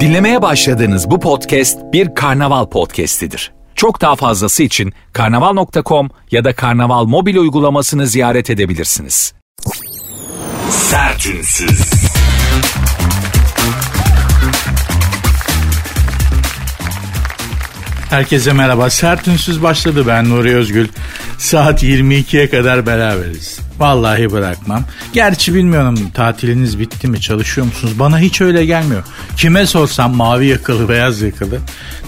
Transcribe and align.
Dinlemeye 0.00 0.42
başladığınız 0.42 1.10
bu 1.10 1.20
podcast 1.20 1.78
bir 1.92 2.14
karnaval 2.14 2.66
podcastidir. 2.66 3.52
Çok 3.74 4.00
daha 4.00 4.16
fazlası 4.16 4.62
için 4.62 4.92
karnaval.com 5.12 6.10
ya 6.30 6.44
da 6.44 6.54
karnaval 6.54 7.04
mobil 7.04 7.36
uygulamasını 7.36 8.06
ziyaret 8.06 8.50
edebilirsiniz. 8.50 9.34
Sertünsüz. 10.70 11.92
Herkese 18.10 18.52
merhaba. 18.52 18.90
Sertünsüz 18.90 19.62
başladı 19.62 20.04
ben 20.06 20.30
Nuri 20.30 20.56
Özgül. 20.56 20.88
Saat 21.38 21.82
22'ye 21.82 22.50
kadar 22.50 22.86
beraberiz. 22.86 23.63
Vallahi 23.78 24.32
bırakmam. 24.32 24.82
Gerçi 25.12 25.54
bilmiyorum 25.54 25.98
tatiliniz 26.14 26.78
bitti 26.78 27.08
mi 27.08 27.20
çalışıyor 27.20 27.66
musunuz? 27.66 27.98
Bana 27.98 28.18
hiç 28.18 28.40
öyle 28.40 28.64
gelmiyor. 28.66 29.04
Kime 29.36 29.66
sorsam 29.66 30.16
mavi 30.16 30.46
yakalı 30.46 30.88
beyaz 30.88 31.22
yakalı. 31.22 31.58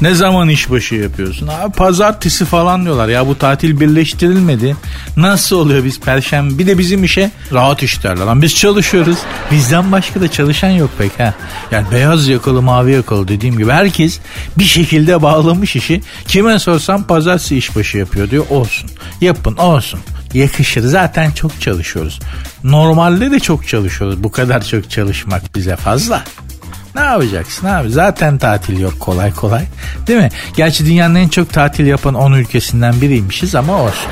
Ne 0.00 0.14
zaman 0.14 0.48
işbaşı 0.48 0.94
yapıyorsun? 0.94 1.46
Abi 1.46 1.72
pazartesi 1.72 2.44
falan 2.44 2.84
diyorlar. 2.84 3.08
Ya 3.08 3.26
bu 3.26 3.38
tatil 3.38 3.80
birleştirilmedi. 3.80 4.76
Nasıl 5.16 5.56
oluyor 5.56 5.84
biz 5.84 6.00
perşembe? 6.00 6.58
Bir 6.58 6.66
de 6.66 6.78
bizim 6.78 7.04
işe 7.04 7.30
rahat 7.52 7.82
iş 7.82 8.04
derler. 8.04 8.24
Lan 8.24 8.42
biz 8.42 8.54
çalışıyoruz. 8.54 9.18
Bizden 9.50 9.92
başka 9.92 10.20
da 10.20 10.30
çalışan 10.30 10.70
yok 10.70 10.90
pek 10.98 11.20
ha. 11.20 11.34
Yani 11.70 11.86
beyaz 11.92 12.28
yakalı 12.28 12.62
mavi 12.62 12.92
yakalı 12.92 13.28
dediğim 13.28 13.58
gibi 13.58 13.72
herkes 13.72 14.18
bir 14.58 14.64
şekilde 14.64 15.22
bağlamış 15.22 15.76
işi. 15.76 16.00
Kime 16.28 16.58
sorsam 16.58 17.04
pazartesi 17.04 17.56
işbaşı 17.56 17.98
yapıyor 17.98 18.30
diyor. 18.30 18.44
Olsun. 18.50 18.90
Yapın 19.20 19.56
olsun 19.56 20.00
yakışır. 20.36 20.82
Zaten 20.82 21.30
çok 21.30 21.60
çalışıyoruz. 21.60 22.20
Normalde 22.64 23.30
de 23.30 23.40
çok 23.40 23.68
çalışıyoruz. 23.68 24.24
Bu 24.24 24.32
kadar 24.32 24.64
çok 24.64 24.90
çalışmak 24.90 25.56
bize 25.56 25.76
fazla. 25.76 26.24
Ne 26.94 27.00
yapacaksın 27.00 27.66
abi? 27.66 27.90
Zaten 27.90 28.38
tatil 28.38 28.78
yok 28.78 29.00
kolay 29.00 29.34
kolay. 29.34 29.64
Değil 30.06 30.18
mi? 30.20 30.28
Gerçi 30.56 30.86
dünyanın 30.86 31.14
en 31.14 31.28
çok 31.28 31.52
tatil 31.52 31.86
yapan 31.86 32.14
10 32.14 32.32
ülkesinden 32.32 33.00
biriymişiz 33.00 33.54
ama 33.54 33.82
olsun. 33.82 34.10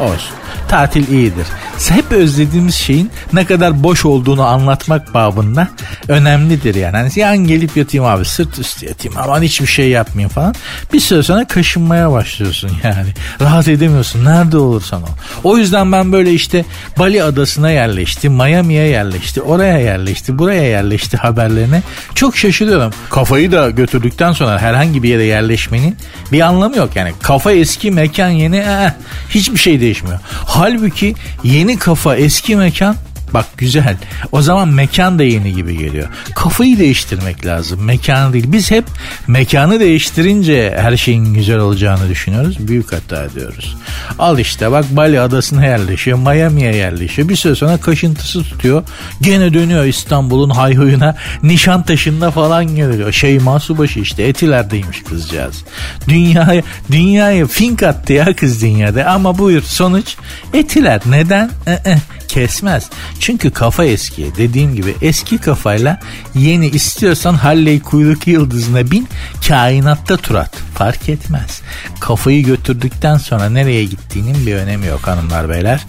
Olsun. 0.00 0.39
Tatil 0.70 1.08
iyidir 1.08 1.46
hep 1.88 2.12
özlediğimiz 2.12 2.74
şeyin 2.74 3.10
ne 3.32 3.44
kadar 3.44 3.82
boş 3.82 4.04
olduğunu 4.04 4.42
anlatmak 4.42 5.14
babında 5.14 5.68
önemlidir 6.08 6.74
yani. 6.74 6.96
Hani 6.96 7.10
yan 7.16 7.38
gelip 7.38 7.76
yatayım 7.76 8.06
abi 8.06 8.24
sırt 8.24 8.58
üstü 8.58 8.86
yatayım 8.86 9.18
aman 9.18 9.42
hiçbir 9.42 9.66
şey 9.66 9.88
yapmayayım 9.88 10.30
falan. 10.30 10.54
Bir 10.92 11.00
süre 11.00 11.22
sonra 11.22 11.46
kaşınmaya 11.46 12.12
başlıyorsun 12.12 12.70
yani. 12.84 13.08
Rahat 13.40 13.68
edemiyorsun 13.68 14.24
nerede 14.24 14.58
olursan 14.58 15.02
ol. 15.02 15.06
O 15.44 15.56
yüzden 15.56 15.92
ben 15.92 16.12
böyle 16.12 16.32
işte 16.32 16.64
Bali 16.98 17.22
adasına 17.22 17.70
yerleşti, 17.70 18.28
Miami'ye 18.28 18.86
yerleşti, 18.86 19.42
oraya 19.42 19.78
yerleşti, 19.78 20.38
buraya 20.38 20.62
yerleşti 20.62 21.16
haberlerine 21.16 21.82
çok 22.14 22.36
şaşırıyorum. 22.36 22.92
Kafayı 23.10 23.52
da 23.52 23.70
götürdükten 23.70 24.32
sonra 24.32 24.58
herhangi 24.58 25.02
bir 25.02 25.08
yere 25.08 25.24
yerleşmenin 25.24 25.96
bir 26.32 26.40
anlamı 26.40 26.76
yok 26.76 26.96
yani. 26.96 27.12
Kafa 27.22 27.52
eski, 27.52 27.90
mekan 27.90 28.28
yeni, 28.28 28.56
eh, 28.56 28.90
hiçbir 29.30 29.58
şey 29.58 29.80
değişmiyor. 29.80 30.18
Halbuki 30.60 31.14
yeni 31.44 31.78
kafa 31.78 32.16
eski 32.16 32.56
mekan 32.56 32.96
Bak 33.34 33.46
güzel. 33.56 33.96
O 34.32 34.42
zaman 34.42 34.68
mekan 34.68 35.18
da 35.18 35.22
yeni 35.22 35.54
gibi 35.54 35.78
geliyor. 35.78 36.08
Kafayı 36.34 36.78
değiştirmek 36.78 37.46
lazım. 37.46 37.84
Mekanı 37.84 38.32
değil. 38.32 38.44
Biz 38.48 38.70
hep 38.70 38.84
mekanı 39.26 39.80
değiştirince 39.80 40.76
her 40.80 40.96
şeyin 40.96 41.34
güzel 41.34 41.58
olacağını 41.58 42.08
düşünüyoruz. 42.08 42.68
Büyük 42.68 42.92
hata 42.92 43.24
ediyoruz. 43.24 43.76
Al 44.18 44.38
işte 44.38 44.70
bak 44.70 44.84
Bali 44.90 45.20
adasına 45.20 45.66
yerleşiyor. 45.66 46.18
Miami'ye 46.18 46.74
yerleşiyor. 46.74 47.28
Bir 47.28 47.36
süre 47.36 47.54
sonra 47.54 47.76
kaşıntısı 47.76 48.42
tutuyor. 48.42 48.82
Gene 49.20 49.54
dönüyor 49.54 49.84
İstanbul'un 49.84 50.50
hayhuyuna. 50.50 51.16
Nişantaşı'nda 51.42 52.30
falan 52.30 52.76
geliyor. 52.76 53.12
Şey 53.12 53.38
Masubaşı 53.38 54.00
işte 54.00 54.22
Etiler'deymiş 54.22 55.02
kızcağız. 55.02 55.64
Dünyaya, 56.08 56.62
dünyaya 56.92 57.46
fink 57.46 57.82
attı 57.82 58.12
ya 58.12 58.36
kız 58.36 58.62
dünyada. 58.62 59.04
Ama 59.04 59.38
buyur 59.38 59.62
sonuç 59.62 60.16
Etiler. 60.54 61.00
Neden? 61.06 61.50
Ee, 61.66 61.98
kesmez. 62.28 62.90
Çünkü 63.20 63.50
kafa 63.50 63.84
eski. 63.84 64.32
Dediğim 64.36 64.74
gibi 64.74 64.94
eski 65.02 65.38
kafayla 65.38 66.00
yeni 66.34 66.68
istiyorsan 66.68 67.34
Halley 67.34 67.80
kuyruk 67.80 68.26
yıldızına 68.26 68.90
bin 68.90 69.08
kainatta 69.48 70.16
tur 70.16 70.34
at. 70.34 70.56
Fark 70.74 71.08
etmez. 71.08 71.62
Kafayı 72.00 72.44
götürdükten 72.44 73.16
sonra 73.16 73.50
nereye 73.50 73.84
gittiğinin 73.84 74.46
bir 74.46 74.54
önemi 74.54 74.86
yok 74.86 75.06
hanımlar 75.06 75.48
beyler. 75.48 75.80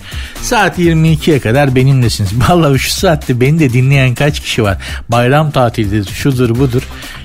Saat 0.42 0.80
22'ye 0.80 1.40
kadar 1.40 1.75
benimlesiniz. 1.75 2.30
Vallahi 2.50 2.80
şu 2.80 2.92
saatte 2.92 3.42
beni 3.42 3.59
de 3.59 3.74
dinleyen 3.74 4.16
kaç 4.16 4.40
kişi 4.40 4.63
var. 4.63 4.78
Bayram 5.09 5.52
tatili 5.52 6.06
şudur 6.06 6.50
budur. 6.50 6.81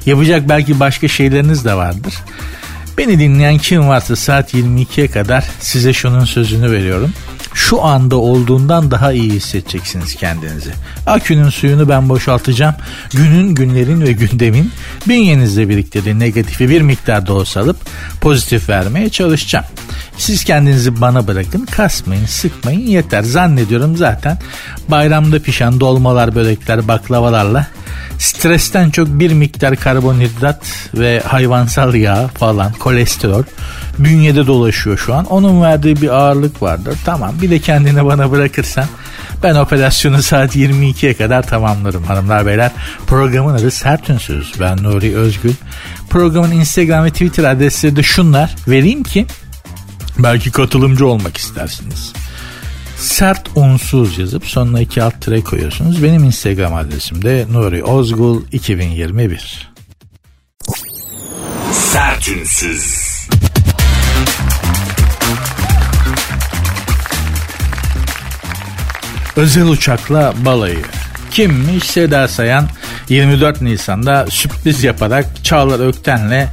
Yapacak 0.06 0.48
belki 0.48 0.80
başka 0.80 1.08
şeyleriniz 1.08 1.64
de 1.64 1.74
vardır. 1.74 2.14
Beni 2.98 3.18
dinleyen 3.18 3.58
kim 3.58 3.88
varsa 3.88 4.16
saat 4.16 4.54
22'ye 4.54 5.08
kadar 5.08 5.44
size 5.60 5.92
şunun 5.92 6.24
sözünü 6.24 6.70
veriyorum 6.70 7.12
şu 7.56 7.82
anda 7.82 8.16
olduğundan 8.16 8.90
daha 8.90 9.12
iyi 9.12 9.30
hissedeceksiniz 9.30 10.14
kendinizi. 10.14 10.70
Akünün 11.06 11.48
suyunu 11.48 11.88
ben 11.88 12.08
boşaltacağım. 12.08 12.74
Günün, 13.12 13.54
günlerin 13.54 14.00
ve 14.00 14.12
gündemin 14.12 14.72
bünyenizde 15.08 15.68
biriktirdiği 15.68 16.18
negatifi 16.18 16.68
bir 16.70 16.80
miktarda 16.80 17.32
olsa 17.32 17.60
alıp 17.60 17.76
pozitif 18.20 18.68
vermeye 18.68 19.08
çalışacağım. 19.08 19.64
Siz 20.18 20.44
kendinizi 20.44 21.00
bana 21.00 21.26
bırakın, 21.26 21.66
kasmayın, 21.70 22.26
sıkmayın 22.26 22.86
yeter. 22.86 23.22
Zannediyorum 23.22 23.96
zaten 23.96 24.38
bayramda 24.88 25.42
pişen 25.42 25.80
dolmalar, 25.80 26.34
börekler, 26.34 26.88
baklavalarla 26.88 27.66
stresten 28.18 28.90
çok 28.90 29.08
bir 29.08 29.32
miktar 29.32 29.76
karbonhidrat 29.76 30.62
ve 30.94 31.22
hayvansal 31.26 31.94
yağ 31.94 32.28
falan, 32.28 32.72
kolesterol 32.72 33.42
bünyede 33.98 34.46
dolaşıyor 34.46 34.98
şu 34.98 35.14
an. 35.14 35.24
Onun 35.24 35.62
verdiği 35.62 36.02
bir 36.02 36.08
ağırlık 36.08 36.62
vardır. 36.62 36.98
Tamam 37.04 37.34
bir 37.42 37.50
de 37.50 37.58
kendini 37.58 38.04
bana 38.04 38.30
bırakırsan 38.30 38.84
ben 39.42 39.54
operasyonu 39.54 40.22
saat 40.22 40.56
22'ye 40.56 41.14
kadar 41.14 41.42
tamamlarım 41.42 42.04
hanımlar 42.04 42.46
beyler. 42.46 42.70
Programın 43.06 43.54
adı 43.54 43.70
Sertünsüz. 43.70 44.52
Ben 44.60 44.82
Nuri 44.82 45.16
Özgül. 45.16 45.52
Programın 46.10 46.50
Instagram 46.50 47.04
ve 47.04 47.10
Twitter 47.10 47.44
adresleri 47.44 47.96
de 47.96 48.02
şunlar. 48.02 48.54
Vereyim 48.68 49.02
ki 49.02 49.26
belki 50.18 50.50
katılımcı 50.52 51.06
olmak 51.06 51.36
istersiniz. 51.36 52.12
Sert 52.98 53.48
unsuz 53.56 54.18
yazıp 54.18 54.46
sonuna 54.46 54.80
iki 54.80 55.02
alt 55.02 55.20
tire 55.20 55.40
koyuyorsunuz. 55.40 56.02
Benim 56.02 56.24
Instagram 56.24 56.74
adresim 56.74 57.22
de 57.22 57.46
Nuri 57.52 57.84
Ozgul 57.84 58.42
2021. 58.52 59.70
Sertünsüz. 61.72 63.06
Özel 69.36 69.66
uçakla 69.66 70.34
balayı. 70.44 70.82
Kimmiş? 71.30 71.84
Seda 71.84 72.28
Sayan 72.28 72.68
24 73.08 73.62
Nisan'da 73.62 74.26
sürpriz 74.30 74.84
yaparak 74.84 75.44
Çağlar 75.44 75.88
Ökten'le 75.88 76.46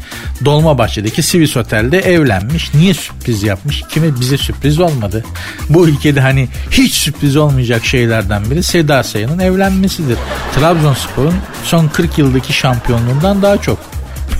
Dolmabahçe'deki 0.45 1.23
Sivis 1.23 1.57
Otel'de 1.57 1.99
evlenmiş. 1.99 2.73
Niye 2.73 2.93
sürpriz 2.93 3.43
yapmış? 3.43 3.83
Kime 3.89 4.19
bize 4.19 4.37
sürpriz 4.37 4.79
olmadı? 4.79 5.23
Bu 5.69 5.87
ülkede 5.87 6.21
hani 6.21 6.47
hiç 6.71 6.93
sürpriz 6.93 7.37
olmayacak 7.37 7.85
şeylerden 7.85 8.51
biri 8.51 8.63
Seda 8.63 9.03
Sayan'ın 9.03 9.39
evlenmesidir. 9.39 10.17
Trabzonspor'un 10.55 11.35
son 11.63 11.87
40 11.87 12.17
yıldaki 12.17 12.53
şampiyonluğundan 12.53 13.41
daha 13.41 13.57
çok 13.57 13.79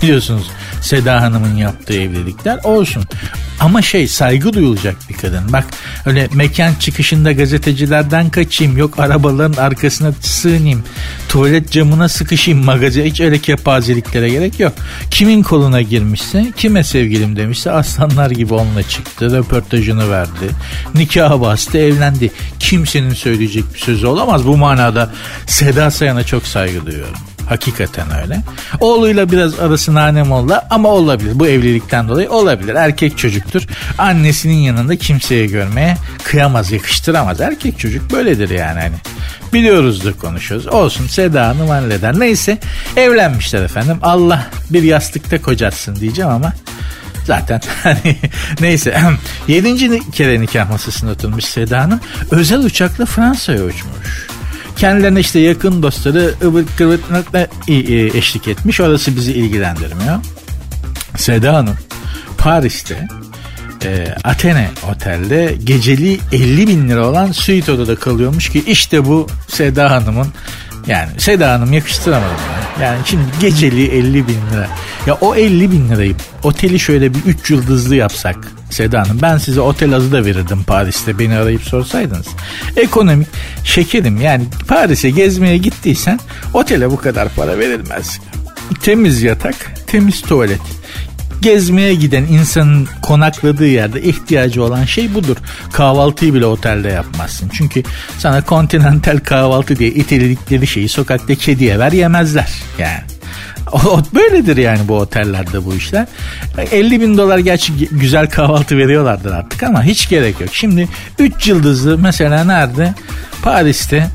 biliyorsunuz 0.02 0.46
Seda 0.84 1.22
Hanım'ın 1.22 1.56
yaptığı 1.56 1.94
evlilikler 1.94 2.58
olsun. 2.64 3.04
Ama 3.60 3.82
şey 3.82 4.08
saygı 4.08 4.52
duyulacak 4.52 4.96
bir 5.08 5.14
kadın. 5.14 5.52
Bak 5.52 5.64
öyle 6.06 6.28
mekan 6.34 6.74
çıkışında 6.74 7.32
gazetecilerden 7.32 8.30
kaçayım 8.30 8.76
yok 8.76 8.98
arabaların 8.98 9.62
arkasına 9.62 10.12
sığınayım 10.20 10.82
tuvalet 11.28 11.70
camına 11.70 12.08
sıkışayım 12.08 12.64
magazin 12.64 13.04
hiç 13.04 13.20
öyle 13.20 13.38
kepazeliklere 13.38 14.28
gerek 14.28 14.60
yok. 14.60 14.72
Kimin 15.10 15.42
koluna 15.42 15.82
girmişse 15.82 16.52
kime 16.56 16.84
sevgilim 16.84 17.36
demişse 17.36 17.70
aslanlar 17.70 18.30
gibi 18.30 18.54
onunla 18.54 18.82
çıktı 18.82 19.30
röportajını 19.30 20.10
verdi. 20.10 20.50
Nikah 20.94 21.40
bastı 21.40 21.78
evlendi. 21.78 22.32
Kimsenin 22.58 23.14
söyleyecek 23.14 23.64
bir 23.74 23.78
sözü 23.78 24.06
olamaz 24.06 24.46
bu 24.46 24.56
manada 24.56 25.10
Seda 25.46 25.90
Sayan'a 25.90 26.24
çok 26.24 26.46
saygı 26.46 26.86
duyuyorum. 26.86 27.33
Hakikaten 27.48 28.06
öyle. 28.22 28.42
Oğluyla 28.80 29.30
biraz 29.30 29.60
arası 29.60 29.94
nanem 29.94 30.32
oldu 30.32 30.54
ama 30.70 30.88
olabilir. 30.88 31.32
Bu 31.34 31.46
evlilikten 31.46 32.08
dolayı 32.08 32.30
olabilir. 32.30 32.74
Erkek 32.74 33.18
çocuktur. 33.18 33.62
Annesinin 33.98 34.54
yanında 34.54 34.96
kimseye 34.96 35.46
görmeye 35.46 35.96
kıyamaz, 36.24 36.72
yakıştıramaz. 36.72 37.40
Erkek 37.40 37.78
çocuk 37.78 38.12
böyledir 38.12 38.50
yani 38.50 38.80
hani. 38.80 38.94
Biliyoruzdur 39.52 40.12
konuşuyoruz. 40.12 40.66
Olsun 40.66 41.06
Seda 41.06 41.48
Hanım 41.48 41.68
halleder. 41.68 42.20
Neyse 42.20 42.58
evlenmişler 42.96 43.62
efendim. 43.62 43.98
Allah 44.02 44.46
bir 44.70 44.82
yastıkta 44.82 45.42
kocatsın 45.42 45.96
diyeceğim 45.96 46.30
ama 46.30 46.52
zaten 47.26 47.60
hani 47.82 48.16
neyse 48.60 49.00
yedinci 49.48 50.10
kere 50.12 50.40
nikah 50.40 50.70
masasında 50.70 51.10
oturmuş 51.10 51.44
Seda 51.44 51.80
Hanım 51.80 52.00
özel 52.30 52.58
uçakla 52.58 53.06
Fransa'ya 53.06 53.64
uçmuş. 53.64 54.26
Kendilerine 54.76 55.20
işte 55.20 55.38
yakın 55.38 55.82
dostları 55.82 56.34
ıvır 56.42 56.64
kıvırtmakla 56.78 57.46
eşlik 58.14 58.48
etmiş. 58.48 58.80
Orası 58.80 59.16
bizi 59.16 59.32
ilgilendirmiyor. 59.32 60.18
Seda 61.16 61.54
Hanım 61.54 61.76
Paris'te 62.38 63.08
e, 63.84 64.14
Athene 64.24 64.70
Otel'de 64.92 65.56
geceli 65.64 66.18
50 66.32 66.68
bin 66.68 66.88
lira 66.88 67.08
olan 67.08 67.32
suite 67.32 67.72
odada 67.72 67.96
kalıyormuş 67.96 68.48
ki 68.48 68.64
işte 68.66 69.06
bu 69.06 69.26
Seda 69.48 69.90
Hanım'ın 69.90 70.28
yani 70.86 71.10
Seda 71.18 71.52
Hanım 71.52 71.72
yakıştıramadım 71.72 72.36
ya. 72.80 72.86
Yani 72.86 72.98
şimdi 73.04 73.24
geceli 73.40 73.86
50 73.86 74.28
bin 74.28 74.38
lira. 74.52 74.68
Ya 75.06 75.14
o 75.14 75.34
50 75.34 75.70
bin 75.70 75.88
lirayı 75.88 76.14
oteli 76.42 76.80
şöyle 76.80 77.14
bir 77.14 77.20
3 77.26 77.50
yıldızlı 77.50 77.96
yapsak 77.96 78.36
Seda 78.74 79.00
Hanım 79.00 79.18
ben 79.22 79.38
size 79.38 79.60
otel 79.60 79.92
adı 79.92 80.12
da 80.12 80.24
verirdim 80.24 80.62
Paris'te 80.62 81.18
beni 81.18 81.36
arayıp 81.36 81.62
sorsaydınız. 81.62 82.26
Ekonomik 82.76 83.28
şekerim 83.64 84.20
yani 84.20 84.44
Paris'e 84.68 85.10
gezmeye 85.10 85.58
gittiysen 85.58 86.20
otele 86.54 86.90
bu 86.90 86.96
kadar 86.96 87.28
para 87.28 87.58
verilmez. 87.58 88.20
Temiz 88.82 89.22
yatak, 89.22 89.56
temiz 89.86 90.22
tuvalet 90.22 90.60
gezmeye 91.42 91.94
giden 91.94 92.24
insanın 92.24 92.88
konakladığı 93.02 93.66
yerde 93.66 94.02
ihtiyacı 94.02 94.62
olan 94.62 94.84
şey 94.84 95.14
budur. 95.14 95.36
Kahvaltıyı 95.72 96.34
bile 96.34 96.46
otelde 96.46 96.88
yapmazsın. 96.88 97.48
Çünkü 97.48 97.82
sana 98.18 98.44
kontinental 98.44 99.18
kahvaltı 99.18 99.76
diye 99.76 99.90
iteledikleri 99.90 100.66
şeyi 100.66 100.88
sokakta 100.88 101.34
kediye 101.34 101.78
ver 101.78 101.92
yemezler. 101.92 102.52
Yani 102.78 103.00
o, 103.74 104.02
böyledir 104.14 104.56
yani 104.56 104.88
bu 104.88 104.98
otellerde 104.98 105.64
bu 105.64 105.74
işler. 105.74 106.06
50 106.72 107.00
bin 107.00 107.18
dolar 107.18 107.38
gerçi 107.38 107.72
güzel 107.90 108.30
kahvaltı 108.30 108.78
veriyorlardır 108.78 109.32
artık 109.32 109.62
ama 109.62 109.84
hiç 109.84 110.08
gerek 110.08 110.40
yok. 110.40 110.50
Şimdi 110.52 110.88
3 111.18 111.48
yıldızlı 111.48 111.98
mesela 111.98 112.44
nerede? 112.44 112.94
Paris'te 113.42 114.08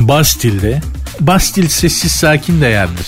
Bastille'de 0.00 0.80
Bastil 1.26 1.68
sessiz 1.68 2.12
sakin 2.12 2.60
de 2.60 2.66
yerdir. 2.66 3.06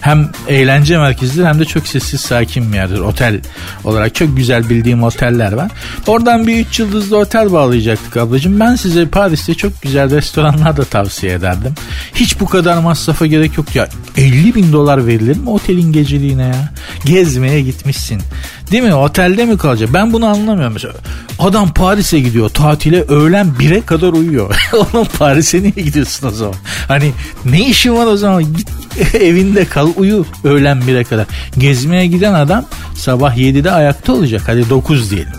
Hem 0.00 0.30
eğlence 0.48 0.98
merkezidir 0.98 1.44
hem 1.44 1.58
de 1.58 1.64
çok 1.64 1.86
sessiz 1.86 2.20
sakin 2.20 2.72
bir 2.72 2.76
yerdir. 2.76 2.98
Otel 2.98 3.40
olarak 3.84 4.14
çok 4.14 4.36
güzel 4.36 4.70
bildiğim 4.70 5.02
oteller 5.02 5.52
var. 5.52 5.70
Oradan 6.06 6.46
bir 6.46 6.66
3 6.66 6.80
yıldızlı 6.80 7.18
otel 7.18 7.52
bağlayacaktık 7.52 8.16
ablacığım. 8.16 8.60
Ben 8.60 8.76
size 8.76 9.06
Paris'te 9.06 9.54
çok 9.54 9.82
güzel 9.82 10.10
restoranlar 10.10 10.76
da 10.76 10.84
tavsiye 10.84 11.32
ederdim. 11.32 11.74
Hiç 12.14 12.40
bu 12.40 12.46
kadar 12.46 12.78
masrafa 12.78 13.26
gerek 13.26 13.58
yok 13.58 13.76
ya. 13.76 13.88
50 14.16 14.54
bin 14.54 14.72
dolar 14.72 15.06
verilir 15.06 15.36
mi 15.36 15.50
otelin 15.50 15.92
geceliğine 15.92 16.42
ya? 16.46 16.72
Gezmeye 17.04 17.60
gitmişsin. 17.60 18.22
Değil 18.70 18.82
mi? 18.82 18.94
Otelde 18.94 19.44
mi 19.44 19.58
kalacak? 19.58 19.90
Ben 19.92 20.12
bunu 20.12 20.26
anlamıyorum. 20.26 20.72
Mesela 20.72 20.94
adam 21.38 21.74
Paris'e 21.74 22.20
gidiyor 22.20 22.48
tatile 22.48 23.02
öğlen 23.02 23.46
1'e 23.58 23.80
kadar 23.80 24.12
uyuyor. 24.12 24.56
Oğlum 24.72 25.06
Paris'e 25.18 25.62
niye 25.62 25.70
gidiyorsun 25.70 26.28
o 26.28 26.30
zaman? 26.30 26.54
Hani 26.88 27.12
ne 27.44 27.68
işin 27.68 27.96
var 27.96 28.06
o 28.06 28.16
zaman? 28.16 28.54
Git 28.56 28.68
evinde 29.14 29.64
kal 29.64 29.88
uyu 29.96 30.26
öğlen 30.44 30.78
1'e 30.78 31.04
kadar. 31.04 31.26
Gezmeye 31.58 32.06
giden 32.06 32.34
adam 32.34 32.64
sabah 32.96 33.36
7'de 33.36 33.70
ayakta 33.70 34.12
olacak. 34.12 34.42
Hadi 34.46 34.70
9 34.70 35.10
diyelim. 35.10 35.32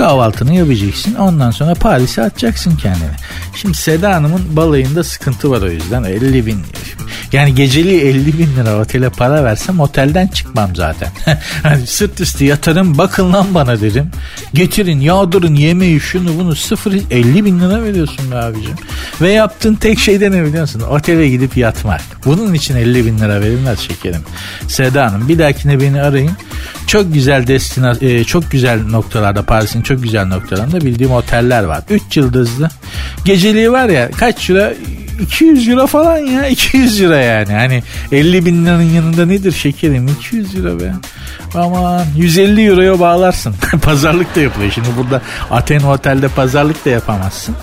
Kahvaltını 0.00 0.54
yapacaksın. 0.54 1.14
Ondan 1.14 1.50
sonra 1.50 1.74
Paris'e 1.74 2.22
atacaksın 2.22 2.76
kendini. 2.76 3.10
Şimdi 3.54 3.76
Seda 3.76 4.14
Hanım'ın 4.14 4.56
balayında 4.56 5.04
sıkıntı 5.04 5.50
var 5.50 5.62
o 5.62 5.70
yüzden. 5.70 6.04
50 6.04 6.46
bin 6.46 6.62
yani 7.32 7.54
geceliği 7.54 8.00
50 8.00 8.38
bin 8.38 8.56
lira 8.56 8.80
otele 8.80 9.10
para 9.10 9.44
versem 9.44 9.80
otelden 9.80 10.26
çıkmam 10.26 10.76
zaten. 10.76 11.08
hani 11.62 11.86
sırt 11.86 12.20
üstü 12.20 12.44
yatarım 12.44 12.98
bakın 12.98 13.32
lan 13.32 13.46
bana 13.54 13.80
derim. 13.80 14.10
Getirin 14.54 15.00
yağdırın 15.00 15.54
yemeği 15.54 16.00
şunu 16.00 16.38
bunu 16.38 16.54
sıfır 16.56 16.92
50 17.10 17.44
bin 17.44 17.60
lira 17.60 17.82
veriyorsun 17.82 18.30
be 18.30 18.36
abicim. 18.36 18.74
Ve 19.20 19.32
yaptığın 19.32 19.74
tek 19.74 19.98
şey 19.98 20.20
de 20.20 20.30
ne 20.30 20.44
biliyorsun? 20.44 20.80
Otele 20.80 21.28
gidip 21.28 21.56
yatmak. 21.56 22.00
Bunun 22.24 22.54
için 22.54 22.76
50 22.76 23.06
bin 23.06 23.18
lira 23.18 23.40
verilmez 23.40 23.78
şekerim. 23.78 24.22
Seda 24.68 25.12
Hanım 25.12 25.28
bir 25.28 25.38
dahakine 25.38 25.80
beni 25.80 26.02
arayın. 26.02 26.32
Çok 26.86 27.14
güzel 27.14 27.46
destina, 27.46 27.96
e, 28.00 28.24
çok 28.24 28.50
güzel 28.50 28.86
noktalarda 28.86 29.42
Paris'in 29.42 29.82
çok 29.90 30.02
güzel 30.02 30.26
noktalarında 30.26 30.80
bildiğim 30.80 31.12
oteller 31.12 31.64
var. 31.64 31.82
3 31.90 32.16
yıldızlı. 32.16 32.68
Geceliği 33.24 33.72
var 33.72 33.88
ya 33.88 34.10
kaç 34.10 34.50
lira 34.50 34.72
200 35.20 35.68
euro 35.68 35.86
falan 35.86 36.18
ya 36.18 36.46
200 36.46 37.00
euro 37.00 37.14
yani. 37.14 37.52
Hani 37.52 37.82
50 38.12 38.46
bin 38.46 38.66
liranın 38.66 38.82
yanında 38.82 39.26
nedir 39.26 39.52
şekerim? 39.52 40.08
200 40.08 40.54
euro 40.54 40.80
be. 40.80 40.92
Ama 41.54 42.04
150 42.16 42.62
euroya 42.62 43.00
bağlarsın. 43.00 43.54
Pazarlık 43.82 44.36
da 44.36 44.40
yapılıyor. 44.40 44.72
Şimdi 44.72 44.88
burada 44.96 45.22
Aten 45.50 45.80
otelde 45.80 46.28
pazarlık 46.28 46.84
da 46.84 46.90
yapamazsın. 46.90 47.56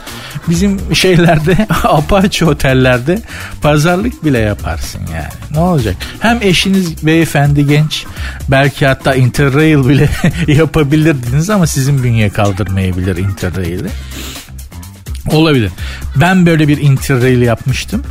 Bizim 0.50 0.96
şeylerde 0.96 1.68
Apache 1.84 2.46
otellerde 2.46 3.22
pazarlık 3.62 4.26
bile 4.26 4.38
yaparsın 4.40 5.02
yani. 5.14 5.34
Ne 5.52 5.60
olacak? 5.60 5.96
Hem 6.20 6.40
eşiniz 6.42 7.06
beyefendi 7.06 7.68
genç 7.68 8.06
belki 8.48 8.86
hatta 8.86 9.16
Interrail 9.16 9.90
bile 9.90 10.10
yapabilirdiniz 10.48 11.50
ama 11.50 11.68
sizin 11.68 12.04
bünye 12.04 12.30
kaldırmayabilir 12.30 13.18
Interrail'i 13.18 13.90
Olabilir. 15.32 15.72
Ben 16.16 16.46
böyle 16.46 16.68
bir 16.68 16.78
interrail 16.78 17.42
yapmıştım. 17.42 18.04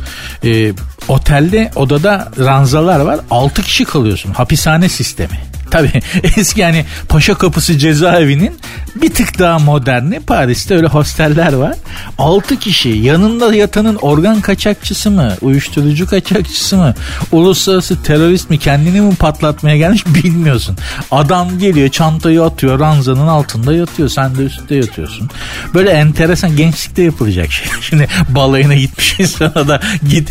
Ee, 0.43 0.73
otelde 1.07 1.71
odada 1.75 2.31
ranzalar 2.39 2.99
var. 2.99 3.19
6 3.31 3.61
kişi 3.61 3.85
kalıyorsun. 3.85 4.33
Hapishane 4.33 4.89
sistemi. 4.89 5.39
Tabii 5.71 6.01
eski 6.37 6.61
yani 6.61 6.85
Paşa 7.09 7.33
Kapısı 7.33 7.77
cezaevinin 7.77 8.59
bir 9.01 9.09
tık 9.09 9.39
daha 9.39 9.59
moderni. 9.59 10.19
Paris'te 10.19 10.75
öyle 10.75 10.87
hosteller 10.87 11.53
var. 11.53 11.75
6 12.17 12.59
kişi 12.59 12.89
yanında 12.89 13.55
yatanın 13.55 13.95
organ 13.95 14.41
kaçakçısı 14.41 15.11
mı? 15.11 15.33
Uyuşturucu 15.41 16.07
kaçakçısı 16.07 16.77
mı? 16.77 16.93
Uluslararası 17.31 18.03
terörist 18.03 18.49
mi? 18.49 18.59
Kendini 18.59 19.01
mi 19.01 19.15
patlatmaya 19.15 19.77
gelmiş 19.77 20.05
bilmiyorsun. 20.07 20.77
Adam 21.11 21.59
geliyor 21.59 21.89
çantayı 21.89 22.43
atıyor 22.43 22.79
ranzanın 22.79 23.27
altında 23.27 23.73
yatıyor. 23.73 24.09
Sen 24.09 24.35
de 24.35 24.43
üstte 24.43 24.75
yatıyorsun. 24.75 25.29
Böyle 25.73 25.89
enteresan 25.89 26.55
gençlikte 26.55 27.03
yapılacak 27.03 27.51
şey. 27.51 27.67
Şimdi 27.81 28.07
balayına 28.29 28.75
gitmiş 28.75 29.19
insana 29.19 29.67
da 29.67 29.81
git 30.09 30.29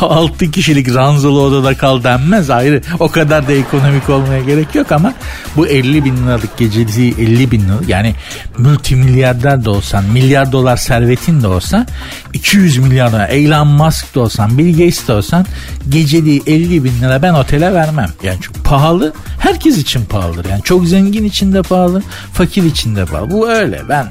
6 0.00 0.50
kişilik 0.50 0.94
ranzalı 0.94 1.40
odada 1.40 1.74
kal 1.74 2.04
denmez 2.04 2.50
ayrı. 2.50 2.82
O 3.00 3.08
kadar 3.08 3.48
da 3.48 3.52
ekonomi 3.52 3.81
ekonomik 3.82 4.10
olmaya 4.10 4.42
gerek 4.42 4.74
yok 4.74 4.92
ama 4.92 5.14
bu 5.56 5.66
50 5.66 6.04
bin 6.04 6.16
liralık 6.16 6.58
geceliği 6.58 7.14
50 7.18 7.50
bin 7.50 7.60
lira 7.60 7.78
yani 7.88 8.14
multimilyarder 8.58 9.64
de 9.64 9.70
olsan 9.70 10.04
milyar 10.04 10.52
dolar 10.52 10.76
servetin 10.76 11.42
de 11.42 11.46
olsa 11.46 11.86
200 12.32 12.78
milyar 12.78 13.12
dolar 13.12 13.28
Elon 13.28 13.68
Musk 13.68 14.14
da 14.14 14.20
olsan 14.20 14.58
Bill 14.58 14.72
Gates 14.72 15.08
de 15.08 15.12
olsan 15.12 15.46
geceliği 15.88 16.42
50 16.46 16.84
bin 16.84 17.00
lira 17.00 17.22
ben 17.22 17.34
otele 17.34 17.74
vermem. 17.74 18.08
Yani 18.22 18.40
çok 18.40 18.64
pahalı 18.64 19.12
herkes 19.38 19.78
için 19.78 20.04
pahalıdır. 20.04 20.50
Yani 20.50 20.62
çok 20.62 20.86
zengin 20.86 21.24
için 21.24 21.52
de 21.52 21.62
pahalı 21.62 22.02
fakir 22.32 22.62
için 22.62 22.96
de 22.96 23.04
pahalı. 23.04 23.30
Bu 23.30 23.50
öyle 23.50 23.82
ben 23.88 24.06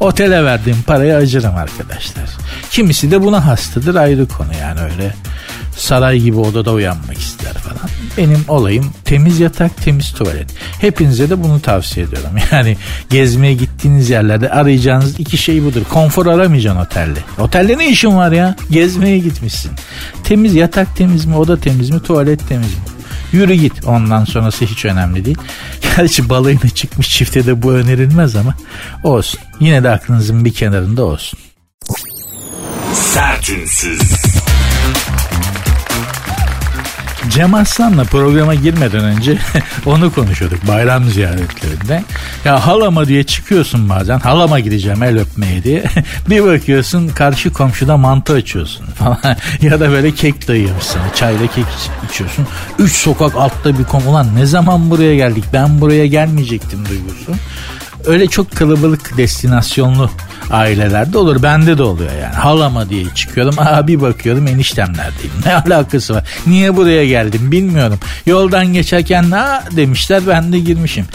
otele 0.00 0.44
verdiğim 0.44 0.82
parayı 0.82 1.16
acırım 1.16 1.56
arkadaşlar. 1.56 2.24
Kimisi 2.70 3.10
de 3.10 3.22
buna 3.22 3.46
hastadır 3.46 3.94
ayrı 3.94 4.28
konu 4.28 4.50
yani 4.60 4.80
öyle 4.80 5.14
saray 5.76 6.18
gibi 6.18 6.38
odada 6.38 6.72
uyanmak 6.72 7.18
ister 7.18 7.52
falan. 7.52 7.90
Benim 8.18 8.44
olayım 8.48 8.92
temiz 9.04 9.40
yatak, 9.40 9.82
temiz 9.84 10.12
tuvalet. 10.12 10.54
Hepinize 10.80 11.30
de 11.30 11.42
bunu 11.42 11.60
tavsiye 11.60 12.06
ediyorum. 12.06 12.30
Yani 12.52 12.76
gezmeye 13.10 13.54
gittiğiniz 13.54 14.10
yerlerde 14.10 14.50
arayacağınız 14.50 15.20
iki 15.20 15.38
şey 15.38 15.64
budur. 15.64 15.80
Konfor 15.90 16.26
aramayacaksın 16.26 16.80
otelde. 16.80 17.20
Otelde 17.38 17.78
ne 17.78 17.88
işin 17.88 18.16
var 18.16 18.32
ya? 18.32 18.56
Gezmeye 18.70 19.18
gitmişsin. 19.18 19.72
Temiz 20.24 20.54
yatak 20.54 20.96
temiz 20.96 21.24
mi, 21.24 21.36
oda 21.36 21.60
temiz 21.60 21.90
mi, 21.90 22.02
tuvalet 22.02 22.48
temiz 22.48 22.68
mi? 22.68 22.80
Yürü 23.32 23.54
git. 23.54 23.84
Ondan 23.86 24.24
sonrası 24.24 24.64
hiç 24.64 24.84
önemli 24.84 25.24
değil. 25.24 25.38
Gerçi 25.96 26.28
balayına 26.28 26.68
çıkmış 26.74 27.08
çifte 27.08 27.46
de 27.46 27.62
bu 27.62 27.72
önerilmez 27.72 28.36
ama 28.36 28.54
olsun. 29.02 29.40
Yine 29.60 29.82
de 29.84 29.90
aklınızın 29.90 30.44
bir 30.44 30.52
kenarında 30.52 31.04
olsun. 31.04 31.38
Sertünsüz. 32.94 34.00
Cem 37.28 37.54
Aslan'la 37.54 38.04
programa 38.04 38.54
girmeden 38.54 39.04
önce 39.04 39.38
onu 39.86 40.12
konuşuyorduk 40.14 40.68
bayram 40.68 41.04
ziyaretlerinde. 41.04 42.04
Ya 42.44 42.66
halama 42.66 43.06
diye 43.06 43.24
çıkıyorsun 43.24 43.88
bazen 43.88 44.18
halama 44.18 44.60
gideceğim 44.60 45.02
el 45.02 45.18
öpmeye 45.18 45.64
diye. 45.64 45.84
bir 46.30 46.44
bakıyorsun 46.44 47.08
karşı 47.08 47.52
komşuda 47.52 47.96
mantı 47.96 48.32
açıyorsun 48.32 48.86
falan. 48.98 49.36
ya 49.62 49.80
da 49.80 49.90
böyle 49.90 50.14
kek 50.14 50.48
dayıyormuşsun 50.48 51.00
çayla 51.14 51.46
kek 51.46 51.64
içiyorsun. 52.10 52.46
Üç 52.78 52.92
sokak 52.92 53.36
altta 53.36 53.78
bir 53.78 53.84
kom 53.84 54.08
ulan 54.08 54.36
ne 54.36 54.46
zaman 54.46 54.90
buraya 54.90 55.14
geldik 55.16 55.44
ben 55.52 55.80
buraya 55.80 56.06
gelmeyecektim 56.06 56.88
duygusu. 56.88 57.32
Öyle 58.06 58.26
çok 58.26 58.56
kalabalık 58.56 59.16
destinasyonlu 59.16 60.10
ailelerde 60.50 61.18
olur. 61.18 61.42
Bende 61.42 61.78
de 61.78 61.82
oluyor 61.82 62.12
yani. 62.22 62.34
Halama 62.34 62.90
diye 62.90 63.04
çıkıyorum. 63.14 63.54
Abi 63.58 64.00
bakıyorum 64.00 64.46
eniştemlerdeyim. 64.46 65.32
Ne 65.46 65.54
alakası 65.66 66.14
var? 66.14 66.24
Niye 66.46 66.76
buraya 66.76 67.06
geldim 67.06 67.52
bilmiyorum. 67.52 67.98
Yoldan 68.26 68.66
geçerken 68.72 69.30
ne 69.30 69.44
demişler 69.76 70.22
ben 70.26 70.52
de 70.52 70.58
girmişim. 70.58 71.06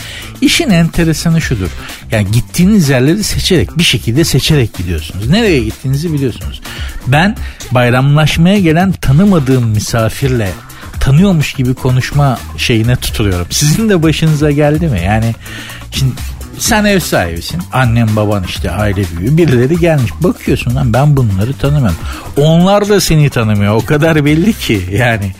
İşin 0.42 0.70
enteresanı 0.70 1.42
şudur. 1.42 1.70
Yani 2.12 2.32
gittiğiniz 2.32 2.89
yerleri 2.89 3.24
seçerek 3.24 3.77
bir 3.77 3.84
şekilde 3.84 4.24
seçerek 4.24 4.74
gidiyorsunuz. 4.77 5.30
Nereye 5.30 5.60
gittiğinizi 5.60 6.13
biliyorsunuz. 6.13 6.62
Ben 7.08 7.38
bayramlaşmaya 7.72 8.60
gelen 8.60 8.92
tanımadığım 8.92 9.68
misafirle 9.68 10.50
tanıyormuş 11.00 11.54
gibi 11.54 11.74
konuşma 11.74 12.39
şeyine 12.58 12.96
tutuluyorum. 12.96 13.48
Sizin 13.50 13.89
de 13.89 14.04
başınıza 14.04 14.51
geldi 14.51 14.88
mi? 14.88 15.01
Yani 15.06 15.36
şimdi 15.92 16.12
sen 16.59 16.85
ev 16.85 17.00
sahibisin. 17.00 17.62
Annem 17.74 18.15
baban 18.15 18.43
işte 18.43 18.71
aile 18.71 19.03
büyüğü. 19.17 19.38
Birileri 19.38 19.79
gelmiş. 19.79 20.12
Bakıyorsun 20.21 20.75
lan 20.75 20.93
ben 20.93 21.17
bunları 21.17 21.53
tanımıyorum. 21.53 21.97
Onlar 22.38 22.89
da 22.89 23.01
seni 23.01 23.29
tanımıyor. 23.29 23.75
O 23.75 23.85
kadar 23.85 24.25
belli 24.25 24.53
ki 24.53 24.81
yani. 24.91 25.31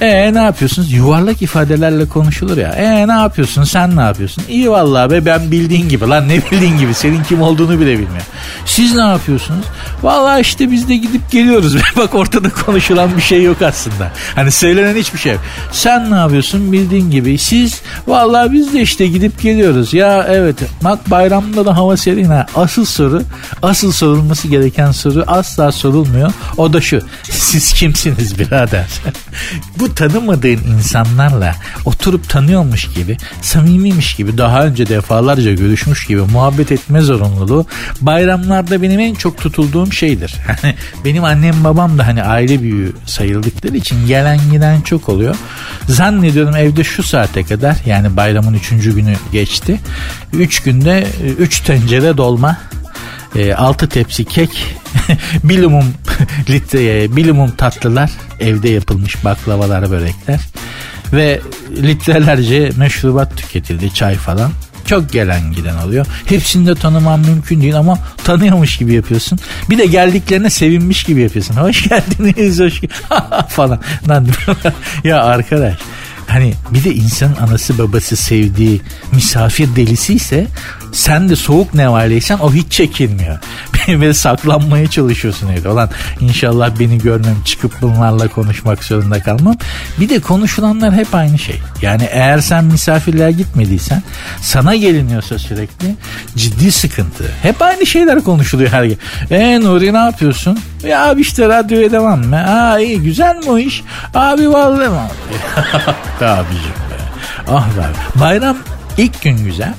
E 0.00 0.34
ne 0.34 0.42
yapıyorsunuz? 0.42 0.92
Yuvarlak 0.92 1.42
ifadelerle 1.42 2.08
konuşulur 2.08 2.56
ya. 2.56 2.68
E 2.68 3.08
ne 3.08 3.12
yapıyorsun? 3.12 3.64
Sen 3.64 3.96
ne 3.96 4.00
yapıyorsun? 4.00 4.44
İyi 4.48 4.70
vallahi 4.70 5.10
be 5.10 5.26
ben 5.26 5.50
bildiğin 5.50 5.88
gibi. 5.88 6.08
Lan 6.08 6.28
ne 6.28 6.36
bildiğin 6.50 6.78
gibi? 6.78 6.94
Senin 6.94 7.22
kim 7.24 7.42
olduğunu 7.42 7.80
bile 7.80 7.92
bilmiyor. 7.92 8.22
Siz 8.66 8.94
ne 8.94 9.02
yapıyorsunuz? 9.02 9.64
Vallahi 10.02 10.40
işte 10.40 10.70
biz 10.70 10.88
de 10.88 10.96
gidip 10.96 11.30
geliyoruz. 11.30 11.76
Bak 11.96 12.14
ortada 12.14 12.50
konuşulan 12.50 13.16
bir 13.16 13.22
şey 13.22 13.42
yok 13.42 13.62
aslında. 13.62 14.12
Hani 14.34 14.50
söylenen 14.50 14.96
hiçbir 14.96 15.18
şey 15.18 15.32
yok. 15.32 15.40
Sen 15.72 16.10
ne 16.10 16.14
yapıyorsun? 16.16 16.72
Bildiğin 16.72 17.10
gibi. 17.10 17.38
Siz 17.38 17.82
vallahi 18.06 18.52
biz 18.52 18.72
de 18.72 18.80
işte 18.80 19.06
gidip 19.06 19.42
geliyoruz. 19.42 19.94
Ya 19.94 20.26
evet. 20.28 20.56
Bak 20.84 21.10
bayramda 21.10 21.66
da 21.66 21.76
hava 21.76 21.96
serin 21.96 22.24
ha. 22.24 22.46
Asıl 22.56 22.84
soru, 22.84 23.22
asıl 23.62 23.92
sorulması 23.92 24.48
gereken 24.48 24.90
soru 24.90 25.24
asla 25.26 25.72
sorulmuyor. 25.72 26.32
O 26.56 26.72
da 26.72 26.80
şu. 26.80 27.00
Siz 27.22 27.72
kimsiniz 27.72 28.38
birader? 28.38 28.86
Bu 29.80 29.87
tanımadığın 29.94 30.58
insanlarla 30.76 31.54
oturup 31.84 32.28
tanıyormuş 32.28 32.88
gibi, 32.94 33.16
samimiymiş 33.42 34.14
gibi, 34.14 34.38
daha 34.38 34.64
önce 34.64 34.88
defalarca 34.88 35.52
görüşmüş 35.54 36.06
gibi 36.06 36.20
muhabbet 36.20 36.72
etme 36.72 37.00
zorunluluğu 37.00 37.66
bayramlarda 38.00 38.82
benim 38.82 39.00
en 39.00 39.14
çok 39.14 39.38
tutulduğum 39.38 39.92
şeydir. 39.92 40.34
Hani 40.62 40.74
benim 41.04 41.24
annem 41.24 41.64
babam 41.64 41.98
da 41.98 42.06
hani 42.06 42.22
aile 42.22 42.62
büyüğü 42.62 42.92
sayıldıkları 43.06 43.76
için 43.76 44.06
gelen 44.06 44.38
giden 44.50 44.80
çok 44.80 45.08
oluyor. 45.08 45.36
Zannediyorum 45.88 46.56
evde 46.56 46.84
şu 46.84 47.02
saate 47.02 47.44
kadar 47.44 47.76
yani 47.86 48.16
bayramın 48.16 48.54
üçüncü 48.54 48.94
günü 48.94 49.14
geçti. 49.32 49.80
Üç 50.32 50.62
günde 50.62 51.06
üç 51.38 51.60
tencere 51.60 52.16
dolma 52.16 52.56
e, 53.36 53.54
6 53.54 53.88
tepsi 53.88 54.24
kek, 54.24 54.76
bilimum 55.44 55.84
litreye, 56.50 57.16
bilimum 57.16 57.50
tatlılar, 57.50 58.10
evde 58.40 58.68
yapılmış 58.68 59.24
baklavalar, 59.24 59.90
börekler 59.90 60.40
ve 61.12 61.40
litrelerce 61.82 62.70
meşrubat 62.76 63.36
tüketildi, 63.36 63.94
çay 63.94 64.14
falan. 64.14 64.50
Çok 64.86 65.12
gelen 65.12 65.52
giden 65.52 65.76
oluyor. 65.76 66.06
Hepsini 66.24 66.66
de 66.66 66.74
tanımam 66.74 67.20
mümkün 67.20 67.62
değil 67.62 67.76
ama 67.76 67.98
tanıyormuş 68.24 68.76
gibi 68.76 68.94
yapıyorsun. 68.94 69.38
Bir 69.70 69.78
de 69.78 69.86
geldiklerine 69.86 70.50
sevinmiş 70.50 71.04
gibi 71.04 71.22
yapıyorsun. 71.22 71.54
Hoş 71.56 71.88
geldiniz, 71.88 72.60
hoş 72.60 72.80
falan. 73.48 73.80
ya 75.04 75.22
arkadaş 75.22 75.74
hani 76.28 76.54
bir 76.70 76.84
de 76.84 76.94
insanın 76.94 77.36
anası 77.36 77.78
babası 77.78 78.16
sevdiği 78.16 78.80
misafir 79.12 79.76
delisi 79.76 80.14
ise 80.14 80.46
sen 80.92 81.28
de 81.28 81.36
soğuk 81.36 81.74
nevaleysen 81.74 82.38
o 82.38 82.52
hiç 82.52 82.72
çekilmiyor. 82.72 83.38
Ve 83.88 84.14
saklanmaya 84.14 84.86
çalışıyorsun 84.90 85.48
evde. 85.48 85.68
Olan 85.68 85.90
inşallah 86.20 86.70
beni 86.80 86.98
görmem 86.98 87.36
çıkıp 87.44 87.72
bunlarla 87.82 88.28
konuşmak 88.28 88.84
zorunda 88.84 89.22
kalmam. 89.22 89.56
Bir 90.00 90.08
de 90.08 90.20
konuşulanlar 90.20 90.94
hep 90.94 91.14
aynı 91.14 91.38
şey. 91.38 91.60
Yani 91.82 92.08
eğer 92.12 92.38
sen 92.38 92.64
misafirliğe 92.64 93.32
gitmediysen 93.32 94.02
sana 94.40 94.76
geliniyorsa 94.76 95.38
sürekli 95.38 95.94
ciddi 96.36 96.72
sıkıntı. 96.72 97.24
Hep 97.42 97.62
aynı 97.62 97.86
şeyler 97.86 98.20
konuşuluyor 98.24 98.70
her 98.70 98.84
gün. 98.84 98.98
E 99.30 99.60
Nuri 99.60 99.92
ne 99.92 99.98
yapıyorsun? 99.98 100.58
Ya 100.86 101.06
abi 101.08 101.20
işte 101.20 101.48
radyoya 101.48 101.92
devam 101.92 102.24
mı? 102.24 102.36
Aa 102.36 102.78
iyi 102.78 103.00
güzel 103.02 103.36
mi 103.36 103.50
o 103.50 103.58
iş? 103.58 103.82
Abi 104.14 104.50
vallahi 104.50 104.88
mi? 104.88 104.96
Abicim 106.26 106.72
be. 106.90 106.98
Ah 107.50 107.66
be. 107.66 108.20
Bayram 108.20 108.56
ilk 108.98 109.22
gün 109.22 109.44
güzel. 109.44 109.74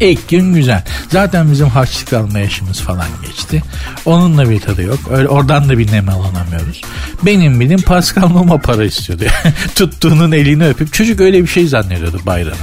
İlk 0.00 0.28
gün 0.28 0.54
güzel. 0.54 0.82
Zaten 1.08 1.52
bizim 1.52 1.68
harçlık 1.68 2.12
alma 2.12 2.38
yaşımız 2.38 2.80
falan 2.80 3.06
geçti. 3.26 3.62
Onunla 4.04 4.50
bir 4.50 4.60
tadı 4.60 4.82
yok. 4.82 4.98
Öyle 5.10 5.28
oradan 5.28 5.68
da 5.68 5.78
bir 5.78 5.92
nem 5.92 6.08
alamıyoruz. 6.08 6.80
Benim 7.22 7.60
bilim 7.60 7.82
Pascal 7.82 8.28
Numa 8.28 8.58
para 8.58 8.84
istiyordu. 8.84 9.24
Tuttuğunun 9.74 10.32
elini 10.32 10.66
öpüp 10.66 10.92
çocuk 10.92 11.20
öyle 11.20 11.42
bir 11.42 11.46
şey 11.46 11.66
zannediyordu 11.66 12.20
bayramı. 12.26 12.56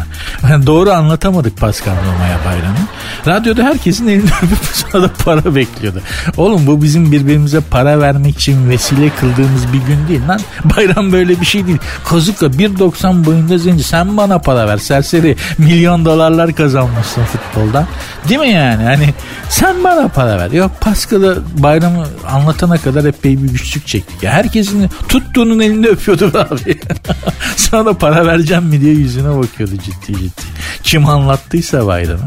Yani 0.49 0.67
doğru 0.67 0.91
anlatamadık 0.91 1.57
Pascal 1.57 1.93
Numa'ya 1.93 2.39
bayramı. 2.45 2.77
Radyoda 3.27 3.63
herkesin 3.63 4.07
elini 4.07 4.29
öpüp 4.43 4.65
sonra 4.73 5.03
da 5.03 5.13
para 5.25 5.55
bekliyordu. 5.55 6.01
Oğlum 6.37 6.67
bu 6.67 6.81
bizim 6.83 7.11
birbirimize 7.11 7.59
para 7.59 7.99
vermek 7.99 8.35
için 8.35 8.69
vesile 8.69 9.09
kıldığımız 9.09 9.73
bir 9.73 9.79
gün 9.79 10.07
değil 10.07 10.27
lan. 10.27 10.39
Bayram 10.77 11.11
böyle 11.11 11.41
bir 11.41 11.45
şey 11.45 11.67
değil. 11.67 11.77
Kozukla 12.03 12.47
1.90 12.47 13.25
boyunda 13.25 13.57
zenci 13.57 13.83
sen 13.83 14.17
bana 14.17 14.39
para 14.39 14.67
ver 14.67 14.77
serseri 14.77 15.35
milyon 15.57 16.05
dolarlar 16.05 16.55
kazanmışsın 16.55 17.26
futbolda. 17.27 17.87
Değil 18.29 18.39
mi 18.39 18.49
yani? 18.49 18.83
Hani 18.83 19.13
sen 19.49 19.83
bana 19.83 20.07
para 20.07 20.39
ver. 20.39 20.51
Yok 20.51 20.71
Pascal'ı 20.81 21.43
bayramı 21.57 22.05
anlatana 22.27 22.77
kadar 22.77 23.05
epey 23.05 23.43
bir 23.43 23.49
güçlük 23.49 23.87
çektik. 23.87 24.23
Ya 24.23 24.31
herkesin 24.31 24.89
tuttuğunun 25.09 25.59
elinde 25.59 25.87
öpüyordu 25.87 26.25
abi. 26.51 26.79
Sana 27.55 27.85
da 27.85 27.93
para 27.97 28.25
vereceğim 28.25 28.63
mi 28.63 28.81
diye 28.81 28.93
yüzüne 28.93 29.37
bakıyordu 29.37 29.73
ciddi 29.85 30.19
ciddi. 30.19 30.41
Kim 30.83 31.05
anlattıysa 31.05 31.87
bayramı. 31.87 32.25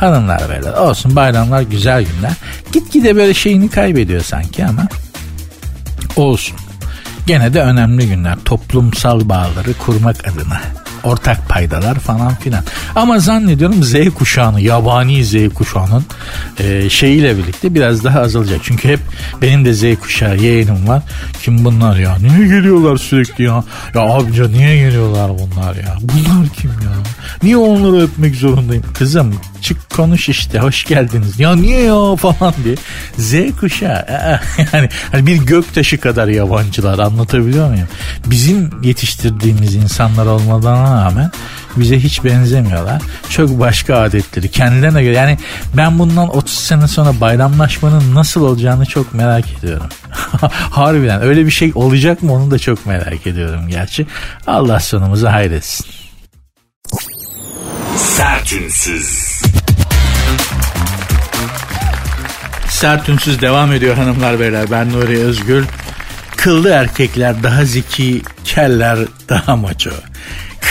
Hanımlar 0.00 0.50
beyler 0.50 0.72
olsun 0.72 1.16
bayramlar 1.16 1.62
güzel 1.62 2.04
günler. 2.04 2.32
Gitgide 2.72 3.16
böyle 3.16 3.34
şeyini 3.34 3.70
kaybediyor 3.70 4.22
sanki 4.22 4.64
ama 4.64 4.88
olsun. 6.16 6.56
Gene 7.26 7.54
de 7.54 7.62
önemli 7.62 8.08
günler 8.08 8.36
toplumsal 8.44 9.28
bağları 9.28 9.74
kurmak 9.78 10.28
adına 10.28 10.81
ortak 11.04 11.48
paydalar 11.48 11.98
falan 11.98 12.34
filan. 12.34 12.64
Ama 12.94 13.18
zannediyorum 13.18 13.82
Z 13.84 13.94
kuşağını, 14.18 14.60
yabani 14.60 15.24
Z 15.24 15.34
kuşağının 15.54 16.04
e, 16.58 16.90
şeyiyle 16.90 17.38
birlikte 17.38 17.74
biraz 17.74 18.04
daha 18.04 18.20
azalacak. 18.20 18.60
Çünkü 18.62 18.88
hep 18.88 19.00
benim 19.42 19.64
de 19.64 19.74
Z 19.74 20.00
kuşağı 20.00 20.36
yeğenim 20.36 20.88
var. 20.88 21.02
Kim 21.42 21.64
bunlar 21.64 21.96
ya? 21.96 22.16
Niye 22.18 22.48
geliyorlar 22.48 22.96
sürekli 22.96 23.44
ya? 23.44 23.64
Ya 23.94 24.00
abica 24.00 24.48
niye 24.48 24.76
geliyorlar 24.76 25.30
bunlar 25.30 25.74
ya? 25.74 25.96
Bunlar 26.00 26.48
kim 26.48 26.70
ya? 26.70 26.92
Niye 27.42 27.56
onları 27.56 28.02
öpmek 28.02 28.34
zorundayım? 28.36 28.84
Kızım 28.94 29.34
çık 29.62 29.90
konuş 29.90 30.28
işte 30.28 30.58
hoş 30.58 30.84
geldiniz. 30.84 31.40
Ya 31.40 31.56
niye 31.56 31.80
ya 31.80 32.16
falan 32.16 32.54
diye. 32.64 32.76
Z 33.18 33.56
kuşağı 33.60 34.06
yani 34.72 34.88
hani 35.12 35.26
bir 35.26 35.36
göktaşı 35.36 36.00
kadar 36.00 36.28
yabancılar 36.28 36.98
anlatabiliyor 36.98 37.68
muyum? 37.68 37.88
Bizim 38.26 38.82
yetiştirdiğimiz 38.82 39.74
insanlar 39.74 40.26
olmadan 40.26 41.04
rağmen 41.04 41.30
bize 41.76 42.00
hiç 42.00 42.24
benzemiyorlar. 42.24 43.02
Çok 43.28 43.60
başka 43.60 43.96
adetleri 43.96 44.50
kendilerine 44.50 45.02
göre. 45.02 45.14
Yani 45.14 45.38
ben 45.76 45.98
bundan 45.98 46.36
30 46.36 46.54
sene 46.54 46.88
sonra 46.88 47.20
bayramlaşmanın 47.20 48.14
nasıl 48.14 48.44
olacağını 48.44 48.86
çok 48.86 49.14
merak 49.14 49.44
ediyorum. 49.58 49.86
Harbiden 50.70 51.22
öyle 51.22 51.46
bir 51.46 51.50
şey 51.50 51.72
olacak 51.74 52.22
mı 52.22 52.32
onu 52.32 52.50
da 52.50 52.58
çok 52.58 52.86
merak 52.86 53.26
ediyorum 53.26 53.68
gerçi. 53.68 54.06
Allah 54.46 54.80
sonumuzu 54.80 55.26
hayretsin. 55.26 55.86
Sertünsüz. 57.96 59.31
Sertünsüz 62.82 63.40
devam 63.40 63.72
ediyor 63.72 63.96
hanımlar 63.96 64.40
beyler. 64.40 64.70
Ben 64.70 64.92
Nuri 64.92 65.18
Özgül. 65.18 65.64
Kıllı 66.36 66.70
erkekler 66.70 67.42
daha 67.42 67.64
zeki, 67.64 68.22
keller 68.44 68.98
daha 69.28 69.56
maço 69.56 69.90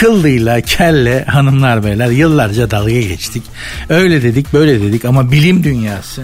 kıllıyla 0.02 0.60
kelle 0.60 1.24
hanımlar 1.24 1.84
beyler 1.84 2.10
yıllarca 2.10 2.70
dalga 2.70 3.00
geçtik. 3.00 3.42
Öyle 3.88 4.22
dedik 4.22 4.52
böyle 4.52 4.80
dedik 4.80 5.04
ama 5.04 5.32
bilim 5.32 5.64
dünyası 5.64 6.22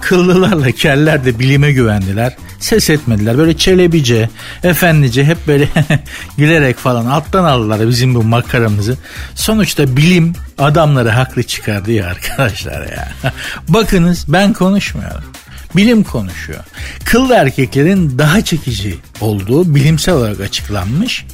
kıllılarla 0.00 0.70
keller 0.70 1.24
de 1.24 1.38
bilime 1.38 1.72
güvendiler. 1.72 2.36
Ses 2.60 2.90
etmediler. 2.90 3.38
Böyle 3.38 3.56
çelebice, 3.56 4.30
efendice 4.62 5.24
hep 5.24 5.46
böyle 5.46 5.68
gülerek 6.36 6.76
falan 6.76 7.06
alttan 7.06 7.44
aldılar 7.44 7.88
bizim 7.88 8.14
bu 8.14 8.22
makaramızı. 8.22 8.96
Sonuçta 9.34 9.96
bilim 9.96 10.32
adamları 10.58 11.08
haklı 11.10 11.42
çıkardı 11.42 11.92
ya 11.92 12.06
arkadaşlar 12.06 12.80
ya. 12.80 13.12
Bakınız 13.68 14.24
ben 14.28 14.52
konuşmuyorum. 14.52 15.24
Bilim 15.76 16.04
konuşuyor. 16.04 16.64
Kıllı 17.04 17.34
erkeklerin 17.34 18.18
daha 18.18 18.44
çekici 18.44 18.98
olduğu 19.20 19.74
bilimsel 19.74 20.14
olarak 20.14 20.40
açıklanmış 20.40 21.24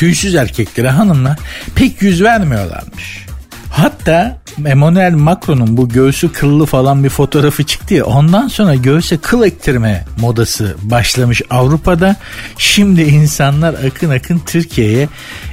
tüysüz 0.00 0.34
erkeklere 0.34 0.90
hanımlar 0.90 1.38
pek 1.74 2.02
yüz 2.02 2.22
vermiyorlarmış. 2.22 3.26
Hatta 3.70 4.38
Emmanuel 4.66 5.12
Macron'un 5.12 5.76
bu 5.76 5.88
göğsü 5.88 6.32
kıllı 6.32 6.66
falan 6.66 7.04
bir 7.04 7.08
fotoğrafı 7.08 7.64
çıktı 7.64 7.94
ya 7.94 8.04
ondan 8.04 8.48
sonra 8.48 8.74
göğse 8.74 9.18
kıl 9.18 9.42
ektirme 9.42 10.04
modası 10.20 10.76
başlamış 10.82 11.42
Avrupa'da. 11.50 12.16
Şimdi 12.58 13.02
insanlar 13.02 13.74
akın 13.74 14.10
akın 14.10 14.38
Türkiye'ye 14.46 15.08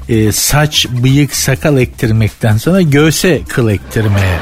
e, 0.09 0.31
saç, 0.31 0.87
bıyık, 1.03 1.35
sakal 1.35 1.77
ektirmekten 1.77 2.57
sonra 2.57 2.81
göğse 2.81 3.41
kıl 3.47 3.69
ektirmeye 3.69 4.39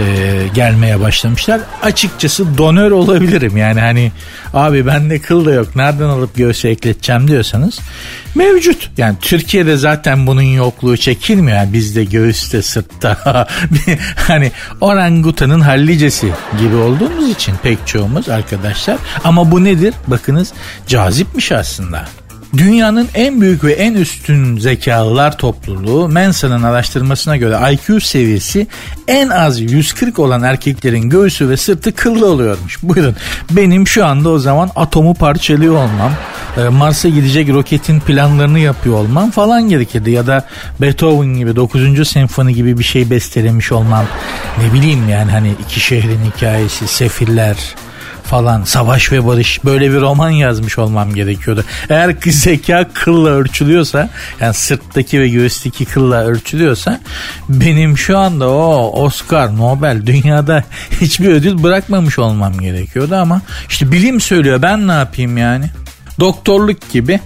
e, 0.00 0.48
gelmeye 0.54 1.00
başlamışlar. 1.00 1.60
Açıkçası 1.82 2.58
donör 2.58 2.90
olabilirim 2.90 3.56
yani 3.56 3.80
hani 3.80 4.12
abi 4.54 4.86
bende 4.86 5.18
kıl 5.18 5.44
da 5.44 5.52
yok 5.52 5.76
nereden 5.76 6.04
alıp 6.04 6.36
göğse 6.36 6.68
ekleteceğim 6.68 7.28
diyorsanız 7.28 7.80
mevcut. 8.34 8.90
Yani 8.96 9.16
Türkiye'de 9.20 9.76
zaten 9.76 10.26
bunun 10.26 10.42
yokluğu 10.42 10.96
çekilmiyor. 10.96 11.58
Yani 11.58 11.72
bizde 11.72 12.04
göğüste 12.04 12.62
sırtta 12.62 13.46
hani 14.16 14.52
orangutanın 14.80 15.60
hallicesi 15.60 16.32
gibi 16.60 16.76
olduğumuz 16.76 17.30
için 17.30 17.54
pek 17.62 17.86
çoğumuz 17.86 18.28
arkadaşlar. 18.28 18.98
Ama 19.24 19.50
bu 19.50 19.64
nedir? 19.64 19.94
Bakınız 20.06 20.52
cazipmiş 20.86 21.52
aslında. 21.52 22.19
Dünyanın 22.56 23.08
en 23.14 23.40
büyük 23.40 23.64
ve 23.64 23.72
en 23.72 23.94
üstün 23.94 24.58
zekalılar 24.58 25.38
topluluğu 25.38 26.08
Mensa'nın 26.08 26.62
araştırmasına 26.62 27.36
göre 27.36 27.72
IQ 27.72 28.00
seviyesi 28.00 28.66
en 29.08 29.28
az 29.28 29.60
140 29.60 30.18
olan 30.18 30.42
erkeklerin 30.42 31.10
göğsü 31.10 31.48
ve 31.48 31.56
sırtı 31.56 31.92
kıllı 31.92 32.26
oluyormuş. 32.26 32.82
Buyurun 32.82 33.16
benim 33.50 33.86
şu 33.86 34.06
anda 34.06 34.28
o 34.28 34.38
zaman 34.38 34.70
atomu 34.76 35.14
parçalıyor 35.14 35.74
olmam, 35.74 36.12
e, 36.56 36.68
Mars'a 36.68 37.08
gidecek 37.08 37.48
roketin 37.48 38.00
planlarını 38.00 38.58
yapıyor 38.58 38.96
olmam 38.96 39.30
falan 39.30 39.68
gerekirdi. 39.68 40.10
Ya 40.10 40.26
da 40.26 40.46
Beethoven 40.80 41.34
gibi 41.34 41.56
9. 41.56 42.08
senfoni 42.08 42.54
gibi 42.54 42.78
bir 42.78 42.84
şey 42.84 43.10
bestelemiş 43.10 43.72
olmam. 43.72 44.06
Ne 44.58 44.72
bileyim 44.72 45.08
yani 45.08 45.30
hani 45.30 45.54
iki 45.66 45.80
şehrin 45.80 46.20
hikayesi, 46.36 46.88
sefiller, 46.88 47.56
falan 48.30 48.64
savaş 48.64 49.12
ve 49.12 49.26
barış 49.26 49.64
böyle 49.64 49.90
bir 49.90 50.00
roman 50.00 50.30
yazmış 50.30 50.78
olmam 50.78 51.14
gerekiyordu. 51.14 51.64
Eğer 51.88 52.16
zeka 52.26 52.86
kılla 52.94 53.28
ölçülüyorsa 53.28 54.08
yani 54.40 54.54
sırttaki 54.54 55.20
ve 55.20 55.28
göğüsteki 55.28 55.84
kılla 55.84 56.24
ölçülüyorsa 56.24 57.00
benim 57.48 57.98
şu 57.98 58.18
anda 58.18 58.48
o 58.50 58.90
Oscar, 59.04 59.56
Nobel 59.56 60.06
dünyada 60.06 60.64
hiçbir 61.00 61.28
ödül 61.28 61.62
bırakmamış 61.62 62.18
olmam 62.18 62.60
gerekiyordu 62.60 63.16
ama 63.16 63.42
işte 63.68 63.92
bilim 63.92 64.20
söylüyor 64.20 64.62
ben 64.62 64.88
ne 64.88 64.92
yapayım 64.92 65.38
yani 65.38 65.70
doktorluk 66.20 66.92
gibi 66.92 67.20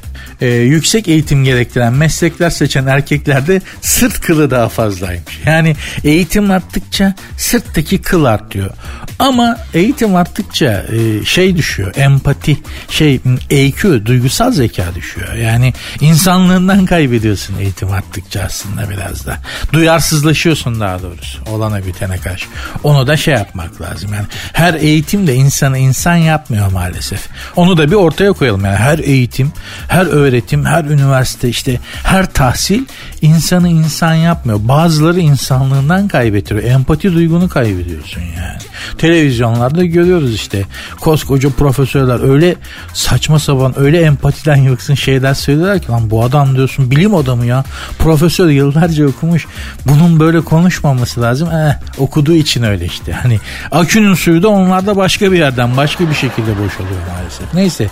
e, 0.45 0.47
yüksek 0.47 1.09
eğitim 1.09 1.45
gerektiren 1.45 1.93
meslekler 1.93 2.51
seçen 2.51 2.87
erkeklerde 2.87 3.61
sırt 3.81 4.21
kılı 4.21 4.51
daha 4.51 4.69
fazlaymış. 4.69 5.41
Yani 5.47 5.77
eğitim 6.05 6.51
arttıkça 6.51 7.15
sırttaki 7.37 8.03
kıl 8.03 8.25
artıyor. 8.25 8.71
Ama 9.19 9.59
eğitim 9.75 10.17
arttıkça 10.17 10.85
e, 10.93 11.25
şey 11.25 11.57
düşüyor. 11.57 11.93
Empati, 11.97 12.59
şey 12.89 13.21
EQ, 13.51 14.07
duygusal 14.07 14.53
zeka 14.53 14.85
düşüyor. 14.95 15.35
Yani 15.35 15.73
insanlığından 16.01 16.87
kaybediyorsun 16.87 17.59
eğitim 17.59 17.93
arttıkça 17.93 18.41
aslında 18.41 18.91
biraz 18.91 19.27
da. 19.27 19.39
Duyarsızlaşıyorsun 19.73 20.81
daha 20.81 21.03
doğrusu 21.03 21.39
olana 21.51 21.87
bitene 21.87 22.17
karşı. 22.17 22.47
Onu 22.83 23.07
da 23.07 23.17
şey 23.17 23.35
yapmak 23.35 23.81
lazım. 23.81 24.15
Yani 24.15 24.27
her 24.53 24.75
eğitim 24.75 25.27
de 25.27 25.35
insanı 25.35 25.79
insan 25.79 26.17
yapmıyor 26.17 26.73
maalesef. 26.73 27.29
Onu 27.57 27.77
da 27.77 27.91
bir 27.91 27.97
ortaya 27.97 28.33
koyalım. 28.33 28.65
Yani 28.65 28.77
her 28.77 28.99
eğitim, 28.99 29.53
her 29.89 30.07
öğretim, 30.07 30.34
her 30.65 30.85
üniversite 30.85 31.49
işte 31.49 31.81
her 32.05 32.33
tahsil 32.33 32.85
insanı 33.23 33.69
insan 33.69 34.15
yapmıyor. 34.15 34.59
Bazıları 34.63 35.21
insanlığından 35.21 36.09
kaybettiriyor. 36.09 36.65
Empati 36.65 37.15
duygunu 37.15 37.49
kaybediyorsun 37.49 38.21
yani. 38.21 38.59
Televizyonlarda 38.99 39.85
görüyoruz 39.85 40.35
işte 40.35 40.65
koskoca 41.01 41.51
profesörler 41.51 42.31
öyle 42.33 42.57
saçma 42.95 43.39
sapan 43.39 43.79
öyle 43.79 44.01
empatiden 44.01 44.57
yoksun 44.57 44.95
şeyler 44.95 45.35
söylüyorlar 45.35 45.79
ki 45.79 45.89
lan 45.89 46.11
bu 46.11 46.25
adam 46.25 46.57
diyorsun 46.57 46.91
bilim 46.91 47.15
adamı 47.15 47.47
ya. 47.47 47.65
Profesör 47.99 48.49
yıllarca 48.49 49.09
okumuş. 49.09 49.47
Bunun 49.87 50.21
böyle 50.21 50.41
konuşmaması 50.41 51.23
lazım. 51.23 51.49
Eh, 51.51 51.75
okuduğu 51.99 52.35
için 52.35 52.63
öyle 52.63 52.85
işte. 52.85 53.13
Hani 53.13 53.41
akünün 53.71 54.15
suyu 54.15 54.43
da 54.43 54.49
onlarda 54.49 54.97
başka 54.97 55.33
bir 55.33 55.39
yerden 55.39 55.77
başka 55.77 56.11
bir 56.11 56.15
şekilde 56.15 56.51
boşalıyor 56.51 57.01
maalesef. 57.13 57.55
Neyse 57.55 57.89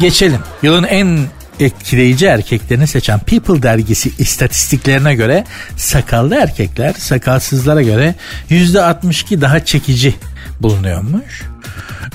geçelim. 0.00 0.40
Yılın 0.62 0.84
en 0.84 1.18
etkileyici 1.60 2.26
erkeklerini 2.26 2.86
seçen 2.86 3.18
People 3.18 3.62
dergisi 3.62 4.12
istatistiklerine 4.18 5.14
göre 5.14 5.44
sakallı 5.76 6.34
erkekler 6.34 6.92
sakalsızlara 6.92 7.82
göre 7.82 8.14
%62 8.50 9.40
daha 9.40 9.64
çekici 9.64 10.14
bulunuyormuş. 10.60 11.42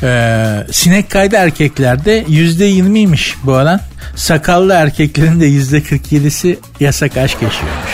Ee, 0.04 0.58
sinek 0.72 1.10
kaydı 1.10 1.36
erkeklerde 1.36 2.24
%20'ymiş 2.24 3.36
bu 3.44 3.52
oran. 3.52 3.80
Sakallı 4.16 4.74
erkeklerin 4.74 5.42
de 5.42 5.50
%47'si 5.50 6.58
yasak 6.80 7.18
aşk 7.18 7.42
yaşıyormuş. 7.42 7.92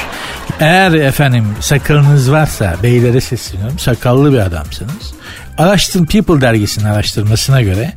Eğer 0.59 0.91
efendim 0.91 1.45
sakalınız 1.61 2.31
varsa 2.31 2.75
beylere 2.83 3.21
sesleniyorum 3.21 3.79
sakallı 3.79 4.33
bir 4.33 4.37
adamsınız. 4.37 5.13
Araştırın 5.57 6.05
People 6.05 6.41
dergisinin 6.41 6.85
araştırmasına 6.85 7.61
göre 7.61 7.93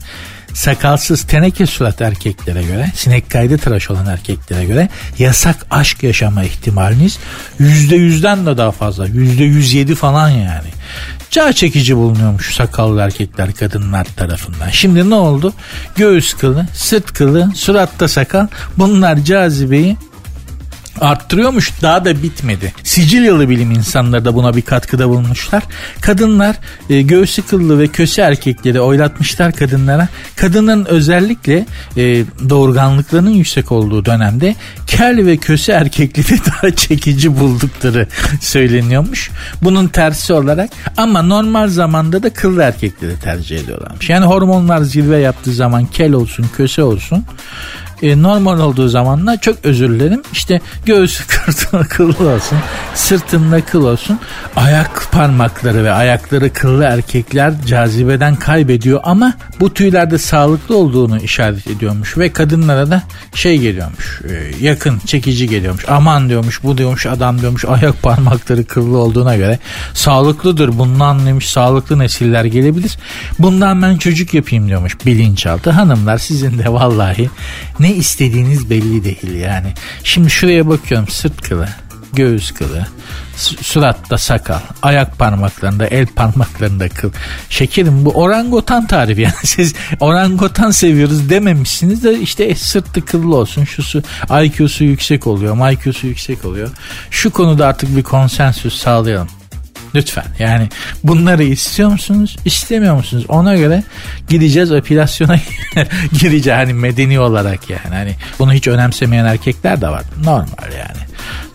sakalsız 0.54 1.22
teneke 1.22 1.66
surat 1.66 2.00
erkeklere 2.00 2.62
göre, 2.62 2.92
sinek 2.94 3.30
kaydı 3.30 3.58
tıraş 3.58 3.90
olan 3.90 4.06
erkeklere 4.06 4.64
göre 4.64 4.88
yasak 5.18 5.66
aşk 5.70 6.02
yaşama 6.02 6.44
ihtimaliniz 6.44 7.18
yüzde 7.58 7.96
yüzden 7.96 8.46
de 8.46 8.56
daha 8.56 8.70
fazla. 8.70 9.06
Yüzde 9.06 9.44
yüz 9.44 9.74
yedi 9.74 9.94
falan 9.94 10.28
yani. 10.28 10.68
Cağ 11.30 11.52
çekici 11.52 11.96
bulunuyormuş 11.96 12.54
sakallı 12.54 13.00
erkekler 13.00 13.52
kadınlar 13.52 14.04
tarafından. 14.04 14.70
Şimdi 14.70 15.10
ne 15.10 15.14
oldu? 15.14 15.52
Göğüs 15.96 16.34
kılı, 16.34 16.66
sırt 16.74 17.12
kılı, 17.12 17.52
suratta 17.54 18.08
sakal 18.08 18.46
bunlar 18.78 19.24
cazibeyi 19.24 19.96
arttırıyormuş 21.00 21.72
daha 21.82 22.04
da 22.04 22.22
bitmedi. 22.22 22.72
Sicilyalı 22.82 23.48
bilim 23.48 23.70
insanları 23.70 24.24
da 24.24 24.34
buna 24.34 24.56
bir 24.56 24.62
katkıda 24.62 25.08
bulunmuşlar. 25.08 25.62
Kadınlar 26.00 26.56
e, 26.90 27.02
göğsü 27.02 27.42
kıllı 27.42 27.78
ve 27.78 27.88
köse 27.88 28.22
erkekleri 28.22 28.80
oylatmışlar 28.80 29.52
kadınlara. 29.52 30.08
Kadının 30.36 30.84
özellikle 30.84 31.66
e, 31.96 32.24
doğurganlıklarının 32.48 33.30
yüksek 33.30 33.72
olduğu 33.72 34.04
dönemde 34.04 34.54
kel 34.86 35.26
ve 35.26 35.36
köse 35.36 35.72
erkekleri 35.72 36.40
daha 36.46 36.70
çekici 36.76 37.40
buldukları 37.40 38.06
söyleniyormuş. 38.40 39.30
Bunun 39.62 39.86
tersi 39.86 40.32
olarak 40.32 40.70
ama 40.96 41.22
normal 41.22 41.68
zamanda 41.68 42.22
da 42.22 42.30
kıllı 42.30 42.62
erkekleri 42.62 43.18
tercih 43.18 43.58
ediyorlarmış. 43.58 44.10
Yani 44.10 44.24
hormonlar 44.24 44.82
zirve 44.82 45.18
yaptığı 45.18 45.52
zaman 45.52 45.86
kel 45.86 46.12
olsun 46.12 46.46
köse 46.56 46.82
olsun 46.82 47.24
e, 48.02 48.22
normal 48.22 48.60
olduğu 48.60 48.88
zamanla 48.88 49.40
çok 49.40 49.56
özür 49.64 49.90
dilerim. 49.90 50.22
İşte 50.32 50.60
göğsü 50.86 51.24
kıllı 51.88 52.28
olsun, 52.28 52.58
sırtında 52.94 53.60
kıl 53.60 53.84
olsun. 53.84 54.18
Ayak 54.56 55.08
parmakları 55.12 55.84
ve 55.84 55.92
ayakları 55.92 56.52
kıllı 56.52 56.84
erkekler 56.84 57.54
cazibeden 57.66 58.36
kaybediyor 58.36 59.00
ama 59.02 59.34
bu 59.60 59.74
tüylerde 59.74 60.18
sağlıklı 60.18 60.76
olduğunu 60.76 61.18
işaret 61.18 61.66
ediyormuş 61.66 62.18
ve 62.18 62.32
kadınlara 62.32 62.90
da 62.90 63.02
şey 63.34 63.58
geliyormuş. 63.58 64.20
E, 64.30 64.64
yakın, 64.64 64.98
çekici 64.98 65.48
geliyormuş. 65.48 65.84
Aman 65.88 66.28
diyormuş, 66.28 66.62
bu 66.62 66.78
diyormuş, 66.78 67.06
adam 67.06 67.40
diyormuş 67.40 67.64
ayak 67.64 68.02
parmakları 68.02 68.64
kıllı 68.64 68.98
olduğuna 68.98 69.36
göre 69.36 69.58
sağlıklıdır. 69.94 70.78
Bundan 70.78 71.26
demiş 71.26 71.50
sağlıklı 71.50 71.98
nesiller 71.98 72.44
gelebilir. 72.44 72.98
Bundan 73.38 73.82
ben 73.82 73.96
çocuk 73.96 74.34
yapayım 74.34 74.68
diyormuş 74.68 75.06
bilinçaltı. 75.06 75.70
Hanımlar 75.70 76.18
sizin 76.18 76.58
de 76.58 76.72
vallahi 76.72 77.30
ne 77.80 77.89
ne 77.90 77.96
istediğiniz 77.96 78.70
belli 78.70 79.04
değil 79.04 79.34
yani. 79.34 79.72
Şimdi 80.04 80.30
şuraya 80.30 80.68
bakıyorum 80.68 81.08
sırt 81.08 81.42
kılı, 81.42 81.68
göğüs 82.12 82.50
kılı, 82.50 82.86
suratta 83.36 84.18
sakal, 84.18 84.60
ayak 84.82 85.18
parmaklarında, 85.18 85.86
el 85.86 86.06
parmaklarında 86.06 86.88
kıl. 86.88 87.10
Şekerim 87.48 88.04
bu 88.04 88.10
orangotan 88.10 88.86
tarifi 88.86 89.20
yani 89.30 89.34
siz 89.44 89.74
orangotan 90.00 90.70
seviyoruz 90.70 91.30
dememişsiniz 91.30 92.04
de 92.04 92.20
işte 92.20 92.44
e, 92.44 92.54
sırtı 92.54 93.04
kıllı 93.04 93.36
olsun, 93.36 93.64
şusu 93.64 94.02
IQ'su 94.44 94.84
yüksek 94.84 95.26
oluyor, 95.26 95.70
IQ'su 95.72 96.06
yüksek 96.06 96.44
oluyor. 96.44 96.70
Şu 97.10 97.30
konuda 97.30 97.66
artık 97.66 97.96
bir 97.96 98.02
konsensüs 98.02 98.74
sağlayalım. 98.78 99.39
Lütfen. 99.94 100.24
Yani 100.38 100.68
bunları 101.04 101.44
istiyor 101.44 101.90
musunuz 101.90 102.36
istemiyor 102.44 102.94
musunuz? 102.94 103.24
Ona 103.28 103.56
göre 103.56 103.82
gideceğiz 104.28 104.72
operasyona 104.72 105.36
gireceğiz. 106.12 106.58
Hani 106.58 106.72
medeni 106.74 107.20
olarak 107.20 107.70
yani. 107.70 107.94
Hani 107.94 108.14
bunu 108.38 108.52
hiç 108.52 108.68
önemsemeyen 108.68 109.24
erkekler 109.24 109.80
de 109.80 109.88
var. 109.88 110.02
Normal 110.24 110.72
yani. 110.78 111.00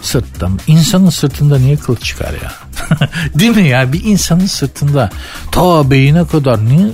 Sırtta 0.01 0.49
insanın 0.67 1.09
sırtında 1.09 1.59
niye 1.59 1.75
kıl 1.75 1.95
çıkar 1.95 2.33
ya? 2.43 2.51
Değil 3.35 3.55
mi 3.55 3.67
ya? 3.67 3.93
Bir 3.93 4.03
insanın 4.03 4.45
sırtında 4.45 5.09
ta 5.51 5.91
beyine 5.91 6.27
kadar 6.27 6.65
niye 6.65 6.87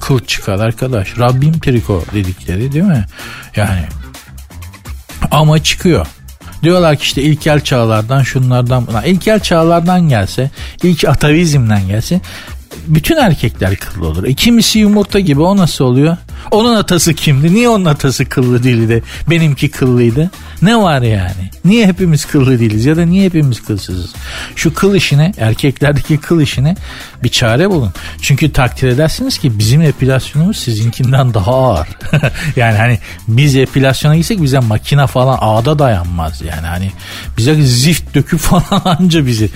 kıl 0.00 0.20
çıkar 0.20 0.58
arkadaş? 0.58 1.18
Rabbim 1.18 1.58
triko 1.58 2.04
dedikleri 2.14 2.72
değil 2.72 2.84
mi? 2.84 3.04
Yani 3.56 3.84
ama 5.30 5.62
çıkıyor 5.62 6.06
Diyorlar 6.62 6.96
ki 6.96 7.02
işte 7.02 7.22
ilkel 7.22 7.60
çağlardan 7.60 8.22
şunlardan 8.22 8.86
buna. 8.86 9.04
İlkel 9.04 9.40
çağlardan 9.40 10.08
gelse, 10.08 10.50
ilk 10.82 11.04
atavizmden 11.04 11.88
gelse 11.88 12.20
bütün 12.86 13.16
erkekler 13.16 13.76
kıllı 13.76 14.06
olur. 14.06 14.24
E 14.24 14.34
kimisi 14.34 14.78
yumurta 14.78 15.20
gibi 15.20 15.40
o 15.40 15.56
nasıl 15.56 15.84
oluyor? 15.84 16.16
Onun 16.50 16.76
atası 16.76 17.14
kimdi? 17.14 17.54
Niye 17.54 17.68
onun 17.68 17.84
atası 17.84 18.24
kıllı 18.24 18.62
değildi? 18.62 19.02
Benimki 19.30 19.70
kıllıydı. 19.70 20.30
Ne 20.62 20.76
var 20.76 21.02
yani? 21.02 21.50
Niye 21.64 21.86
hepimiz 21.86 22.24
kıllı 22.24 22.60
değiliz 22.60 22.84
ya 22.84 22.96
da 22.96 23.04
niye 23.04 23.24
hepimiz 23.24 23.64
kılsızız? 23.64 24.14
Şu 24.56 24.74
kıl 24.74 24.94
işine, 24.94 25.32
erkeklerdeki 25.38 26.18
kıl 26.18 26.40
işine 26.40 26.76
bir 27.22 27.28
çare 27.28 27.70
bulun. 27.70 27.92
Çünkü 28.22 28.52
takdir 28.52 28.88
edersiniz 28.88 29.38
ki 29.38 29.58
bizim 29.58 29.82
epilasyonumuz 29.82 30.56
sizinkinden 30.56 31.34
daha 31.34 31.54
ağır. 31.54 31.88
yani 32.56 32.76
hani 32.76 32.98
biz 33.28 33.56
epilasyona 33.56 34.16
gitsek 34.16 34.42
bize 34.42 34.58
makine 34.58 35.06
falan 35.06 35.38
ağda 35.40 35.78
dayanmaz 35.78 36.42
yani. 36.42 36.66
Hani 36.66 36.92
bize 37.38 37.62
zift 37.62 38.14
döküp 38.14 38.40
falan 38.48 38.82
anca 38.84 39.26
bizi. 39.26 39.50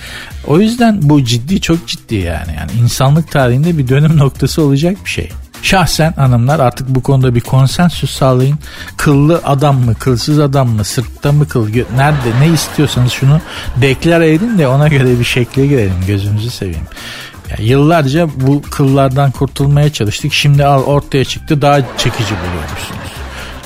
O 0.47 0.59
yüzden 0.59 0.99
bu 1.01 1.23
ciddi 1.23 1.61
çok 1.61 1.87
ciddi 1.87 2.15
yani. 2.15 2.51
Yani 2.57 2.71
insanlık 2.81 3.31
tarihinde 3.31 3.77
bir 3.77 3.87
dönüm 3.87 4.17
noktası 4.17 4.61
olacak 4.61 4.97
bir 5.05 5.09
şey. 5.09 5.29
Şahsen 5.63 6.13
hanımlar 6.13 6.59
artık 6.59 6.89
bu 6.89 7.03
konuda 7.03 7.35
bir 7.35 7.41
konsensüs 7.41 8.11
sağlayın. 8.11 8.59
Kıllı 8.97 9.41
adam 9.43 9.79
mı, 9.79 9.95
kılsız 9.95 10.39
adam 10.39 10.69
mı, 10.69 10.83
sırtta 10.83 11.31
mı 11.31 11.47
kıl, 11.47 11.67
nerede 11.95 12.39
ne 12.39 12.47
istiyorsanız 12.47 13.11
şunu 13.11 13.41
deklare 13.81 14.33
edin 14.33 14.57
de 14.57 14.67
ona 14.67 14.87
göre 14.87 15.19
bir 15.19 15.23
şekle 15.23 15.67
girelim 15.67 16.03
gözünüzü 16.07 16.49
seveyim. 16.49 16.87
Yani 17.49 17.69
yıllarca 17.69 18.29
bu 18.35 18.61
kıllardan 18.61 19.31
kurtulmaya 19.31 19.93
çalıştık. 19.93 20.33
Şimdi 20.33 20.65
al 20.65 20.83
ortaya 20.83 21.25
çıktı 21.25 21.61
daha 21.61 21.81
çekici 21.97 22.35
buluyormuşsunuz. 22.35 23.11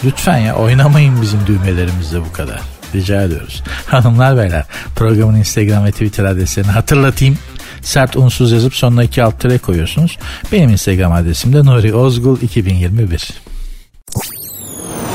Lütfen 0.03 0.38
ya 0.38 0.55
oynamayın 0.55 1.21
bizim 1.21 1.39
düğmelerimizle 1.47 2.21
bu 2.21 2.33
kadar. 2.33 2.62
Rica 2.95 3.21
ediyoruz. 3.21 3.63
Hanımlar 3.88 4.38
beyler 4.38 4.65
programın 4.95 5.36
Instagram 5.36 5.86
ve 5.86 5.91
Twitter 5.91 6.25
adreslerini 6.25 6.71
hatırlatayım 6.71 7.38
sert 7.88 8.15
unsuz 8.15 8.52
yazıp 8.52 8.76
sonuna 8.76 9.04
iki 9.04 9.23
alt 9.23 9.39
tere 9.39 9.58
koyuyorsunuz. 9.58 10.17
Benim 10.52 10.69
Instagram 10.69 11.12
adresim 11.12 11.54
de 11.54 11.65
Nuri 11.65 11.95
Ozgul 11.95 12.41
2021. 12.41 13.30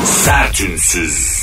Sertünsüz. 0.04 1.42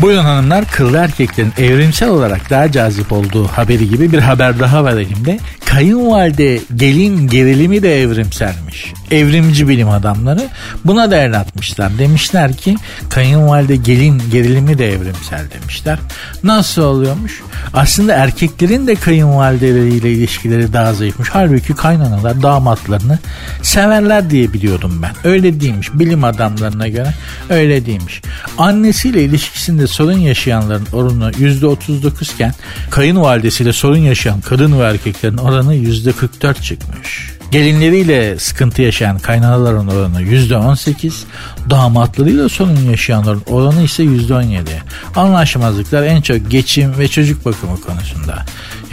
Buyurun 0.00 0.22
hanımlar 0.22 0.64
kıllı 0.64 0.96
erkeklerin 0.96 1.52
evrimsel 1.58 2.08
olarak 2.08 2.50
daha 2.50 2.72
cazip 2.72 3.12
olduğu 3.12 3.46
haberi 3.46 3.88
gibi 3.88 4.12
bir 4.12 4.18
haber 4.18 4.60
daha 4.60 4.84
var 4.84 4.92
elimde. 4.92 5.38
Kayınvalide 5.64 6.60
gelin 6.76 7.28
gerilimi 7.28 7.82
de 7.82 8.02
evrimselmiş. 8.02 8.92
Evrimci 9.14 9.68
bilim 9.68 9.90
adamları 9.90 10.48
buna 10.84 11.10
da 11.10 11.16
el 11.16 11.40
atmışlar. 11.40 11.98
Demişler 11.98 12.56
ki 12.56 12.76
kayınvalide 13.10 13.76
gelin 13.76 14.22
gerilimi 14.32 14.78
de 14.78 14.92
evrimsel 14.92 15.44
demişler. 15.50 15.98
Nasıl 16.42 16.82
oluyormuş? 16.82 17.42
Aslında 17.74 18.14
erkeklerin 18.14 18.86
de 18.86 18.94
kayınvalideleriyle 18.94 20.12
ilişkileri 20.12 20.72
daha 20.72 20.94
zayıfmış. 20.94 21.28
Halbuki 21.32 21.74
kaynanalar 21.74 22.42
damatlarını 22.42 23.18
severler 23.62 24.30
diye 24.30 24.52
biliyordum 24.52 25.02
ben. 25.02 25.30
Öyle 25.30 25.60
değilmiş. 25.60 25.94
Bilim 25.94 26.24
adamlarına 26.24 26.88
göre 26.88 27.14
öyle 27.50 27.86
değilmiş. 27.86 28.22
Annesiyle 28.58 29.24
ilişkisinde 29.24 29.86
sorun 29.86 30.18
yaşayanların 30.18 30.86
oranı 30.92 31.30
%39 31.30 32.34
iken 32.34 32.54
kayınvalidesiyle 32.90 33.72
sorun 33.72 33.96
yaşayan 33.96 34.40
kadın 34.40 34.80
ve 34.80 34.84
erkeklerin 34.84 35.36
oranı 35.36 35.74
%44 35.74 36.62
çıkmış. 36.62 37.33
Gelinleriyle 37.54 38.38
sıkıntı 38.38 38.82
yaşayan 38.82 39.18
kaynanaların 39.18 39.88
oranı 39.88 40.22
%18, 40.22 41.12
damatlarıyla 41.70 42.48
sorun 42.48 42.76
yaşayanların 42.90 43.42
oranı 43.46 43.82
ise 43.82 44.02
%17. 44.02 44.62
Anlaşmazlıklar 45.16 46.02
en 46.02 46.20
çok 46.20 46.50
geçim 46.50 46.98
ve 46.98 47.08
çocuk 47.08 47.44
bakımı 47.44 47.80
konusunda. 47.80 48.44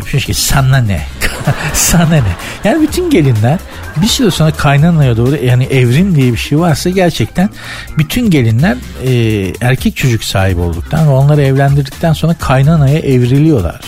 Yapmış 0.02 0.26
ki 0.26 0.34
sana 0.34 0.78
ne? 0.78 1.02
sana 1.74 2.16
ne? 2.16 2.22
Yani 2.64 2.82
bütün 2.82 3.10
gelinler 3.10 3.60
bir 4.02 4.08
süre 4.08 4.32
sonra 4.32 4.52
kaynanaya 4.52 5.18
doğru 5.18 5.36
yani 5.36 5.64
evrim 5.64 6.16
diye 6.16 6.32
bir 6.32 6.38
şey 6.38 6.60
varsa 6.60 6.90
gerçekten 6.90 7.50
bütün 7.98 8.30
gelinler 8.30 8.78
e, 9.06 9.14
erkek 9.62 9.98
çocuk 9.98 10.24
sahibi 10.24 10.60
olduktan 10.60 11.08
ve 11.08 11.12
onları 11.12 11.42
evlendirdikten 11.42 12.14
sonra 12.14 12.34
kaynanaya 12.34 13.00
evriliyorlar. 13.00 13.82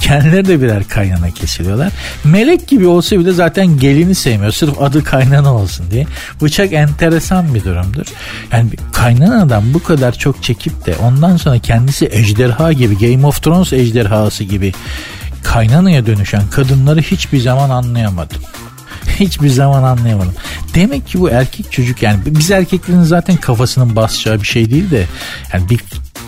Kendileri 0.00 0.48
de 0.48 0.62
birer 0.62 0.88
kaynana 0.88 1.30
kesiliyorlar. 1.30 1.92
Melek 2.24 2.68
gibi 2.68 2.86
olsa 2.86 3.18
bile 3.18 3.32
zaten 3.32 3.66
gelini 3.78 4.14
sevmiyor. 4.14 4.52
Sırf 4.52 4.82
adı 4.82 5.04
kaynana 5.04 5.54
olsun 5.54 5.86
diye. 5.90 6.06
Bu 6.40 6.50
çok 6.50 6.72
enteresan 6.72 7.54
bir 7.54 7.64
durumdur. 7.64 8.06
Yani 8.52 8.70
kaynanadan 8.92 9.74
bu 9.74 9.82
kadar 9.82 10.12
çok 10.12 10.42
çekip 10.42 10.86
de 10.86 10.96
ondan 10.96 11.36
sonra 11.36 11.58
kendisi 11.58 12.08
ejderha 12.12 12.72
gibi 12.72 12.98
Game 12.98 13.26
of 13.26 13.42
Thrones 13.42 13.72
ejderhası 13.72 14.44
gibi 14.44 14.72
kaynanaya 15.52 16.06
dönüşen 16.06 16.42
kadınları 16.50 17.00
hiçbir 17.00 17.40
zaman 17.40 17.70
anlayamadım. 17.70 18.42
Hiçbir 19.20 19.48
zaman 19.48 19.82
anlayamadım. 19.82 20.34
Demek 20.74 21.06
ki 21.08 21.20
bu 21.20 21.30
erkek 21.30 21.72
çocuk 21.72 22.02
yani 22.02 22.18
biz 22.26 22.50
erkeklerin 22.50 23.02
zaten 23.02 23.36
kafasının 23.36 23.96
basacağı 23.96 24.40
bir 24.42 24.46
şey 24.46 24.70
değil 24.70 24.90
de 24.90 25.06
yani 25.52 25.70
bir 25.70 25.80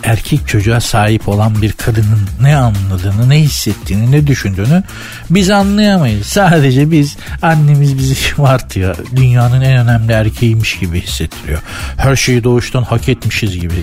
erkek 0.03 0.47
çocuğa 0.47 0.79
sahip 0.79 1.29
olan 1.29 1.61
bir 1.61 1.71
kadının 1.71 2.19
ne 2.41 2.55
anladığını, 2.55 3.29
ne 3.29 3.39
hissettiğini, 3.39 4.11
ne 4.11 4.27
düşündüğünü 4.27 4.83
biz 5.29 5.49
anlayamayız. 5.49 6.27
Sadece 6.27 6.91
biz 6.91 7.17
annemiz 7.41 7.97
bizi 7.97 8.15
şımartıyor. 8.25 8.95
Dünyanın 9.15 9.61
en 9.61 9.77
önemli 9.77 10.11
erkeğiymiş 10.11 10.79
gibi 10.79 11.01
hissettiriyor. 11.01 11.59
Her 11.97 12.15
şeyi 12.15 12.43
doğuştan 12.43 12.83
hak 12.83 13.09
etmişiz 13.09 13.59
gibi. 13.59 13.73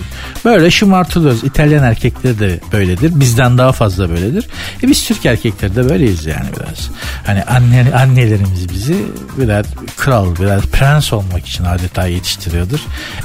Böyle 0.45 0.71
şımartılıyoruz. 0.71 1.43
İtalyan 1.43 1.83
erkekleri 1.83 2.39
de 2.39 2.59
böyledir. 2.71 3.19
Bizden 3.19 3.57
daha 3.57 3.71
fazla 3.71 4.09
böyledir. 4.09 4.47
E 4.83 4.87
biz 4.87 5.07
Türk 5.07 5.25
erkekleri 5.25 5.75
de 5.75 5.89
böyleyiz 5.89 6.25
yani 6.25 6.49
biraz. 6.59 6.89
Hani 7.25 7.43
anne, 7.43 7.95
annelerimiz 7.95 8.69
bizi 8.69 8.95
birer 9.37 9.65
kral, 9.97 10.35
birer 10.35 10.61
prens 10.61 11.13
olmak 11.13 11.47
için 11.47 11.63
adeta 11.63 12.07
yetiştiriyordur. 12.07 12.79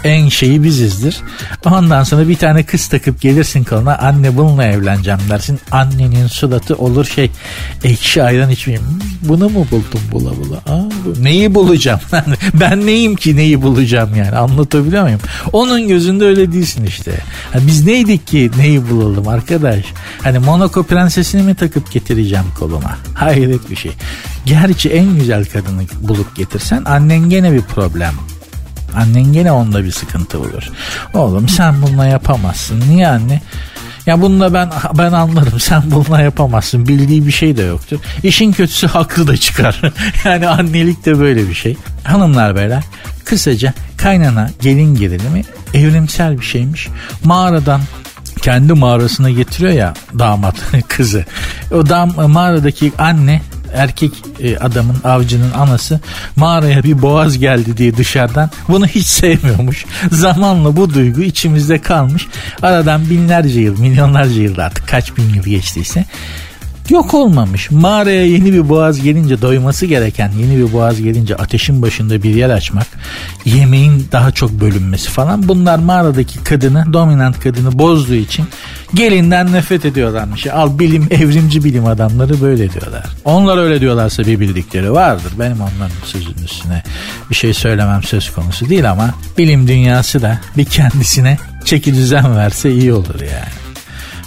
En 0.04 0.28
şeyi 0.28 0.62
bizizdir. 0.62 1.20
Ondan 1.64 2.04
sonra 2.04 2.28
bir 2.28 2.37
tane 2.37 2.62
kız 2.62 2.84
takıp 2.88 3.20
gelirsin 3.20 3.64
koluna 3.64 3.99
anne 3.99 4.37
bununla 4.37 4.64
evleneceğim 4.64 5.20
dersin. 5.31 5.61
Annenin 5.70 6.27
suratı 6.27 6.75
olur 6.75 7.05
şey 7.05 7.31
ekşi 7.85 8.23
ayran 8.23 8.51
içmeyeyim. 8.51 8.87
Bunu 9.23 9.49
mu 9.49 9.66
buldum 9.70 10.01
bula 10.12 10.31
bula? 10.37 10.57
Aa, 10.57 10.90
bu, 11.05 11.25
neyi 11.25 11.55
bulacağım? 11.55 12.01
ben 12.55 12.87
neyim 12.87 13.16
ki 13.16 13.37
neyi 13.37 13.62
bulacağım 13.62 14.16
yani 14.16 14.37
anlatabiliyor 14.37 15.03
muyum? 15.03 15.20
Onun 15.53 15.88
gözünde 15.88 16.25
öyle 16.25 16.53
değilsin 16.53 16.85
işte. 16.85 17.12
Yani 17.55 17.66
biz 17.66 17.87
neydik 17.87 18.27
ki 18.27 18.51
neyi 18.59 18.90
bulalım 18.90 19.29
arkadaş? 19.29 19.85
Hani 20.23 20.38
Monaco 20.38 20.83
prensesini 20.83 21.42
mi 21.42 21.55
takıp 21.55 21.92
getireceğim 21.92 22.44
koluma? 22.59 22.99
Hayret 23.14 23.70
bir 23.70 23.77
şey. 23.77 23.92
Gerçi 24.47 24.88
en 24.88 25.14
güzel 25.14 25.44
kadını 25.44 25.83
bulup 26.01 26.37
getirsen 26.37 26.83
annen 26.85 27.31
gene 27.31 27.53
bir 27.53 27.62
problem 27.62 28.14
Annen 28.96 29.33
gene 29.33 29.52
onda 29.52 29.85
bir 29.85 29.92
sıkıntı 29.92 30.40
bulur. 30.40 30.70
Oğlum 31.14 31.48
sen 31.48 31.83
bununla 31.83 32.07
yapamazsın. 32.07 32.80
Niye 32.88 33.09
anne? 33.09 33.42
Ya 34.07 34.22
bununla 34.22 34.54
ben 34.54 34.70
ben 34.98 35.12
anlarım. 35.12 35.61
Sen 35.61 35.83
bununla 35.87 36.20
yapamazsın. 36.20 36.88
Bildiği 36.88 37.26
bir 37.26 37.33
şey 37.33 37.57
de 37.57 37.62
yoktur. 37.62 37.98
İşin 38.22 38.52
kötüsü 38.52 38.87
haklı 38.87 39.26
da 39.26 39.37
çıkar. 39.37 39.80
yani 40.24 40.48
annelik 40.48 41.07
de 41.07 41.20
böyle 41.20 41.48
bir 41.48 41.54
şey. 41.54 41.76
Hanımlar 42.04 42.57
beyler 42.57 42.85
kısaca 43.24 43.74
kaynana 43.96 44.50
gelin 44.61 44.94
gerilimi 44.94 45.42
evrimsel 45.74 46.40
bir 46.40 46.44
şeymiş. 46.44 46.88
Mağaradan 47.24 47.80
kendi 48.42 48.72
mağarasına 48.72 49.30
getiriyor 49.30 49.72
ya 49.72 49.94
damat 50.18 50.54
kızı. 50.88 51.24
O 51.72 51.88
dam 51.88 52.30
mağaradaki 52.30 52.92
anne 52.98 53.40
erkek 53.74 54.12
e, 54.40 54.58
adamın 54.58 54.96
avcının 55.04 55.50
anası 55.50 56.00
mağaraya 56.37 56.82
bir 56.82 57.02
boğaz 57.02 57.38
geldi 57.38 57.76
diye 57.76 57.96
dışarıdan 57.96 58.50
bunu 58.68 58.87
hiç 58.87 59.06
sevmiyormuş. 59.06 59.84
Zamanla 60.10 60.76
bu 60.76 60.94
duygu 60.94 61.22
içimizde 61.22 61.80
kalmış. 61.80 62.26
Aradan 62.62 63.10
binlerce 63.10 63.60
yıl, 63.60 63.80
milyonlarca 63.80 64.42
yıl 64.42 64.58
artık 64.58 64.88
kaç 64.88 65.16
bin 65.16 65.34
yıl 65.34 65.44
geçtiyse 65.44 66.04
yok 66.90 67.14
olmamış. 67.14 67.70
Mağaraya 67.70 68.27
yeni 68.27 68.53
bir 68.53 68.68
boğaz 68.68 69.03
gelince 69.03 69.42
doyması 69.42 69.87
gereken 69.87 70.33
yeni 70.38 70.59
bir 70.59 70.73
boğaz 70.73 71.03
gelince 71.03 71.37
ateşin 71.37 71.83
başında 71.83 72.23
bir 72.23 72.35
yer 72.35 72.51
açmak, 72.51 72.87
yemeğin 73.44 74.09
daha 74.12 74.31
çok 74.31 74.51
bölünmesi 74.51 75.11
falan 75.11 75.49
bunlar 75.49 75.79
mağaradaki 75.79 76.44
kadını, 76.44 76.92
dominant 76.92 77.40
kadını 77.40 77.79
bozduğu 77.79 78.14
için 78.14 78.44
gelinden 78.94 79.53
nefret 79.53 79.85
ediyorlarmış. 79.85 80.47
Al 80.47 80.79
bilim, 80.79 81.09
evrimci 81.11 81.64
bilim 81.64 81.87
adamları 81.87 82.40
böyle 82.40 82.73
diyorlar. 82.73 83.07
Onlar 83.25 83.59
öyle 83.59 83.81
diyorlarsa 83.81 84.27
bir 84.27 84.40
bildikleri 84.40 84.92
vardır. 84.92 85.33
Benim 85.38 85.61
onların 85.61 86.05
sözünün 86.05 86.44
üstüne 86.44 86.83
bir 87.31 87.35
şey 87.35 87.55
söylemem 87.55 88.03
söz 88.03 88.31
konusu 88.31 88.68
değil 88.68 88.90
ama 88.90 89.11
bilim 89.38 89.68
dünyası 89.68 90.23
da 90.23 90.40
bir 90.57 90.64
kendisine 90.64 91.38
çeki 91.64 91.94
düzen 91.94 92.37
verse 92.37 92.73
iyi 92.73 92.92
olur 92.92 93.20
yani. 93.20 93.63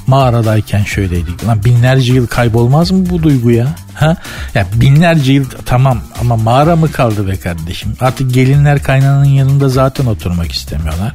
Mağaradayken 0.07 0.83
şöyleydik. 0.83 1.47
Lan 1.47 1.63
binlerce 1.63 2.13
yıl 2.13 2.27
kaybolmaz 2.27 2.91
mı 2.91 3.09
bu 3.09 3.23
duygu 3.23 3.51
ya? 3.51 3.67
Ha? 3.93 4.15
Ya 4.53 4.67
binlerce 4.73 5.33
yıl 5.33 5.45
tamam 5.65 6.01
ama 6.21 6.37
mağara 6.37 6.75
mı 6.75 6.91
kaldı 6.91 7.27
be 7.27 7.35
kardeşim? 7.35 7.93
Artık 7.99 8.33
gelinler 8.33 8.83
kaynananın 8.83 9.25
yanında 9.25 9.69
zaten 9.69 10.05
oturmak 10.05 10.51
istemiyorlar. 10.51 11.13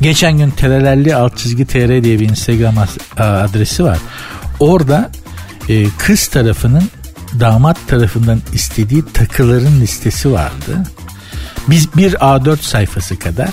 Geçen 0.00 0.38
gün 0.38 0.50
terelelli 0.50 1.16
alt 1.16 1.36
çizgi 1.36 1.66
tr 1.66 2.04
diye 2.04 2.20
bir 2.20 2.28
Instagram 2.28 2.74
adresi 3.18 3.84
var. 3.84 3.98
Orada 4.60 5.10
e, 5.68 5.86
kız 5.98 6.26
tarafının 6.26 6.88
damat 7.40 7.76
tarafından 7.88 8.40
istediği 8.52 9.04
takıların 9.14 9.80
listesi 9.80 10.32
vardı. 10.32 10.82
Biz 11.68 11.96
bir 11.96 12.12
A4 12.12 12.56
sayfası 12.56 13.18
kadar 13.18 13.50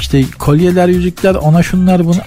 işte 0.00 0.24
kolyeler, 0.38 0.88
yüzükler, 0.88 1.34
ona 1.34 1.62
şunlar 1.62 2.04
bunu 2.04 2.20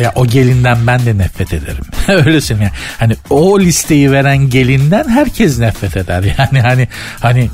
ya 0.00 0.12
o 0.14 0.26
gelinden 0.26 0.86
ben 0.86 1.06
de 1.06 1.18
nefret 1.18 1.52
ederim. 1.52 1.84
Öyle 2.08 2.40
söyleyeyim 2.40 2.72
yani. 2.72 2.82
Hani 2.98 3.16
o 3.30 3.60
listeyi 3.60 4.12
veren 4.12 4.50
gelinden 4.50 5.08
herkes 5.08 5.58
nefret 5.58 5.96
eder. 5.96 6.22
Yani 6.38 6.60
hani 6.60 6.88
hani 7.20 7.50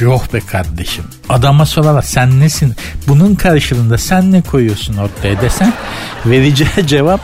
Yok 0.00 0.34
be 0.34 0.40
kardeşim. 0.40 1.04
Adama 1.28 1.66
sorarlar 1.66 2.02
sen 2.02 2.40
nesin? 2.40 2.74
Bunun 3.08 3.34
karşılığında 3.34 3.98
sen 3.98 4.32
ne 4.32 4.42
koyuyorsun 4.42 4.96
ortaya 4.96 5.40
desen 5.40 5.72
vereceği 6.26 6.68
cevap 6.86 7.20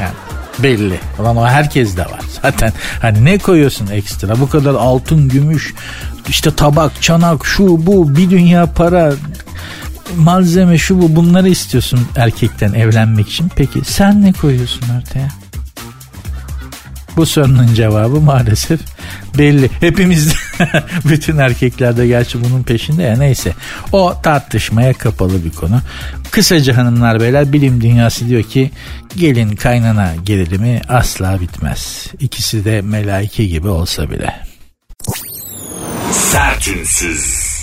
yani 0.00 0.14
belli. 0.58 1.00
Ulan 1.18 1.36
o 1.36 1.46
herkes 1.46 1.96
de 1.96 2.00
var. 2.00 2.20
Zaten 2.42 2.72
hani 3.02 3.24
ne 3.24 3.38
koyuyorsun 3.38 3.86
ekstra? 3.86 4.40
Bu 4.40 4.48
kadar 4.48 4.74
altın, 4.74 5.28
gümüş, 5.28 5.74
işte 6.28 6.50
tabak, 6.54 7.02
çanak, 7.02 7.46
şu 7.46 7.86
bu 7.86 8.16
bir 8.16 8.30
dünya 8.30 8.66
para 8.66 9.12
malzeme 10.16 10.78
şu 10.78 11.02
bu 11.02 11.16
bunları 11.16 11.48
istiyorsun 11.48 12.00
erkekten 12.16 12.72
evlenmek 12.72 13.28
için. 13.28 13.50
Peki 13.56 13.80
sen 13.84 14.22
ne 14.22 14.32
koyuyorsun 14.32 14.82
ortaya? 14.98 15.28
Bu 17.16 17.26
sorunun 17.26 17.74
cevabı 17.74 18.20
maalesef 18.20 18.80
belli. 19.38 19.70
Hepimiz 19.80 20.34
bütün 21.04 21.38
erkeklerde 21.38 22.06
gerçi 22.06 22.44
bunun 22.44 22.62
peşinde 22.62 23.02
ya 23.02 23.16
neyse. 23.16 23.52
O 23.92 24.14
tartışmaya 24.22 24.92
kapalı 24.92 25.44
bir 25.44 25.50
konu. 25.50 25.80
Kısaca 26.30 26.76
hanımlar 26.76 27.20
beyler 27.20 27.52
bilim 27.52 27.80
dünyası 27.80 28.28
diyor 28.28 28.42
ki 28.42 28.70
gelin 29.16 29.56
kaynana 29.56 30.14
gerilimi 30.24 30.80
asla 30.88 31.40
bitmez. 31.40 32.06
İkisi 32.20 32.64
de 32.64 32.82
melaike 32.82 33.46
gibi 33.46 33.68
olsa 33.68 34.10
bile. 34.10 34.34
Sertünsüz. 36.12 37.55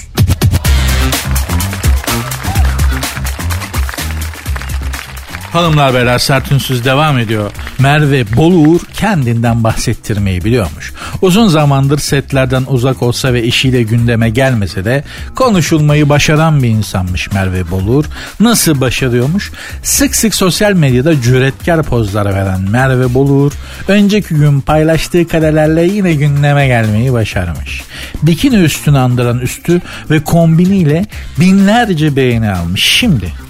Hanımlar 5.54 5.94
beyler 5.94 6.20
sertünsüz 6.20 6.86
devam 6.86 7.20
ediyor. 7.20 7.52
Merve 7.80 8.36
Boluğur 8.36 8.80
kendinden 8.94 9.64
bahsettirmeyi 9.64 10.44
biliyormuş. 10.44 10.94
Uzun 11.22 11.48
zamandır 11.48 11.98
setlerden 11.98 12.64
uzak 12.68 13.02
olsa 13.02 13.34
ve 13.34 13.44
işiyle 13.44 13.84
gündeme 13.84 14.30
gelmese 14.30 14.86
de 14.86 15.04
konuşulmayı 15.36 16.10
başaran 16.10 16.64
bir 16.64 16.70
insanmış 16.70 17.32
Merve 17.32 17.72
Boluğur. 17.72 18.06
Nasıl 18.40 18.82
başarıyormuş? 18.82 19.52
Sık 19.84 20.16
sık 20.16 20.36
sosyal 20.36 20.74
medyada 20.74 21.22
cüretkar 21.22 21.84
pozlar 21.84 22.26
veren 22.26 22.62
Merve 22.62 23.14
Boluğur 23.14 23.52
önceki 23.88 24.36
gün 24.36 24.62
paylaştığı 24.62 25.28
karelerle 25.28 25.84
yine 25.84 26.14
gündeme 26.14 26.68
gelmeyi 26.68 27.14
başarmış. 27.14 27.84
Bikini 28.24 28.56
üstünü 28.56 28.98
andıran 28.98 29.40
üstü 29.40 29.82
ve 30.10 30.24
kombiniyle 30.24 31.06
binlerce 31.40 32.16
beğeni 32.16 32.52
almış. 32.52 32.84
Şimdi 32.84 33.43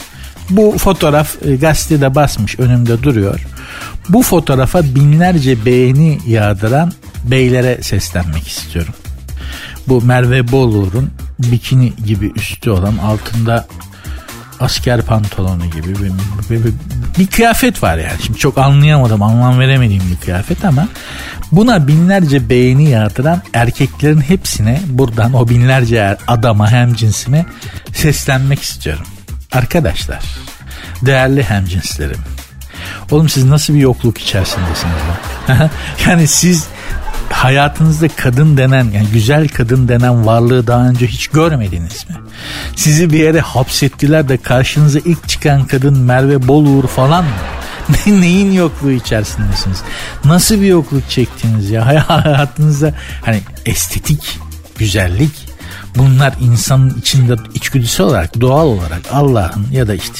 bu 0.49 0.77
fotoğraf 0.77 1.45
e, 1.45 1.55
gazetede 1.55 2.15
basmış 2.15 2.59
önümde 2.59 3.03
duruyor. 3.03 3.45
Bu 4.09 4.23
fotoğrafa 4.23 4.83
binlerce 4.83 5.65
beğeni 5.65 6.19
yağdıran 6.27 6.93
beylere 7.23 7.81
seslenmek 7.81 8.47
istiyorum. 8.47 8.93
Bu 9.87 10.01
Merve 10.01 10.51
Bolur'un 10.51 11.09
bikini 11.39 11.93
gibi 12.05 12.31
üstü 12.35 12.69
olan 12.69 12.97
altında 12.97 13.67
asker 14.59 15.01
pantolonu 15.01 15.65
gibi 15.65 15.89
bir, 15.89 16.11
bir, 16.49 16.63
bir, 16.65 16.73
bir 17.19 17.27
kıyafet 17.27 17.83
var 17.83 17.97
yani. 17.97 18.21
Şimdi 18.25 18.39
çok 18.39 18.57
anlayamadım, 18.57 19.21
anlam 19.21 19.59
veremediğim 19.59 20.03
bir 20.11 20.25
kıyafet 20.25 20.65
ama 20.65 20.87
buna 21.51 21.87
binlerce 21.87 22.49
beğeni 22.49 22.89
yağdıran 22.89 23.41
erkeklerin 23.53 24.21
hepsine 24.21 24.81
buradan 24.87 25.33
o 25.33 25.49
binlerce 25.49 26.17
adama 26.27 26.71
hem 26.71 26.93
cinsime 26.93 27.45
seslenmek 27.93 28.61
istiyorum. 28.61 29.05
Arkadaşlar, 29.53 30.23
değerli 31.01 31.43
hemcinslerim. 31.43 32.19
Oğlum 33.11 33.29
siz 33.29 33.43
nasıl 33.43 33.73
bir 33.73 33.79
yokluk 33.79 34.17
içerisindesiniz 34.17 34.95
lan? 35.49 35.69
yani 36.07 36.27
siz 36.27 36.67
hayatınızda 37.29 38.07
kadın 38.07 38.57
denen 38.57 38.83
yani 38.83 39.07
güzel 39.13 39.47
kadın 39.47 39.87
denen 39.87 40.25
varlığı 40.25 40.67
daha 40.67 40.87
önce 40.87 41.07
hiç 41.07 41.27
görmediniz 41.27 42.09
mi? 42.09 42.15
Sizi 42.75 43.09
bir 43.09 43.19
yere 43.19 43.39
hapsettiler 43.39 44.29
de 44.29 44.37
karşınıza 44.37 44.99
ilk 44.99 45.29
çıkan 45.29 45.65
kadın 45.65 45.97
Merve 45.97 46.47
Boluğur 46.47 46.87
falan 46.87 47.23
mı? 47.23 47.31
Neyin 48.07 48.51
yokluğu 48.51 48.91
içerisindesiniz? 48.91 49.81
Nasıl 50.25 50.55
bir 50.55 50.67
yokluk 50.67 51.09
çektiniz 51.09 51.69
ya? 51.69 51.85
Hayatınızda 52.07 52.93
hani 53.21 53.41
estetik, 53.65 54.39
güzellik 54.77 55.42
Bunlar 55.97 56.33
insanın 56.39 56.97
içinde 56.99 57.35
içgüdüsü 57.53 58.03
olarak 58.03 58.41
doğal 58.41 58.65
olarak 58.65 59.01
Allah'ın 59.11 59.67
ya 59.71 59.87
da 59.87 59.93
işte 59.93 60.19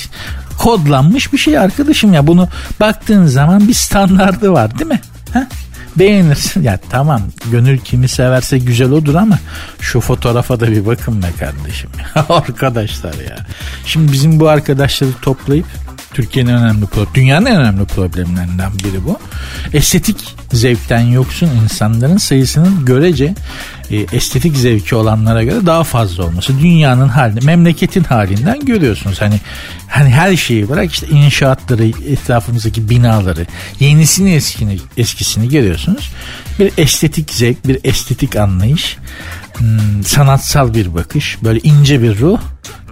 kodlanmış 0.57 1.33
bir 1.33 1.37
şey 1.37 1.57
arkadaşım 1.57 2.13
ya 2.13 2.27
bunu 2.27 2.47
baktığın 2.79 3.25
zaman 3.25 3.67
bir 3.67 3.73
standardı 3.73 4.51
var 4.51 4.79
değil 4.79 4.89
mi? 4.89 5.01
Ha? 5.33 5.47
Beğenirsin. 5.95 6.63
Ya 6.63 6.79
tamam 6.89 7.21
gönül 7.51 7.77
kimi 7.77 8.07
severse 8.07 8.57
güzel 8.57 8.91
odur 8.91 9.15
ama 9.15 9.39
şu 9.79 9.99
fotoğrafa 9.99 10.59
da 10.59 10.71
bir 10.71 10.85
bakın 10.85 11.23
be 11.23 11.27
kardeşim. 11.39 11.89
Arkadaşlar 12.29 13.13
ya. 13.13 13.37
Şimdi 13.85 14.11
bizim 14.11 14.39
bu 14.39 14.49
arkadaşları 14.49 15.11
toplayıp 15.21 15.65
Türkiye'nin 16.13 16.53
önemli 16.53 16.85
dünyanın 17.13 17.45
en 17.45 17.61
önemli 17.61 17.85
problemlerinden 17.85 18.71
biri 18.73 19.05
bu. 19.05 19.19
Estetik 19.73 20.35
zevkten 20.53 20.99
yoksun 20.99 21.49
insanların 21.63 22.17
sayısının 22.17 22.85
görece 22.85 23.35
e, 23.91 23.95
estetik 23.95 24.57
zevki 24.57 24.95
olanlara 24.95 25.43
göre 25.43 25.65
daha 25.65 25.83
fazla 25.83 26.23
olması. 26.23 26.59
Dünyanın 26.59 27.07
halini, 27.07 27.45
memleketin 27.45 28.03
halinden 28.03 28.65
görüyorsunuz. 28.65 29.21
Hani 29.21 29.39
hani 29.87 30.09
her 30.09 30.35
şeyi 30.35 30.69
bırak 30.69 30.91
işte 30.91 31.07
inşaatları, 31.07 31.85
etrafımızdaki 31.85 32.89
binaları, 32.89 33.45
yenisini 33.79 34.33
eskini 34.33 34.77
eskisini 34.97 35.49
görüyorsunuz. 35.49 36.11
Bir 36.59 36.71
estetik 36.77 37.31
zevk, 37.31 37.67
bir 37.67 37.79
estetik 37.83 38.35
anlayış, 38.35 38.97
hmm, 39.57 40.03
sanatsal 40.05 40.73
bir 40.73 40.95
bakış, 40.95 41.37
böyle 41.43 41.59
ince 41.59 42.01
bir 42.01 42.19
ruh 42.19 42.39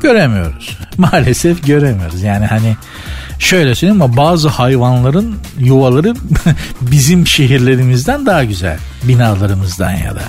göremiyoruz. 0.02 0.78
Maalesef 0.98 1.66
göremiyoruz. 1.68 2.22
Yani 2.22 2.46
hani 2.46 2.76
şöyle 3.40 3.76
söyleyeyim 3.76 4.02
ama 4.02 4.18
bazı 4.18 4.50
hayvanların 4.50 5.36
yuvaları 5.60 6.14
bizim 6.82 7.28
şehirlerimizden 7.28 8.26
daha 8.26 8.44
güzel. 8.44 8.78
Binalarımızdan 9.04 9.92
ya 9.92 10.16
da. 10.16 10.22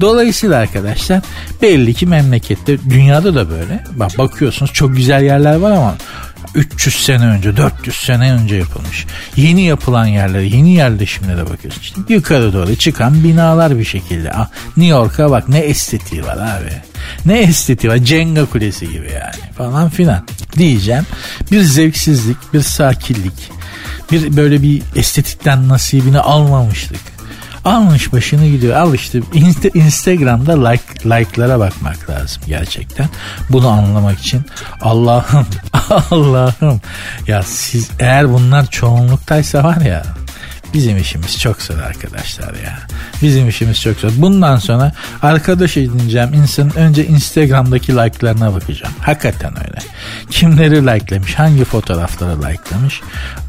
Dolayısıyla 0.00 0.56
arkadaşlar 0.56 1.20
belli 1.62 1.94
ki 1.94 2.06
memlekette 2.06 2.78
dünyada 2.90 3.34
da 3.34 3.50
böyle. 3.50 3.84
Bak 3.96 4.18
bakıyorsunuz 4.18 4.72
çok 4.72 4.96
güzel 4.96 5.22
yerler 5.22 5.56
var 5.56 5.70
ama 5.70 5.94
300 6.54 7.04
sene 7.04 7.26
önce 7.26 7.56
400 7.56 7.96
sene 7.96 8.32
önce 8.32 8.56
yapılmış. 8.56 9.06
Yeni 9.36 9.62
yapılan 9.62 10.06
yerlere 10.06 10.44
yeni 10.44 10.74
yerleşimlere 10.74 11.50
bakıyorsun. 11.50 11.80
İşte 11.80 12.00
yukarı 12.08 12.52
doğru 12.52 12.76
çıkan 12.76 13.24
binalar 13.24 13.78
bir 13.78 13.84
şekilde. 13.84 14.32
Ah, 14.32 14.48
New 14.76 14.96
York'a 14.96 15.30
bak 15.30 15.48
ne 15.48 15.58
estetiği 15.58 16.24
var 16.24 16.36
abi. 16.36 16.72
Ne 17.26 17.38
estetiği 17.38 17.92
var 17.92 17.98
Cenga 17.98 18.44
Kulesi 18.44 18.88
gibi 18.88 19.10
yani 19.12 19.52
falan 19.56 19.88
filan 19.90 20.26
diyeceğim. 20.56 21.06
Bir 21.50 21.60
zevksizlik 21.60 22.54
bir 22.54 22.62
sakinlik 22.62 23.50
bir 24.12 24.36
böyle 24.36 24.62
bir 24.62 24.82
estetikten 24.96 25.68
nasibini 25.68 26.18
almamışlık 26.18 27.13
almış 27.64 28.12
başını 28.12 28.46
gidiyor. 28.46 28.76
Al 28.76 28.94
işte 28.94 29.20
Instagram'da 29.74 30.68
like 30.68 30.82
like'lara 31.04 31.58
bakmak 31.60 32.10
lazım 32.10 32.42
gerçekten. 32.46 33.08
Bunu 33.50 33.68
anlamak 33.68 34.18
için 34.18 34.42
Allah'ım 34.80 35.46
Allah'ım 36.10 36.80
ya 37.26 37.42
siz 37.42 37.90
eğer 37.98 38.32
bunlar 38.32 38.66
çoğunluktaysa 38.66 39.64
var 39.64 39.80
ya 39.80 40.04
Bizim 40.74 40.98
işimiz 40.98 41.38
çok 41.38 41.62
zor 41.62 41.78
arkadaşlar 41.78 42.54
ya. 42.54 42.78
Bizim 43.22 43.48
işimiz 43.48 43.80
çok 43.80 43.96
zor. 43.96 44.10
Bundan 44.16 44.56
sonra 44.56 44.92
arkadaş 45.22 45.76
edineceğim 45.76 46.34
insanın 46.34 46.70
önce 46.76 47.06
Instagram'daki 47.06 47.92
like'larına 47.92 48.54
bakacağım. 48.54 48.94
Hakikaten 49.00 49.52
öyle. 49.58 49.78
Kimleri 50.30 50.86
likelemiş, 50.86 51.34
hangi 51.34 51.64
fotoğrafları 51.64 52.42
likelemiş. 52.42 53.00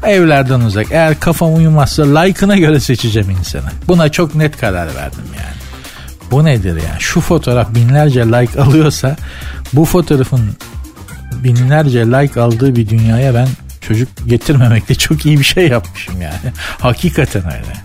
Evlerden 0.02 0.60
uzak. 0.60 0.86
Eğer 0.90 1.20
kafam 1.20 1.56
uyumazsa 1.56 2.18
like'ına 2.18 2.56
göre 2.56 2.80
seçeceğim 2.80 3.30
insanı. 3.30 3.70
Buna 3.88 4.08
çok 4.08 4.34
net 4.34 4.56
karar 4.56 4.94
verdim 4.94 5.24
yani. 5.36 5.56
Bu 6.30 6.44
nedir 6.44 6.76
ya? 6.76 6.96
Şu 6.98 7.20
fotoğraf 7.20 7.74
binlerce 7.74 8.20
like 8.20 8.60
alıyorsa 8.60 9.16
bu 9.72 9.84
fotoğrafın 9.84 10.50
binlerce 11.44 12.06
like 12.06 12.40
aldığı 12.40 12.76
bir 12.76 12.88
dünyaya 12.88 13.34
ben 13.34 13.48
Çocuk 13.88 14.08
getirmemekle 14.26 14.94
çok 14.94 15.26
iyi 15.26 15.38
bir 15.38 15.44
şey 15.44 15.68
yapmışım 15.68 16.22
yani. 16.22 16.52
Hakikaten 16.80 17.44
öyle. 17.44 17.76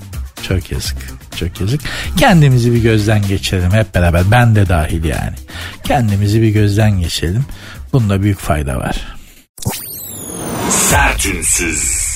Çok 0.47 0.71
yazık. 0.71 0.97
Çok 1.35 1.61
yazık. 1.61 1.81
Kendimizi 2.17 2.73
bir 2.73 2.81
gözden 2.81 3.21
geçirelim 3.21 3.71
hep 3.71 3.95
beraber. 3.95 4.31
Ben 4.31 4.55
de 4.55 4.69
dahil 4.69 5.03
yani. 5.03 5.33
Kendimizi 5.83 6.41
bir 6.41 6.49
gözden 6.49 6.99
geçirelim. 6.99 7.45
Bunda 7.93 8.21
büyük 8.21 8.39
fayda 8.39 8.77
var. 8.77 8.95
Sertünsüz. 10.69 12.11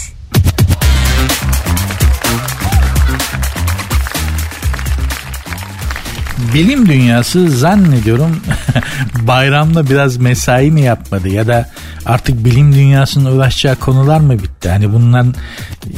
Bilim 6.53 6.89
dünyası 6.89 7.49
zannediyorum 7.49 8.41
bayramda 9.21 9.89
biraz 9.89 10.17
mesai 10.17 10.71
mi 10.71 10.81
yapmadı 10.81 11.29
ya 11.29 11.47
da 11.47 11.69
artık 12.05 12.45
bilim 12.45 12.73
dünyasının 12.73 13.37
uğraşacağı 13.37 13.75
konular 13.75 14.19
mı 14.19 14.33
bitti? 14.33 14.69
Hani 14.69 14.93
bundan 14.93 15.35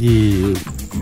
e, 0.02 0.10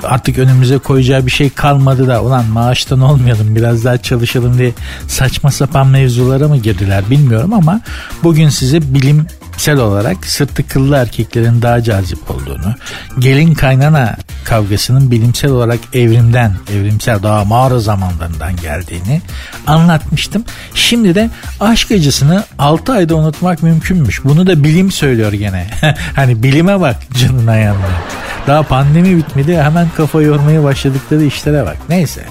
artık 0.04 0.38
önümüze 0.38 0.78
koyacağı 0.78 1.26
bir 1.26 1.32
şey 1.32 1.50
kalmadı 1.50 2.08
da 2.08 2.24
ulan 2.24 2.46
maaştan 2.46 3.02
olmayalım 3.02 3.56
biraz 3.56 3.86
daha 3.86 3.98
çalışalım 3.98 4.58
diye 4.58 4.72
saçma 5.08 5.52
sapan 5.52 5.88
mevzulara 5.88 6.48
mı 6.48 6.58
girdiler 6.58 7.10
bilmiyorum 7.10 7.54
ama 7.54 7.82
bugün 8.24 8.50
size 8.50 8.94
bilim 8.94 9.26
sel 9.58 9.78
olarak 9.78 10.26
sırtı 10.26 10.68
kıllı 10.68 10.96
erkeklerin 10.96 11.62
daha 11.62 11.84
cazip 11.84 12.32
olduğunu, 12.32 12.76
gelin 13.20 13.54
kaynana 13.54 14.16
kavgasının 14.44 15.12
bilimsel 15.12 15.52
olarak 15.52 15.80
evrimden, 15.94 16.52
evrimsel 16.74 17.24
daha 17.24 17.46
mağara 17.46 17.80
zamanlarından 17.80 18.56
geldiğini 18.56 19.22
anlatmıştım. 19.68 20.44
Şimdi 20.74 21.16
de 21.16 21.30
aşk 21.60 21.92
acısını 21.92 22.44
6 22.60 22.94
ayda 22.94 23.16
unutmak 23.16 23.64
mümkünmüş. 23.64 24.24
Bunu 24.24 24.48
da 24.48 24.64
bilim 24.64 24.92
söylüyor 24.92 25.34
gene. 25.34 25.68
hani 26.16 26.44
bilime 26.44 26.80
bak 26.80 26.96
canına 27.22 27.56
yanına. 27.56 28.02
Daha 28.48 28.64
pandemi 28.64 29.18
bitmedi 29.18 29.62
hemen 29.62 29.88
kafa 29.98 30.22
yormaya 30.22 30.64
başladıkları 30.64 31.24
işlere 31.24 31.66
bak. 31.66 31.78
Neyse. 31.90 32.26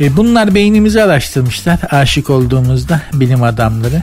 E 0.00 0.16
bunlar 0.16 0.54
beynimizi 0.54 1.02
araştırmışlar 1.02 1.78
aşık 1.90 2.30
olduğumuzda 2.30 3.00
bilim 3.12 3.42
adamları 3.42 4.02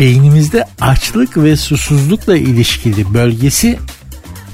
beynimizde 0.00 0.64
açlık 0.80 1.36
ve 1.36 1.56
susuzlukla 1.56 2.36
ilişkili 2.36 3.14
bölgesi 3.14 3.78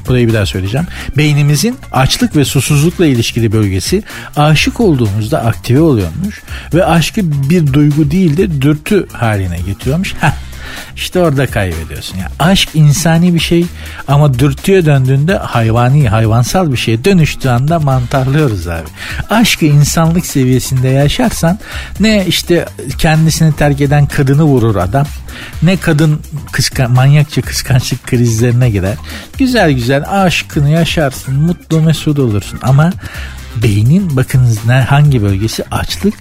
Burayı 0.09 0.29
bir 0.29 0.35
daha 0.35 0.47
söyleyeceğim. 0.47 0.87
Beynimizin 1.17 1.77
açlık 1.93 2.37
ve 2.37 2.45
susuzlukla 2.45 3.07
ilişkili 3.07 3.53
bölgesi 3.53 4.03
aşık 4.37 4.81
olduğumuzda 4.81 5.45
aktive 5.45 5.81
oluyormuş 5.81 6.43
ve 6.75 6.85
aşkı 6.85 7.21
bir 7.51 7.73
duygu 7.73 8.11
değil 8.11 8.37
de 8.37 8.63
dürtü 8.63 9.07
haline 9.13 9.59
getiriyormuş. 9.67 10.15
Heh, 10.21 10.33
işte 10.97 11.21
orada 11.21 11.47
kaybediyorsun. 11.47 12.19
Yani 12.19 12.31
aşk 12.39 12.69
insani 12.75 13.35
bir 13.35 13.39
şey 13.39 13.67
ama 14.09 14.39
dürtüye 14.39 14.87
döndüğünde 14.87 15.37
hayvani, 15.37 16.09
hayvansal 16.09 16.73
bir 16.73 16.77
şeye 16.77 17.05
dönüştüğü 17.05 17.49
anda 17.49 17.79
mantarlıyoruz 17.79 18.69
abi. 18.69 18.89
Aşkı 19.31 19.65
insanlık 19.65 20.27
seviyesinde 20.27 20.89
yaşarsan 20.89 21.59
ne 22.01 22.27
işte 22.27 22.67
kendisini 22.99 23.57
terk 23.57 23.81
eden 23.81 24.07
kadını 24.07 24.43
vurur 24.43 24.77
adam 24.77 25.07
ne 25.63 25.77
kadın 25.77 26.21
kıskan, 26.53 26.91
manyakça 26.93 27.43
kıskançlık 27.43 28.07
krizlerine 28.07 28.71
girer. 28.71 28.95
Güzel 29.39 29.73
güzel 29.73 30.05
aşkını 30.09 30.71
yaşarsın, 30.71 31.35
mutlu 31.35 31.81
mesut 31.81 32.19
olursun 32.19 32.59
ama 32.63 32.93
beynin 33.63 34.17
bakınız 34.17 34.59
hangi 34.89 35.23
bölgesi 35.23 35.65
açlık 35.71 36.15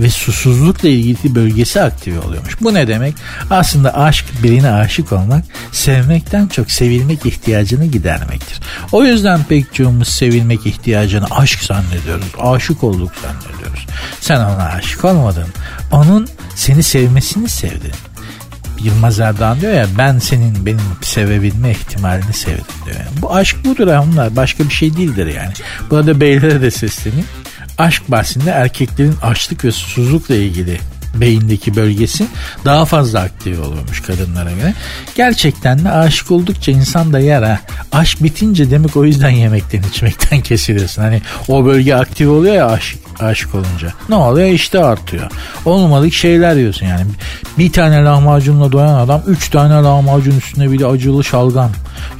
ve 0.00 0.10
susuzlukla 0.10 0.88
ilgili 0.88 1.34
bölgesi 1.34 1.82
aktive 1.82 2.20
oluyormuş. 2.20 2.60
Bu 2.60 2.74
ne 2.74 2.88
demek? 2.88 3.14
Aslında 3.50 3.98
aşk 3.98 4.24
birine 4.42 4.70
aşık 4.70 5.12
olmak 5.12 5.44
sevmekten 5.72 6.46
çok 6.46 6.70
sevilmek 6.70 7.26
ihtiyacını 7.26 7.86
gidermektir. 7.86 8.60
O 8.92 9.04
yüzden 9.04 9.44
pek 9.44 9.74
çoğumuz 9.74 10.08
sevilmek 10.08 10.66
ihtiyacını 10.66 11.26
aşk 11.30 11.64
zannediyoruz. 11.64 12.26
Aşık 12.40 12.84
olduk 12.84 13.12
zannediyoruz. 13.22 13.86
Sen 14.20 14.36
ona 14.36 14.64
aşık 14.64 15.04
olmadın. 15.04 15.46
Onun 15.92 16.28
seni 16.54 16.82
sevmesini 16.82 17.48
sevdin. 17.48 18.11
Yılmaz 18.84 19.20
Erdoğan 19.20 19.60
diyor 19.60 19.72
ya 19.72 19.86
ben 19.98 20.18
senin 20.18 20.66
benim 20.66 20.80
sevebilme 21.00 21.70
ihtimalini 21.70 22.32
sevdim 22.32 22.64
diyor. 22.84 22.96
Yani. 22.96 23.22
Bu 23.22 23.34
aşk 23.34 23.56
budur 23.64 23.86
onlar 23.86 24.36
başka 24.36 24.64
bir 24.64 24.70
şey 24.70 24.96
değildir 24.96 25.26
yani. 25.26 25.52
Burada 25.90 26.20
beylere 26.20 26.62
de 26.62 26.70
sesleneyim. 26.70 27.26
Aşk 27.78 28.10
bahsinde 28.10 28.50
erkeklerin 28.50 29.16
açlık 29.22 29.64
ve 29.64 29.72
susuzlukla 29.72 30.34
ilgili 30.34 30.80
beyindeki 31.14 31.76
bölgesi 31.76 32.26
daha 32.64 32.84
fazla 32.84 33.20
aktif 33.20 33.58
oluyormuş 33.58 34.02
kadınlara 34.02 34.50
göre. 34.52 34.74
Gerçekten 35.14 35.84
de 35.84 35.90
aşık 35.90 36.30
oldukça 36.30 36.72
insan 36.72 37.12
da 37.12 37.18
yer 37.18 37.42
ha. 37.42 37.60
Aşk 37.92 38.22
bitince 38.22 38.70
demek 38.70 38.96
o 38.96 39.04
yüzden 39.04 39.30
yemekten 39.30 39.82
içmekten 39.82 40.40
kesiliyorsun. 40.42 41.02
Hani 41.02 41.22
o 41.48 41.64
bölge 41.64 41.94
aktif 41.94 42.28
oluyor 42.28 42.54
ya 42.54 42.66
aşık, 42.66 42.98
aşık 43.20 43.54
olunca. 43.54 43.92
Ne 44.08 44.14
oluyor? 44.14 44.48
İşte 44.48 44.84
artıyor. 44.84 45.30
Olmadık 45.64 46.12
şeyler 46.12 46.56
yiyorsun 46.56 46.86
yani. 46.86 47.06
Bir 47.58 47.72
tane 47.72 48.04
lahmacunla 48.04 48.72
doyan 48.72 48.94
adam 48.94 49.22
üç 49.26 49.50
tane 49.50 49.74
lahmacun 49.74 50.38
üstüne 50.38 50.72
bir 50.72 50.78
de 50.78 50.86
acılı 50.86 51.24
şalgam. 51.24 51.70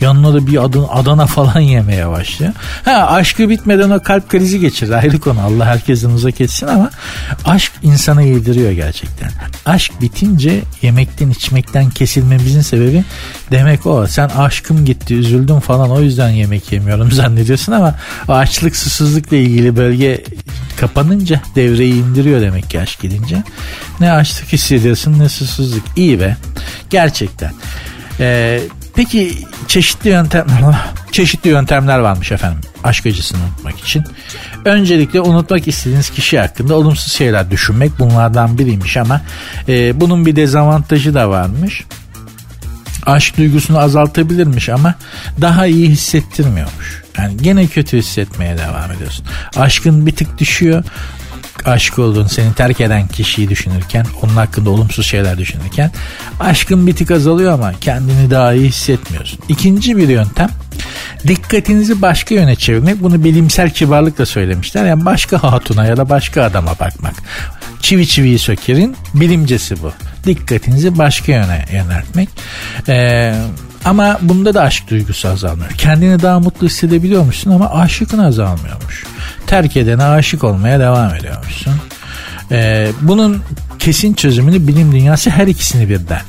Yanına 0.00 0.34
da 0.34 0.46
bir 0.46 0.64
adın, 0.64 0.86
Adana 0.90 1.26
falan 1.26 1.60
yemeye 1.60 2.08
başlıyor. 2.08 2.52
Ha 2.84 2.92
aşkı 2.92 3.48
bitmeden 3.48 3.90
o 3.90 4.02
kalp 4.02 4.28
krizi 4.28 4.60
geçirir. 4.60 4.90
Ayrı 4.90 5.20
konu. 5.20 5.40
Allah 5.40 5.66
herkesten 5.66 6.10
uzak 6.10 6.40
etsin 6.40 6.66
ama 6.66 6.90
aşk 7.44 7.72
insana 7.82 8.22
yediriyor 8.22 8.70
gerçekten. 8.70 8.81
Aşk 9.66 9.92
bitince 10.00 10.62
yemekten 10.82 11.30
içmekten 11.30 11.90
kesilmemizin 11.90 12.60
sebebi 12.60 13.04
demek 13.50 13.86
o. 13.86 14.06
Sen 14.06 14.28
aşkım 14.28 14.84
gitti 14.84 15.14
üzüldüm 15.14 15.60
falan 15.60 15.90
o 15.90 16.00
yüzden 16.00 16.28
yemek 16.28 16.72
yemiyorum 16.72 17.12
zannediyorsun 17.12 17.72
ama 17.72 17.94
o 18.28 18.32
açlık 18.32 18.76
susuzlukla 18.76 19.36
ilgili 19.36 19.76
bölge 19.76 20.24
kapanınca 20.76 21.40
devreyi 21.54 21.94
indiriyor 21.94 22.40
demek 22.40 22.70
ki 22.70 22.80
aşk 22.80 23.00
gidince. 23.00 23.42
Ne 24.00 24.12
açlık 24.12 24.52
hissediyorsun 24.52 25.18
ne 25.18 25.28
susuzluk. 25.28 25.84
İyi 25.96 26.20
be. 26.20 26.36
Gerçekten. 26.90 27.52
Ee, 28.20 28.60
peki 28.94 29.38
çeşitli 29.68 30.10
yöntemler 30.10 30.76
çeşitli 31.12 31.50
yöntemler 31.50 31.98
varmış 31.98 32.32
efendim 32.32 32.60
aşk 32.84 33.06
acısını 33.06 33.38
unutmak 33.42 33.80
için. 33.80 34.04
Öncelikle 34.64 35.20
unutmak 35.20 35.68
istediğiniz 35.68 36.10
kişi 36.10 36.38
hakkında 36.38 36.74
olumsuz 36.74 37.12
şeyler 37.12 37.50
düşünmek 37.50 37.98
bunlardan 37.98 38.58
biriymiş 38.58 38.96
ama 38.96 39.20
e, 39.68 40.00
bunun 40.00 40.26
bir 40.26 40.36
dezavantajı 40.36 41.14
da 41.14 41.30
varmış. 41.30 41.84
Aşk 43.06 43.36
duygusunu 43.36 43.78
azaltabilirmiş 43.78 44.68
ama 44.68 44.94
daha 45.40 45.66
iyi 45.66 45.88
hissettirmiyormuş. 45.88 47.02
Yani 47.18 47.36
gene 47.36 47.66
kötü 47.66 47.98
hissetmeye 47.98 48.58
devam 48.58 48.92
ediyorsun. 48.92 49.26
Aşkın 49.56 50.06
bir 50.06 50.16
tık 50.16 50.38
düşüyor 50.38 50.84
aşık 51.64 51.98
olduğun 51.98 52.26
seni 52.26 52.54
terk 52.54 52.80
eden 52.80 53.08
kişiyi 53.08 53.48
düşünürken 53.48 54.06
onun 54.22 54.36
hakkında 54.36 54.70
olumsuz 54.70 55.06
şeyler 55.06 55.38
düşünürken 55.38 55.90
aşkın 56.40 56.86
bir 56.86 56.96
tık 56.96 57.10
azalıyor 57.10 57.52
ama 57.52 57.72
kendini 57.80 58.30
daha 58.30 58.52
iyi 58.52 58.68
hissetmiyorsun. 58.68 59.38
İkinci 59.48 59.96
bir 59.96 60.08
yöntem 60.08 60.48
dikkatinizi 61.26 62.02
başka 62.02 62.34
yöne 62.34 62.56
çevirmek 62.56 63.02
bunu 63.02 63.24
bilimsel 63.24 63.70
kibarlıkla 63.70 64.26
söylemişler. 64.26 64.84
Yani 64.86 65.04
başka 65.04 65.42
hatuna 65.42 65.86
ya 65.86 65.96
da 65.96 66.08
başka 66.08 66.42
adama 66.42 66.70
bakmak. 66.70 67.14
Çivi 67.80 68.06
çiviyi 68.06 68.38
sökerin 68.38 68.96
bilimcesi 69.14 69.82
bu. 69.82 69.92
Dikkatinizi 70.26 70.98
başka 70.98 71.32
yöne 71.32 71.64
yöneltmek. 71.72 72.28
Ee, 72.88 73.34
ama 73.84 74.18
bunda 74.22 74.54
da 74.54 74.62
aşk 74.62 74.90
duygusu 74.90 75.28
azalmıyor. 75.28 75.70
Kendini 75.70 76.22
daha 76.22 76.40
mutlu 76.40 76.66
hissedebiliyor 76.66 77.24
musun 77.24 77.50
ama 77.50 77.70
aşıkın 77.70 78.18
azalmıyormuş. 78.18 79.04
Terk 79.46 79.76
edene 79.76 80.04
aşık 80.04 80.44
olmaya 80.44 80.80
devam 80.80 81.14
ediyormuşsun. 81.14 81.74
Ee, 82.50 82.90
bunun 83.00 83.42
kesin 83.78 84.14
çözümünü 84.14 84.66
bilim 84.66 84.92
dünyası 84.92 85.30
her 85.30 85.46
ikisini 85.46 85.88
birden 85.88 86.22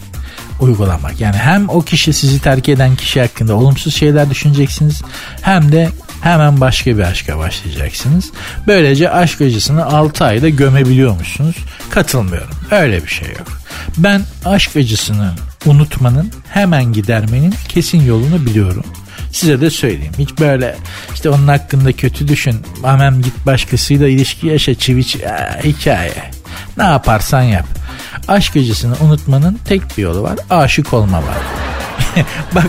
uygulamak. 0.60 1.22
Yani 1.22 1.36
hem 1.36 1.70
o 1.70 1.82
kişi 1.82 2.14
sizi 2.14 2.42
terk 2.42 2.70
eden 2.70 2.96
kişi 2.96 3.22
hakkında 3.22 3.56
olumsuz 3.56 3.96
şeyler 3.96 4.30
düşüneceksiniz 4.30 5.02
hem 5.42 5.72
de 5.72 5.90
hemen 6.22 6.62
başka 6.62 6.98
bir 6.98 7.04
aşka 7.04 7.38
başlayacaksınız. 7.38 8.32
Böylece 8.68 9.10
aşk 9.10 9.42
acısını 9.42 9.86
6 9.86 10.26
ayda 10.26 10.50
gömebiliyormuşsunuz. 10.50 11.56
Katılmıyorum. 11.90 12.56
Öyle 12.72 13.04
bir 13.04 13.08
şey 13.08 13.28
yok. 13.28 13.48
Ben 13.98 14.22
aşk 14.46 14.76
acısını 14.76 15.32
unutmanın, 15.66 16.32
hemen 16.50 16.94
gidermenin 16.94 17.54
kesin 17.70 18.02
yolunu 18.06 18.46
biliyorum. 18.46 18.86
Size 19.34 19.62
de 19.62 19.70
söyleyeyim. 19.70 20.14
Hiç 20.20 20.40
böyle 20.40 20.76
işte 21.14 21.30
onun 21.30 21.48
hakkında 21.48 21.92
kötü 21.92 22.28
düşün. 22.28 22.56
Hemen 22.84 23.22
git 23.22 23.46
başkasıyla 23.46 24.08
ilişki 24.08 24.48
yaşa 24.48 24.76
çivi 24.76 25.06
çivi. 25.06 25.24
hikaye. 25.64 26.32
Ne 26.78 26.84
yaparsan 26.84 27.42
yap. 27.42 27.66
Aşk 28.28 28.56
acısını 28.56 28.96
unutmanın 29.02 29.60
tek 29.66 29.98
bir 29.98 30.04
yolu 30.04 30.24
var. 30.24 30.36
Aşık 30.50 30.94
olma 30.94 31.18
var. 31.18 31.38
Bak 32.56 32.68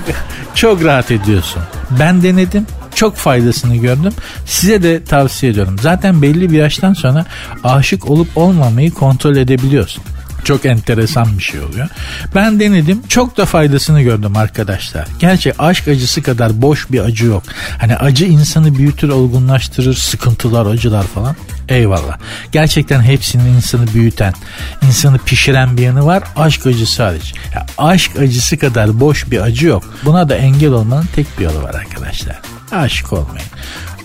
çok 0.55 0.85
rahat 0.85 1.11
ediyorsun. 1.11 1.63
Ben 2.01 2.23
denedim 2.23 2.67
çok 2.95 3.17
faydasını 3.17 3.77
gördüm. 3.77 4.13
Size 4.47 4.83
de 4.83 5.05
tavsiye 5.05 5.53
ediyorum. 5.53 5.77
Zaten 5.81 6.23
belli 6.23 6.51
bir 6.51 6.59
yaştan 6.59 6.95
sonra 6.95 7.25
aşık 7.65 8.11
olup 8.11 8.29
olmamayı 8.37 8.91
kontrol 8.91 9.37
edebiliyorsun. 9.37 10.05
Çok 10.45 10.67
enteresan 10.67 11.39
bir 11.39 11.43
şey 11.43 11.61
oluyor. 11.61 11.89
Ben 12.35 12.61
denedim. 12.61 13.03
Çok 13.09 13.37
da 13.37 13.47
faydasını 13.47 14.03
gördüm 14.03 14.37
arkadaşlar. 14.37 15.09
Gerçi 15.19 15.53
aşk 15.59 15.89
acısı 15.89 16.23
kadar 16.23 16.63
boş 16.63 16.91
bir 16.91 17.01
acı 17.01 17.27
yok. 17.27 17.43
Hani 17.81 17.97
acı 17.97 18.25
insanı 18.25 18.75
büyütür, 18.75 19.09
olgunlaştırır, 19.09 19.95
sıkıntılar, 19.95 20.67
acılar 20.67 21.03
falan. 21.03 21.37
Eyvallah. 21.69 22.19
Gerçekten 22.53 23.03
hepsinin 23.03 23.55
insanı 23.55 23.95
büyüten, 23.95 24.35
insanı 24.83 25.19
pişiren 25.19 25.77
bir 25.77 25.83
yanı 25.83 26.07
var. 26.07 26.23
Aşk 26.37 26.67
acısı 26.67 27.03
hariç. 27.03 27.35
Ya 27.55 27.67
aşk 27.79 28.19
acısı 28.19 28.59
kadar 28.59 29.01
boş 29.01 29.31
bir 29.31 29.41
acı 29.41 29.67
yok. 29.67 29.85
Buna 30.05 30.29
da 30.29 30.37
engel 30.37 30.73
olmanın 30.73 31.09
tek 31.17 31.39
bir 31.39 31.45
yolu 31.45 31.63
var 31.63 31.75
arkadaşlar. 31.75 32.41
Aşık 32.73 33.13
olmayın. 33.13 33.49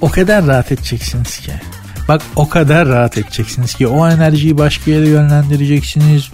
O 0.01 0.09
kadar 0.09 0.47
rahat 0.47 0.71
edeceksiniz 0.71 1.37
ki. 1.37 1.51
Bak 2.09 2.21
o 2.35 2.49
kadar 2.49 2.87
rahat 2.87 3.17
edeceksiniz 3.17 3.75
ki 3.75 3.87
o 3.87 4.09
enerjiyi 4.09 4.57
başka 4.57 4.91
yere 4.91 5.07
yönlendireceksiniz. 5.07 6.29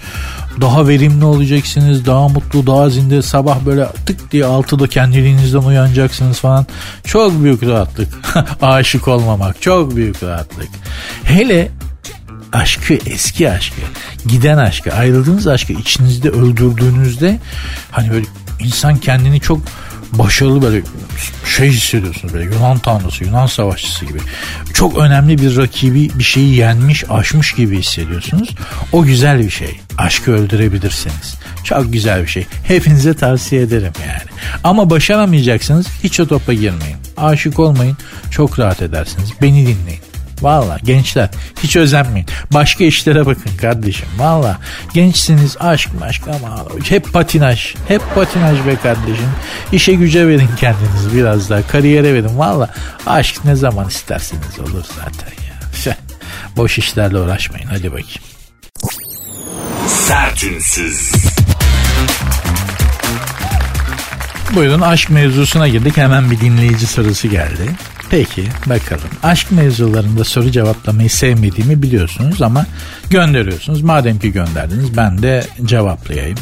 Daha 0.61 0.87
verimli 0.87 1.25
olacaksınız. 1.25 2.05
Daha 2.05 2.27
mutlu, 2.27 2.67
daha 2.67 2.89
zinde. 2.89 3.21
Sabah 3.21 3.65
böyle 3.65 3.87
tık 4.05 4.31
diye 4.31 4.45
altıda 4.45 4.87
kendiliğinizden 4.87 5.59
uyanacaksınız 5.59 6.39
falan. 6.39 6.65
Çok 7.03 7.43
büyük 7.43 7.63
rahatlık. 7.63 8.07
Aşık 8.61 9.07
olmamak 9.07 9.61
çok 9.61 9.95
büyük 9.95 10.23
rahatlık. 10.23 10.69
Hele 11.23 11.71
aşkı, 12.53 12.93
eski 12.93 13.51
aşkı, 13.51 13.81
giden 14.25 14.57
aşkı, 14.57 14.93
ayrıldığınız 14.93 15.47
aşkı 15.47 15.73
içinizde 15.73 16.29
öldürdüğünüzde 16.29 17.39
hani 17.91 18.11
böyle 18.11 18.25
insan 18.59 18.97
kendini 18.97 19.39
çok 19.39 19.59
başarılı 20.13 20.61
böyle 20.61 20.81
şey 21.57 21.69
hissediyorsunuz 21.69 22.33
böyle 22.33 22.55
Yunan 22.55 22.79
tanrısı, 22.79 23.23
Yunan 23.23 23.47
savaşçısı 23.47 24.05
gibi. 24.05 24.19
Çok 24.73 24.97
önemli 24.97 25.37
bir 25.37 25.57
rakibi 25.57 26.09
bir 26.19 26.23
şeyi 26.23 26.55
yenmiş, 26.55 27.03
aşmış 27.09 27.53
gibi 27.53 27.79
hissediyorsunuz. 27.79 28.49
O 28.91 29.03
güzel 29.03 29.39
bir 29.39 29.49
şey. 29.49 29.79
Aşkı 29.97 30.31
öldürebilirsiniz. 30.31 31.35
Çok 31.63 31.93
güzel 31.93 32.23
bir 32.23 32.27
şey. 32.27 32.45
Hepinize 32.63 33.13
tavsiye 33.13 33.61
ederim 33.61 33.93
yani. 34.07 34.29
Ama 34.63 34.89
başaramayacaksınız 34.89 35.87
hiç 36.03 36.19
o 36.19 36.27
topa 36.27 36.53
girmeyin. 36.53 36.97
Aşık 37.17 37.59
olmayın. 37.59 37.97
Çok 38.31 38.59
rahat 38.59 38.81
edersiniz. 38.81 39.29
Beni 39.41 39.61
dinleyin. 39.61 40.04
Valla 40.41 40.77
gençler 40.83 41.29
hiç 41.63 41.75
özenmeyin. 41.75 42.27
Başka 42.53 42.83
işlere 42.83 43.25
bakın 43.25 43.57
kardeşim. 43.61 44.07
Valla 44.17 44.57
gençsiniz 44.93 45.57
aşk 45.59 45.89
aşk 46.01 46.27
ama 46.27 46.65
hep 46.89 47.13
patinaj. 47.13 47.75
Hep 47.87 48.01
patinaj 48.15 48.65
be 48.65 48.75
kardeşim. 48.75 49.31
İşe 49.71 49.93
güce 49.93 50.27
verin 50.27 50.49
kendiniz 50.59 51.13
biraz 51.15 51.49
daha. 51.49 51.67
Kariyere 51.67 52.13
verin. 52.13 52.37
Valla 52.37 52.69
aşk 53.05 53.45
ne 53.45 53.55
zaman 53.55 53.87
isterseniz 53.87 54.59
olur 54.59 54.83
zaten 54.95 55.29
ya. 55.29 55.55
Boş 56.57 56.77
işlerle 56.77 57.17
uğraşmayın. 57.17 57.67
Hadi 57.67 57.91
bakayım. 57.91 58.09
Sertünsüz. 59.87 61.11
Buyurun 64.55 64.81
aşk 64.81 65.09
mevzusuna 65.09 65.67
girdik. 65.67 65.97
Hemen 65.97 66.31
bir 66.31 66.39
dinleyici 66.39 66.87
sorusu 66.87 67.29
geldi. 67.29 67.71
Peki 68.09 68.43
bakalım. 68.65 69.09
Aşk 69.23 69.51
mevzularında 69.51 70.23
soru 70.23 70.51
cevaplamayı 70.51 71.09
sevmediğimi 71.09 71.81
biliyorsunuz 71.81 72.41
ama 72.41 72.65
gönderiyorsunuz. 73.09 73.81
Madem 73.81 74.19
ki 74.19 74.31
gönderdiniz 74.31 74.97
ben 74.97 75.21
de 75.21 75.47
cevaplayayım. 75.65 76.37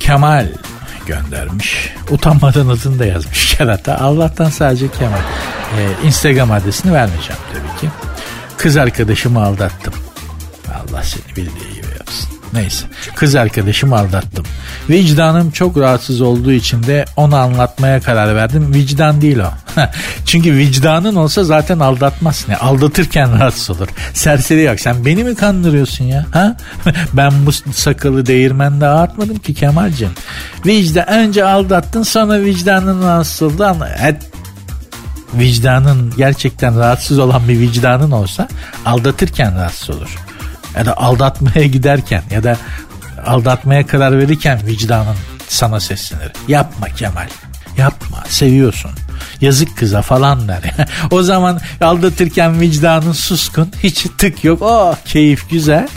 Kemal 0.00 0.46
göndermiş. 1.06 1.92
Utanmadan 2.10 2.68
adını 2.68 2.98
da 2.98 3.06
yazmış 3.06 3.54
kerata. 3.56 3.98
Allah'tan 3.98 4.50
sadece 4.50 4.90
Kemal. 4.98 5.18
Ee, 5.78 6.06
Instagram 6.06 6.50
adresini 6.52 6.92
vermeyeceğim 6.92 7.40
tabii 7.52 7.80
ki. 7.80 7.94
Kız 8.56 8.76
arkadaşımı 8.76 9.42
aldattım. 9.44 9.94
Allah 10.68 11.02
seni 11.02 11.36
bildiği. 11.36 11.81
Neyse 12.52 12.86
kız 13.14 13.34
arkadaşımı 13.34 13.98
aldattım. 13.98 14.44
Vicdanım 14.90 15.50
çok 15.50 15.78
rahatsız 15.78 16.20
olduğu 16.20 16.52
için 16.52 16.82
de 16.82 17.04
onu 17.16 17.36
anlatmaya 17.36 18.00
karar 18.00 18.36
verdim. 18.36 18.74
Vicdan 18.74 19.20
değil 19.20 19.38
o. 19.38 19.50
Çünkü 20.26 20.56
vicdanın 20.56 21.14
olsa 21.14 21.44
zaten 21.44 21.78
aldatmazsın. 21.78 22.52
Yani 22.52 22.62
aldatırken 22.62 23.32
rahatsız 23.40 23.70
olur. 23.70 23.88
Serseri 24.14 24.62
yok. 24.62 24.80
Sen 24.80 25.04
beni 25.04 25.24
mi 25.24 25.34
kandırıyorsun 25.34 26.04
ya? 26.04 26.26
Ha? 26.30 26.56
ben 27.12 27.32
bu 27.46 27.52
sakalı 27.72 28.26
değirmende 28.26 28.86
ağartmadım 28.86 29.38
ki 29.38 29.54
Kemal'cim. 29.54 30.10
Vicdan 30.66 31.08
önce 31.08 31.44
aldattın 31.44 32.02
sonra 32.02 32.40
vicdanın 32.40 33.02
rahatsız 33.02 33.42
oldu. 33.42 33.86
Et, 34.02 34.16
vicdanın 35.34 36.12
gerçekten 36.16 36.78
rahatsız 36.78 37.18
olan 37.18 37.48
bir 37.48 37.58
vicdanın 37.58 38.10
olsa 38.10 38.48
aldatırken 38.86 39.56
rahatsız 39.56 39.90
olur. 39.90 40.18
Ya 40.76 40.86
da 40.86 40.96
aldatmaya 40.96 41.66
giderken 41.66 42.22
ya 42.30 42.44
da 42.44 42.56
aldatmaya 43.26 43.86
karar 43.86 44.18
verirken 44.18 44.66
vicdanın 44.66 45.16
sana 45.48 45.80
seslenir. 45.80 46.32
Yapma 46.48 46.88
Kemal. 46.88 47.28
Yapma 47.76 48.24
seviyorsun. 48.28 48.90
Yazık 49.40 49.76
kıza 49.76 50.02
falan 50.02 50.48
der. 50.48 50.60
o 51.10 51.22
zaman 51.22 51.60
aldatırken 51.80 52.60
vicdanın 52.60 53.12
suskun. 53.12 53.68
Hiç 53.82 54.06
tık 54.18 54.44
yok. 54.44 54.62
Oh 54.62 54.94
keyif 55.04 55.50
güzel. 55.50 55.88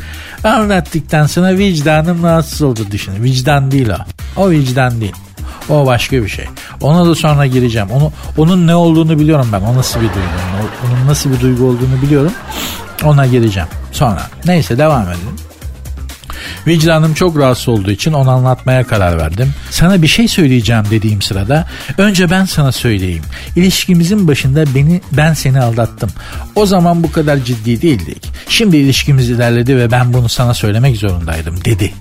Anlattıktan 0.44 1.28
sonra 1.28 1.58
vicdanım 1.58 2.24
rahatsız 2.24 2.62
oldu 2.62 2.82
düşünün. 2.92 3.24
Vicdan 3.24 3.72
değil 3.72 3.90
o. 3.90 3.98
O 4.42 4.50
vicdan 4.50 5.02
değil. 5.02 5.16
O 5.70 5.86
başka 5.86 6.24
bir 6.24 6.28
şey. 6.28 6.46
Ona 6.82 7.06
da 7.06 7.16
sonra 7.16 7.46
gireceğim. 7.46 7.92
Onu 7.92 8.12
onun 8.38 8.68
ne 8.68 8.76
olduğunu 8.76 9.20
biliyorum 9.20 9.50
ben. 9.54 9.62
O 9.62 9.76
nasıl 9.76 10.00
bir 10.00 10.08
duygu. 10.08 10.20
Onun 10.86 11.08
nasıl 11.08 11.32
bir 11.32 11.40
duygu 11.40 11.64
olduğunu 11.64 12.02
biliyorum. 12.02 12.32
Ona 13.04 13.26
gireceğim. 13.26 13.70
Sonra. 13.92 14.22
Neyse 14.46 14.78
devam 14.78 15.04
edelim. 15.04 15.36
Vicdanım 16.68 17.14
çok 17.14 17.38
rahatsız 17.38 17.70
olduğu 17.70 17.92
için 17.92 18.14
onu 18.14 18.30
anlatmaya 18.30 18.84
karar 18.84 19.18
verdim. 19.18 19.54
Sana 19.70 20.02
bir 20.02 20.08
şey 20.08 20.28
söyleyeceğim 20.28 20.84
dediğim 20.92 21.22
sırada 21.22 21.68
önce 21.98 22.30
ben 22.30 22.46
sana 22.46 22.72
söyleyeyim. 22.72 23.24
İlişkimizin 23.56 24.28
başında 24.28 24.76
beni 24.76 25.02
ben 25.12 25.34
seni 25.34 25.62
aldattım. 25.62 26.10
O 26.56 26.66
zaman 26.66 27.04
bu 27.04 27.12
kadar 27.12 27.38
ciddi 27.38 27.82
değildik. 27.82 28.32
Şimdi 28.50 28.78
ilişkimiz 28.78 29.30
ilerledi 29.30 29.78
ve 29.78 29.92
ben 29.92 30.14
bunu 30.14 30.30
sana 30.30 30.54
söylemek 30.54 30.98
zorundaydım 30.98 31.66
dedi. 31.66 31.94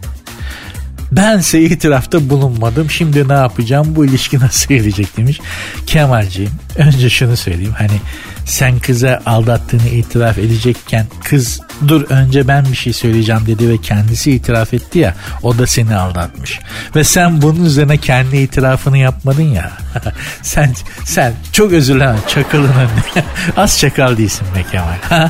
Bense 1.12 1.60
itirafta 1.60 2.30
bulunmadım. 2.30 2.90
Şimdi 2.90 3.28
ne 3.28 3.32
yapacağım? 3.32 3.96
Bu 3.96 4.04
ilişki 4.04 4.38
nasıl 4.40 4.68
gelecek 4.68 5.16
demiş. 5.16 5.40
Kemalciğim 5.86 6.52
önce 6.76 7.10
şunu 7.10 7.36
söyleyeyim. 7.36 7.74
Hani 7.78 8.00
sen 8.46 8.78
kıza 8.78 9.20
aldattığını 9.26 9.88
itiraf 9.88 10.38
edecekken 10.38 11.06
kız 11.24 11.60
dur 11.88 12.10
önce 12.10 12.48
ben 12.48 12.64
bir 12.64 12.76
şey 12.76 12.92
söyleyeceğim 12.92 13.42
dedi 13.46 13.68
ve 13.68 13.78
kendisi 13.78 14.32
itiraf 14.32 14.74
etti 14.74 14.98
ya 14.98 15.14
o 15.42 15.58
da 15.58 15.66
seni 15.66 15.96
aldatmış. 15.96 16.60
Ve 16.96 17.04
sen 17.04 17.42
bunun 17.42 17.64
üzerine 17.64 17.98
kendi 17.98 18.36
itirafını 18.36 18.98
yapmadın 18.98 19.42
ya. 19.42 19.72
sen 20.42 20.74
sen 21.04 21.34
çok 21.52 21.72
özür 21.72 21.94
dilerim 21.94 22.20
çakalın. 22.28 22.70
Az 23.56 23.78
çakal 23.78 24.16
değilsin 24.16 24.46
be 24.56 24.64
Kemal. 24.70 25.28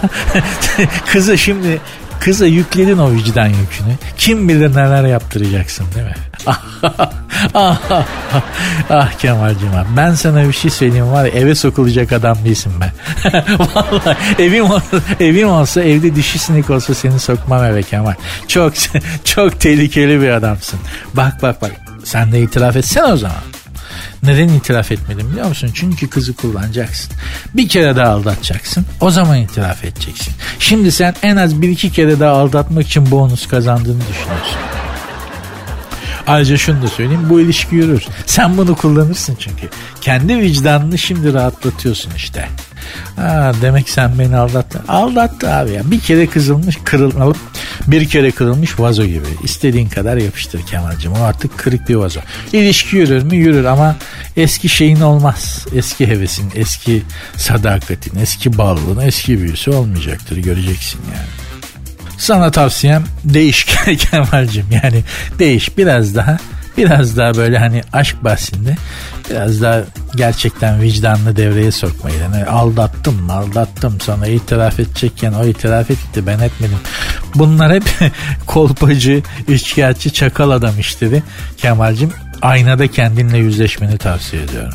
Kızı 1.12 1.39
şimdi 1.39 1.81
Kıza 2.21 2.47
yükledin 2.47 2.99
o 2.99 3.12
vicdan 3.12 3.47
yükünü. 3.47 3.95
Kim 4.19 4.49
bilir 4.49 4.71
neler 4.71 5.05
yaptıracaksın 5.05 5.87
değil 5.95 6.07
mi? 6.07 6.15
ah, 7.55 7.81
ah 8.91 9.12
Kemal'cim 9.12 9.75
abi. 9.75 9.89
Ben 9.97 10.15
sana 10.15 10.49
bir 10.49 10.53
şey 10.53 10.71
söyleyeyim 10.71 11.12
var 11.12 11.25
ya 11.25 11.31
eve 11.31 11.55
sokulacak 11.55 12.12
adam 12.12 12.39
değilsin 12.45 12.73
ben. 12.81 12.91
Vallahi 13.75 14.43
evim, 14.43 14.71
olsa, 14.71 14.97
evim 15.21 15.49
olsa 15.49 15.83
evde 15.83 16.15
dişi 16.15 16.39
sinek 16.39 16.71
olsa 16.71 16.95
seni 16.95 17.21
sokmam 17.21 17.65
eve 17.65 17.83
Kemal. 17.83 18.15
Çok 18.49 18.73
çok 19.25 19.61
tehlikeli 19.61 20.21
bir 20.21 20.29
adamsın. 20.29 20.81
Bak 21.15 21.43
bak 21.43 21.62
bak 21.62 21.73
sen 22.05 22.33
de 22.33 22.41
itiraf 22.41 22.77
etsen 22.77 23.05
o 23.12 23.17
zaman. 23.17 23.37
Neden 24.22 24.49
itiraf 24.49 24.92
etmedim 24.92 25.30
biliyor 25.30 25.49
musun? 25.49 25.70
Çünkü 25.74 26.11
kızı 26.11 26.34
kullanacaksın. 26.34 27.12
Bir 27.55 27.68
kere 27.68 27.97
daha 27.97 28.09
aldatacaksın. 28.09 28.86
O 29.01 29.11
zaman 29.11 29.38
itiraf 29.38 29.84
edeceksin. 29.84 30.34
Şimdi 30.59 30.92
sen 30.92 31.14
en 31.22 31.36
az 31.36 31.62
bir 31.62 31.68
iki 31.68 31.92
kere 31.92 32.20
daha 32.20 32.32
aldatmak 32.32 32.86
için 32.86 33.11
bonus 33.11 33.49
kazandığını 33.49 34.01
düşünüyorsun. 34.01 34.59
Ayrıca 36.26 36.57
şunu 36.57 36.82
da 36.82 36.88
söyleyeyim 36.88 37.26
bu 37.30 37.40
ilişki 37.40 37.74
yürür. 37.74 38.05
Sen 38.26 38.57
bunu 38.57 38.76
kullanırsın 38.76 39.36
çünkü. 39.38 39.68
Kendi 40.01 40.38
vicdanını 40.38 40.99
şimdi 40.99 41.34
rahatlatıyorsun 41.34 42.12
işte. 42.16 42.49
Ha, 43.16 43.53
demek 43.62 43.88
sen 43.88 44.18
beni 44.18 44.36
aldattın. 44.36 44.80
Aldattı 44.88 45.51
abi 45.51 45.70
ya. 45.70 45.90
Bir 45.90 46.01
kere 46.01 46.26
kızılmış 46.26 46.78
kırılıp 46.84 47.36
bir 47.87 48.09
kere 48.09 48.30
kırılmış 48.30 48.80
vazo 48.80 49.05
gibi. 49.05 49.26
İstediğin 49.43 49.89
kadar 49.89 50.16
yapıştır 50.16 50.66
Kemal'cim. 50.66 51.12
O 51.12 51.22
artık 51.22 51.59
kırık 51.59 51.89
bir 51.89 51.95
vazo. 51.95 52.20
İlişki 52.53 52.97
yürür 52.97 53.22
mü? 53.22 53.37
Yürür 53.37 53.64
ama 53.64 53.97
eski 54.37 54.68
şeyin 54.68 55.01
olmaz. 55.01 55.66
Eski 55.74 56.07
hevesin, 56.07 56.53
eski 56.55 57.03
sadakatin, 57.37 58.18
eski 58.20 58.59
bağlılığın, 58.59 59.07
eski 59.07 59.41
büyüsü 59.41 59.70
olmayacaktır. 59.70 60.37
Göreceksin 60.37 61.01
yani. 61.14 61.28
Sana 62.18 62.51
tavsiyem 62.51 63.05
değiş 63.24 63.64
Kemal'cim. 63.99 64.66
Yani 64.70 65.05
değiş 65.39 65.78
biraz 65.78 66.14
daha 66.14 66.39
biraz 66.76 67.16
daha 67.16 67.35
böyle 67.35 67.59
hani 67.59 67.82
aşk 67.93 68.24
bahsinde 68.24 68.76
biraz 69.31 69.62
daha 69.62 69.83
gerçekten 70.16 70.83
vicdanını 70.83 71.37
devreye 71.37 71.72
sokmayı. 71.72 72.16
Yani 72.18 72.45
aldattım 72.45 73.22
mı 73.22 73.33
aldattım 73.33 74.01
sana 74.01 74.27
itiraf 74.27 74.81
edecekken 74.81 75.33
o 75.33 75.45
itiraf 75.45 75.91
etti 75.91 76.27
ben 76.27 76.39
etmedim. 76.39 76.79
Bunlar 77.35 77.75
hep 77.75 77.85
kolpacı, 78.47 79.22
üçkağıtçı, 79.49 80.11
çakal 80.11 80.51
adam 80.51 80.81
işleri. 80.81 81.22
Kemal'cim 81.57 82.12
aynada 82.43 82.87
kendinle 82.87 83.39
yüzleşmeni 83.39 83.99
tavsiye 83.99 84.43
ediyorum. 84.43 84.75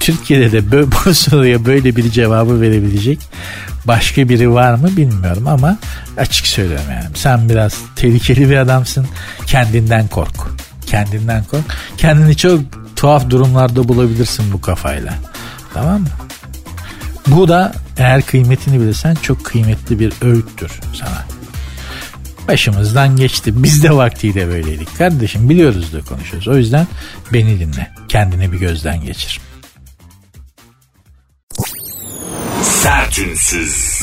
Türkiye'de 0.00 0.52
de 0.52 0.70
böyle, 0.70 0.86
bu 1.06 1.14
soruya 1.14 1.64
böyle 1.64 1.96
bir 1.96 2.10
cevabı 2.10 2.60
verebilecek 2.60 3.18
başka 3.84 4.28
biri 4.28 4.52
var 4.52 4.74
mı 4.74 4.96
bilmiyorum 4.96 5.46
ama 5.46 5.78
açık 6.16 6.46
söylüyorum 6.46 6.86
yani. 6.90 7.04
Sen 7.14 7.48
biraz 7.48 7.74
tehlikeli 7.96 8.50
bir 8.50 8.56
adamsın. 8.56 9.06
Kendinden 9.46 10.08
kork. 10.08 10.34
Kendinden 10.92 11.44
kork. 11.44 11.64
Kendini 11.96 12.36
çok 12.36 12.60
tuhaf 12.96 13.30
durumlarda 13.30 13.88
bulabilirsin 13.88 14.52
bu 14.52 14.60
kafayla. 14.60 15.14
Tamam 15.74 16.00
mı? 16.00 16.08
Bu 17.26 17.48
da 17.48 17.72
eğer 17.96 18.22
kıymetini 18.22 18.80
bilirsen 18.80 19.14
çok 19.14 19.44
kıymetli 19.44 20.00
bir 20.00 20.12
öğüttür 20.22 20.80
sana. 20.94 21.24
Başımızdan 22.48 23.16
geçti. 23.16 23.62
Biz 23.62 23.82
de 23.82 23.96
vaktiyle 23.96 24.48
böyleydik. 24.48 24.98
Kardeşim 24.98 25.48
biliyoruz 25.48 25.92
da 25.92 26.00
konuşuyoruz. 26.00 26.48
O 26.48 26.56
yüzden 26.56 26.86
beni 27.32 27.60
dinle. 27.60 27.90
Kendini 28.08 28.52
bir 28.52 28.58
gözden 28.58 29.04
geçir. 29.04 29.40
Sertünsüz. 32.62 34.02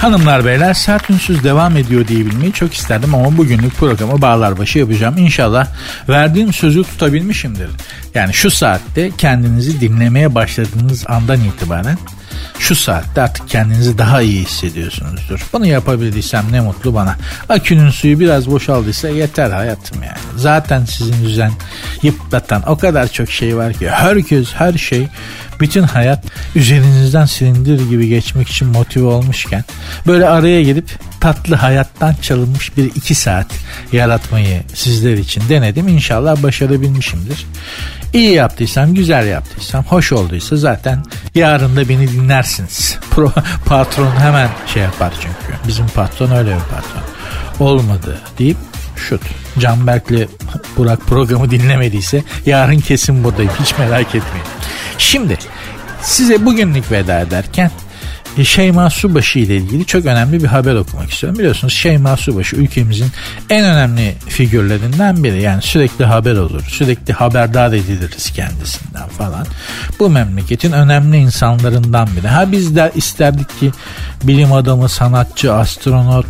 Hanımlar 0.00 0.44
beyler 0.44 0.74
sert 0.74 1.10
ünsüz 1.10 1.44
devam 1.44 1.76
ediyor 1.76 2.08
diyebilmeyi 2.08 2.52
çok 2.52 2.74
isterdim 2.74 3.14
ama 3.14 3.38
bugünlük 3.38 3.76
programı 3.76 4.22
bağlar 4.22 4.58
başı 4.58 4.78
yapacağım. 4.78 5.18
İnşallah 5.18 5.66
verdiğim 6.08 6.52
sözü 6.52 6.82
tutabilmişimdir. 6.82 7.70
Yani 8.14 8.34
şu 8.34 8.50
saatte 8.50 9.10
kendinizi 9.18 9.80
dinlemeye 9.80 10.34
başladığınız 10.34 11.04
andan 11.08 11.40
itibaren 11.40 11.98
şu 12.60 12.74
saatte 12.74 13.22
artık 13.22 13.48
kendinizi 13.48 13.98
daha 13.98 14.22
iyi 14.22 14.44
hissediyorsunuzdur. 14.44 15.46
Bunu 15.52 15.66
yapabildiysem 15.66 16.44
ne 16.50 16.60
mutlu 16.60 16.94
bana. 16.94 17.16
Akünün 17.48 17.90
suyu 17.90 18.20
biraz 18.20 18.50
boşaldıysa 18.50 19.08
yeter 19.08 19.50
hayatım 19.50 20.02
yani. 20.02 20.18
Zaten 20.36 20.84
sizin 20.84 21.24
düzen 21.24 21.52
yıpratan 22.02 22.62
o 22.68 22.78
kadar 22.78 23.08
çok 23.08 23.30
şey 23.30 23.56
var 23.56 23.72
ki 23.72 23.90
herkes 23.90 24.54
her 24.54 24.72
şey 24.72 25.08
bütün 25.60 25.82
hayat 25.82 26.24
üzerinizden 26.54 27.26
silindir 27.26 27.88
gibi 27.88 28.08
geçmek 28.08 28.48
için 28.48 28.68
motive 28.68 29.04
olmuşken 29.04 29.64
böyle 30.06 30.28
araya 30.28 30.62
gelip 30.62 30.88
tatlı 31.20 31.54
hayattan 31.54 32.14
çalınmış 32.22 32.76
bir 32.76 32.84
iki 32.84 33.14
saat 33.14 33.46
yaratmayı 33.92 34.62
sizler 34.74 35.14
için 35.14 35.42
denedim. 35.48 35.88
İnşallah 35.88 36.42
başarabilmişimdir. 36.42 37.46
İyi 38.12 38.32
yaptıysam, 38.32 38.94
güzel 38.94 39.26
yaptıysam, 39.26 39.84
hoş 39.84 40.12
olduysa 40.12 40.56
zaten 40.56 41.02
yarın 41.34 41.76
da 41.76 41.88
beni 41.88 42.12
dinlersiniz. 42.12 42.98
Pro, 43.10 43.32
patron 43.66 44.10
hemen 44.18 44.48
şey 44.74 44.82
yapar 44.82 45.12
çünkü. 45.20 45.58
Bizim 45.68 45.86
patron 45.86 46.30
öyle 46.30 46.50
bir 46.50 46.60
patron. 46.60 47.02
Olmadı 47.66 48.18
deyip 48.38 48.56
şut. 48.96 49.22
Canberk'le 49.58 50.28
Burak 50.76 51.00
programı 51.00 51.50
dinlemediyse 51.50 52.22
yarın 52.46 52.80
kesin 52.80 53.24
buradayım. 53.24 53.52
Hiç 53.60 53.78
merak 53.78 54.06
etmeyin. 54.06 54.46
Şimdi 54.98 55.38
size 56.02 56.46
bugünlük 56.46 56.92
veda 56.92 57.20
ederken 57.20 57.70
Şeyma 58.44 58.90
Subaşı 58.90 59.38
ile 59.38 59.56
ilgili 59.56 59.86
çok 59.86 60.06
önemli 60.06 60.42
bir 60.42 60.48
haber 60.48 60.74
okumak 60.74 61.10
istiyorum. 61.10 61.38
Biliyorsunuz 61.38 61.72
Şeyma 61.72 62.16
Subaşı 62.16 62.56
ülkemizin 62.56 63.08
en 63.50 63.64
önemli 63.64 64.14
figürlerinden 64.28 65.24
biri. 65.24 65.42
Yani 65.42 65.62
sürekli 65.62 66.04
haber 66.04 66.36
olur. 66.36 66.62
Sürekli 66.68 67.12
haberdar 67.12 67.72
ediliriz 67.72 68.30
kendisinden 68.30 69.08
falan. 69.08 69.46
Bu 69.98 70.10
memleketin 70.10 70.72
önemli 70.72 71.16
insanlarından 71.16 72.08
biri. 72.16 72.28
Ha 72.28 72.52
biz 72.52 72.76
de 72.76 72.92
isterdik 72.94 73.60
ki 73.60 73.70
bilim 74.22 74.52
adamı, 74.52 74.88
sanatçı, 74.88 75.54
astronot 75.54 76.26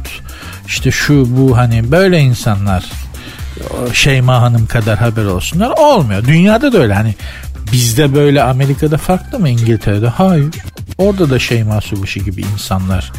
işte 0.66 0.90
şu 0.90 1.36
bu 1.36 1.56
hani 1.56 1.90
böyle 1.90 2.20
insanlar 2.20 2.84
Şeyma 3.92 4.42
Hanım 4.42 4.66
kadar 4.66 4.98
haber 4.98 5.24
olsunlar. 5.24 5.70
Olmuyor. 5.70 6.24
Dünyada 6.24 6.72
da 6.72 6.78
öyle 6.78 6.94
hani 6.94 7.14
Bizde 7.72 8.14
böyle 8.14 8.42
Amerika'da 8.42 8.96
farklı 8.96 9.38
mı 9.38 9.48
İngiltere'de? 9.48 10.08
Hayır. 10.08 10.54
Orada 11.00 11.30
da 11.30 11.38
Şeyma 11.38 11.80
Subaşı 11.80 12.20
gibi 12.20 12.44
insanlar 12.54 13.12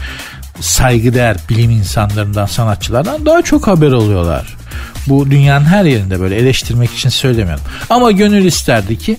saygıdeğer 0.59 1.38
bilim 1.49 1.71
insanlarından, 1.71 2.45
sanatçılardan 2.45 3.25
daha 3.25 3.41
çok 3.41 3.67
haber 3.67 3.91
oluyorlar. 3.91 4.57
Bu 5.07 5.32
dünyanın 5.32 5.65
her 5.65 5.86
yerinde 5.86 6.19
böyle 6.19 6.36
eleştirmek 6.36 6.93
için 6.93 7.09
söylemiyorum. 7.09 7.63
Ama 7.89 8.11
gönül 8.11 8.45
isterdi 8.45 8.97
ki 8.97 9.17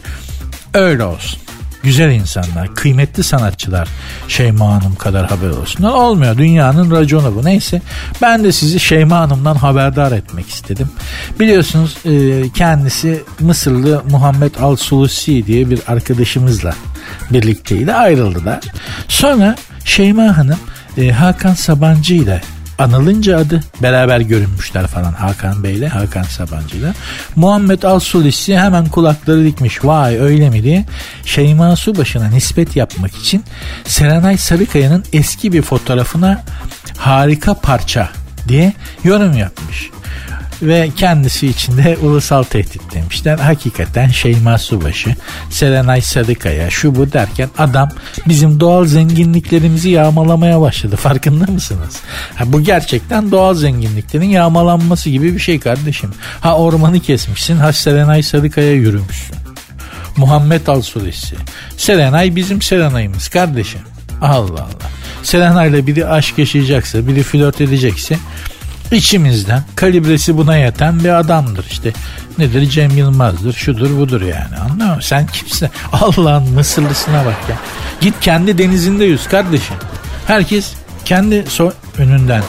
öyle 0.75 1.05
olsun 1.05 1.43
güzel 1.83 2.11
insanlar, 2.11 2.75
kıymetli 2.75 3.23
sanatçılar 3.23 3.89
Şeyma 4.29 4.75
Hanım 4.75 4.95
kadar 4.95 5.27
haber 5.27 5.51
olsunlar. 5.51 5.93
Olmuyor. 5.93 6.39
Dünyanın 6.39 6.91
raconu 6.91 7.35
bu. 7.35 7.45
Neyse 7.45 7.83
ben 8.23 8.45
de 8.45 8.53
sizi 8.53 8.81
Şeyma 8.81 9.19
Hanım'dan 9.19 9.55
haberdar 9.55 10.13
etmek 10.13 10.49
istedim. 10.49 10.91
Biliyorsunuz 11.41 11.97
e, 12.05 12.43
kendisi 12.49 13.23
Mısırlı 13.41 14.03
Muhammed 14.11 14.55
Al-Sulusi 14.55 15.47
diye 15.47 15.71
bir 15.71 15.81
arkadaşımızla 15.89 16.75
birlikteydi. 17.31 17.93
Ayrıldılar. 17.93 18.61
Sonra 19.09 19.57
Şeyma 19.85 20.37
Hanım 20.39 20.59
e, 20.99 21.11
Hakan 21.11 21.55
Sabancı 21.55 22.15
ile 22.15 22.43
anılınca 22.79 23.39
adı 23.39 23.61
beraber 23.83 24.21
görünmüşler 24.21 24.87
falan 24.87 25.13
Hakan 25.13 25.65
Bey 25.65 25.75
ile 25.75 25.89
Hakan 25.89 26.23
Sabancı 26.23 26.77
ile. 26.77 26.93
Muhammed 27.37 27.83
Al-Sulisi 27.83 28.59
hemen 28.59 28.87
kulakları 28.87 29.45
dikmiş 29.45 29.85
vay 29.85 30.19
öyle 30.19 30.51
mi 30.51 30.63
diye 30.63 30.85
Şeyma 31.25 31.77
Subaşı'na 31.77 32.29
nispet 32.29 32.77
yapmak 32.77 33.17
için 33.17 33.45
Serenay 33.85 34.39
Sarıkaya'nın 34.39 35.05
eski 35.13 35.53
bir 35.53 35.63
fotoğrafına 35.63 36.45
harika 36.99 37.55
parça 37.55 38.09
diye 38.49 38.73
yorum 39.05 39.37
yapmış 39.37 39.91
ve 40.63 40.91
kendisi 40.97 41.49
için 41.49 41.79
de 41.79 41.97
ulusal 42.03 42.43
tehdit 42.43 42.95
demişler. 42.95 43.39
Hakikaten 43.39 44.09
Şeyma 44.09 44.59
Subaşı, 44.59 45.17
Serenay 45.51 46.01
Sarıkaya 46.01 46.71
şu 46.71 46.95
bu 46.95 47.13
derken 47.13 47.49
adam 47.59 47.89
bizim 48.29 48.61
doğal 48.61 48.85
zenginliklerimizi 48.85 49.91
yağmalamaya 49.91 50.61
başladı. 50.61 50.97
Farkında 51.03 51.53
mısınız? 51.53 51.97
Ha, 52.35 52.45
bu 52.47 52.61
gerçekten 52.61 53.31
doğal 53.31 53.55
zenginliklerin 53.55 54.29
yağmalanması 54.29 55.11
gibi 55.11 55.35
bir 55.35 55.41
şey 55.41 55.61
kardeşim. 55.61 56.11
Ha 56.41 56.59
ormanı 56.59 57.01
kesmişsin, 57.01 57.57
ha 57.57 57.73
Serenay 57.73 58.23
Sarıkaya 58.23 58.73
yürümüşsün. 58.73 59.37
Muhammed 60.17 60.67
Alsulisi. 60.67 61.37
Serenay 61.77 62.37
bizim 62.37 62.63
Serenay'ımız 62.63 63.29
kardeşim. 63.29 63.81
Allah 64.23 64.63
Allah. 64.63 64.91
Serenay'la 65.23 65.87
biri 65.87 66.07
aşk 66.07 66.39
yaşayacaksa, 66.39 67.09
biri 67.09 67.23
flört 67.23 67.61
edecekse 67.61 68.17
içimizden 68.93 69.63
kalibresi 69.77 70.37
buna 70.37 70.57
yeten 70.57 71.05
bir 71.05 71.19
adamdır 71.19 71.67
işte. 71.71 71.93
Nedir 72.39 72.71
Cem 72.71 72.91
Yılmaz'dır 72.91 73.53
şudur 73.53 73.99
budur 73.99 74.23
yani 74.23 74.57
anladın 74.57 74.87
mı? 74.87 74.99
Sen 75.03 75.27
kimsin? 75.27 75.71
Allah'ın 75.93 76.51
Mısırlısına 76.51 77.25
bak 77.25 77.37
ya. 77.49 77.57
Git 78.01 78.15
kendi 78.21 78.59
denizinde 78.59 79.05
yüz 79.05 79.29
kardeşim. 79.29 79.77
Herkes 80.27 80.73
kendi 81.05 81.45
so 81.49 81.73
önünden 81.99 82.43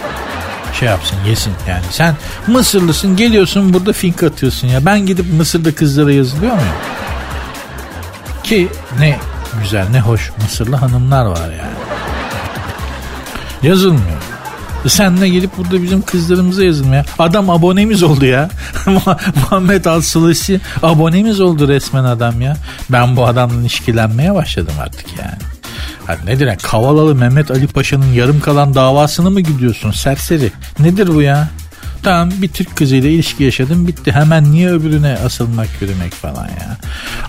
şey 0.80 0.88
yapsın 0.88 1.18
yesin 1.28 1.54
yani. 1.70 1.84
Sen 1.92 2.16
Mısırlısın 2.48 3.16
geliyorsun 3.16 3.74
burada 3.74 3.94
fink 3.94 4.24
atıyorsun 4.24 4.68
ya. 4.68 4.86
Ben 4.86 5.06
gidip 5.06 5.34
Mısır'da 5.34 5.76
kızlara 5.76 6.12
yazılıyor 6.12 6.54
muyum? 6.54 6.76
Ki 8.44 8.68
ne 9.00 9.20
güzel 9.62 9.90
ne 9.90 10.00
hoş 10.00 10.32
Mısırlı 10.44 10.76
hanımlar 10.76 11.26
var 11.26 11.50
yani. 11.50 11.74
Yazılmıyor. 13.64 14.33
Sen 14.88 15.22
ne 15.22 15.30
gelip 15.30 15.58
burada 15.58 15.84
bizim 15.84 16.02
kızlarımıza 16.02 16.64
yazılmaya. 16.64 17.06
Adam 17.20 17.50
abonemiz 17.50 18.04
oldu 18.04 18.26
ya. 18.26 18.50
Muhammed 19.36 19.86
Alsılısi 19.86 20.62
abonemiz 20.84 21.40
oldu 21.40 21.68
resmen 21.68 22.04
adam 22.04 22.42
ya. 22.42 22.58
Ben 22.90 23.16
bu 23.16 23.26
adamla 23.26 23.62
ilişkilenmeye 23.62 24.36
başladım 24.36 24.74
artık 24.80 25.06
yani. 25.20 25.38
Ha 26.08 26.18
nedir 26.26 26.48
ya 26.48 26.58
Kavalalı 26.58 27.16
Mehmet 27.16 27.52
Ali 27.52 27.68
Paşa'nın 27.68 28.14
yarım 28.14 28.40
kalan 28.40 28.76
davasını 28.76 29.32
mı 29.32 29.42
gidiyorsun 29.42 29.92
serseri? 29.92 30.52
Nedir 30.80 31.08
bu 31.08 31.22
ya? 31.22 31.50
Tamam 32.04 32.30
bir 32.42 32.48
Türk 32.48 32.76
kızıyla 32.76 33.10
ilişki 33.10 33.44
yaşadım 33.44 33.88
bitti. 33.88 34.12
Hemen 34.12 34.52
niye 34.52 34.70
öbürüne 34.70 35.18
asılmak 35.26 35.68
yürümek 35.82 36.14
falan 36.14 36.46
ya. 36.48 36.78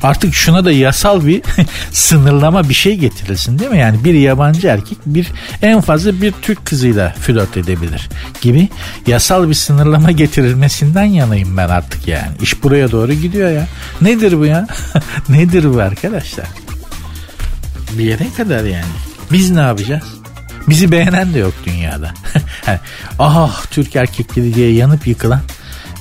Artık 0.02 0.34
şuna 0.34 0.64
da 0.64 0.72
yasal 0.72 1.26
bir 1.26 1.42
sınırlama 1.92 2.68
bir 2.68 2.74
şey 2.74 2.96
getirilsin 2.96 3.58
değil 3.58 3.70
mi? 3.70 3.78
Yani 3.78 4.04
bir 4.04 4.14
yabancı 4.14 4.66
erkek 4.66 4.98
bir 5.06 5.26
en 5.62 5.80
fazla 5.80 6.22
bir 6.22 6.32
Türk 6.42 6.66
kızıyla 6.66 7.14
flört 7.20 7.56
edebilir 7.56 8.08
gibi 8.40 8.68
yasal 9.06 9.48
bir 9.48 9.54
sınırlama 9.54 10.10
getirilmesinden 10.10 11.04
yanayım 11.04 11.56
ben 11.56 11.68
artık 11.68 12.08
yani. 12.08 12.32
İş 12.42 12.62
buraya 12.62 12.90
doğru 12.90 13.12
gidiyor 13.12 13.50
ya. 13.50 13.66
Nedir 14.00 14.38
bu 14.38 14.46
ya? 14.46 14.66
Nedir 15.28 15.74
bu 15.74 15.80
arkadaşlar? 15.80 16.46
Bir 17.98 18.04
yere 18.04 18.26
kadar 18.36 18.64
yani. 18.64 18.84
Biz 19.32 19.50
ne 19.50 19.60
yapacağız? 19.60 20.23
Bizi 20.68 20.92
beğenen 20.92 21.34
de 21.34 21.38
yok 21.38 21.54
dünyada. 21.66 22.14
Ah 23.18 23.66
Türk 23.70 23.96
erkekleri 23.96 24.54
diye 24.54 24.72
yanıp 24.72 25.06
yıkılan 25.06 25.40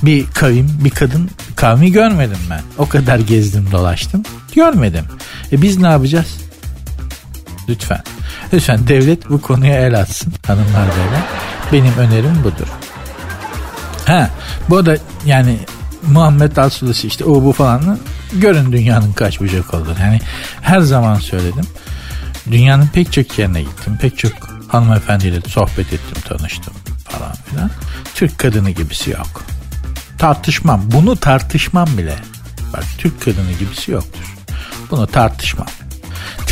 bir 0.02 0.26
kavim, 0.26 0.78
bir 0.84 0.90
kadın 0.90 1.30
kavmi 1.56 1.92
görmedim 1.92 2.38
ben. 2.50 2.60
O 2.78 2.88
kadar 2.88 3.18
gezdim 3.18 3.68
dolaştım. 3.72 4.22
Görmedim. 4.54 5.04
E 5.52 5.62
biz 5.62 5.78
ne 5.78 5.88
yapacağız? 5.88 6.36
Lütfen. 7.68 8.02
Lütfen 8.52 8.88
devlet 8.88 9.30
bu 9.30 9.40
konuya 9.40 9.86
el 9.86 10.00
atsın 10.00 10.32
hanımlar 10.46 10.88
beyler. 10.88 11.22
Benim 11.72 11.96
önerim 11.98 12.44
budur. 12.44 12.68
Ha, 14.06 14.30
bu 14.68 14.86
da 14.86 14.96
yani 15.26 15.58
Muhammed 16.06 16.56
Alsulası 16.56 17.06
işte 17.06 17.24
o 17.24 17.44
bu 17.44 17.52
falan 17.52 17.98
görün 18.32 18.72
dünyanın 18.72 19.12
kaç 19.12 19.40
bucak 19.40 19.74
olduğunu. 19.74 20.00
Yani 20.00 20.20
her 20.60 20.80
zaman 20.80 21.18
söyledim. 21.18 21.64
Dünyanın 22.50 22.86
pek 22.86 23.12
çok 23.12 23.38
yerine 23.38 23.62
gittim. 23.62 23.98
Pek 24.00 24.18
çok 24.18 24.53
hanımefendiyle 24.74 25.40
sohbet 25.40 25.92
ettim, 25.92 26.22
tanıştım 26.28 26.74
falan 27.04 27.32
filan. 27.50 27.70
Türk 28.14 28.38
kadını 28.38 28.70
gibisi 28.70 29.10
yok. 29.10 29.42
Tartışmam. 30.18 30.82
Bunu 30.92 31.16
tartışmam 31.16 31.88
bile. 31.98 32.14
Bak 32.72 32.84
Türk 32.98 33.20
kadını 33.20 33.52
gibisi 33.52 33.90
yoktur. 33.90 34.34
Bunu 34.90 35.06
tartışmam. 35.06 35.66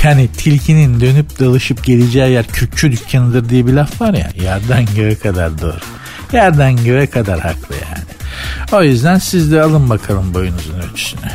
Yani 0.03 0.29
tilkinin 0.29 1.01
dönüp 1.01 1.41
dalışıp 1.41 1.85
geleceği 1.85 2.33
yer 2.33 2.47
kürkçü 2.47 2.93
dükkanıdır 2.93 3.49
diye 3.49 3.67
bir 3.67 3.73
laf 3.73 4.01
var 4.01 4.15
ya. 4.15 4.31
Yerden 4.43 4.87
göğe 4.97 5.19
kadar 5.19 5.61
doğru. 5.61 5.81
Yerden 6.33 6.85
göğe 6.85 7.07
kadar 7.07 7.41
haklı 7.41 7.75
yani. 7.75 8.05
O 8.73 8.83
yüzden 8.83 9.19
siz 9.19 9.53
de 9.53 9.63
alın 9.63 9.91
bakalım 9.91 10.35
boyunuzun 10.35 10.81
ölçüsünü. 10.81 11.31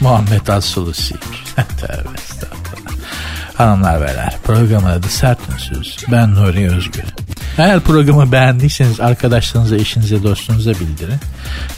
Muhammed 0.00 0.46
As-Sulusi'ymiş. 0.46 1.44
Tövbe 1.80 2.08
estağfurullah. 2.18 2.69
Hanımlar 3.60 4.00
beyler 4.00 4.34
programın 4.44 4.90
adı 4.90 5.08
Sert 5.08 5.38
Ünsüz. 5.52 5.96
Ben 6.12 6.34
Nuri 6.34 6.70
Özgür. 6.70 7.04
Eğer 7.58 7.80
programı 7.80 8.32
beğendiyseniz 8.32 9.00
arkadaşlarınıza, 9.00 9.76
eşinize, 9.76 10.22
dostunuza 10.22 10.70
bildirin. 10.70 11.18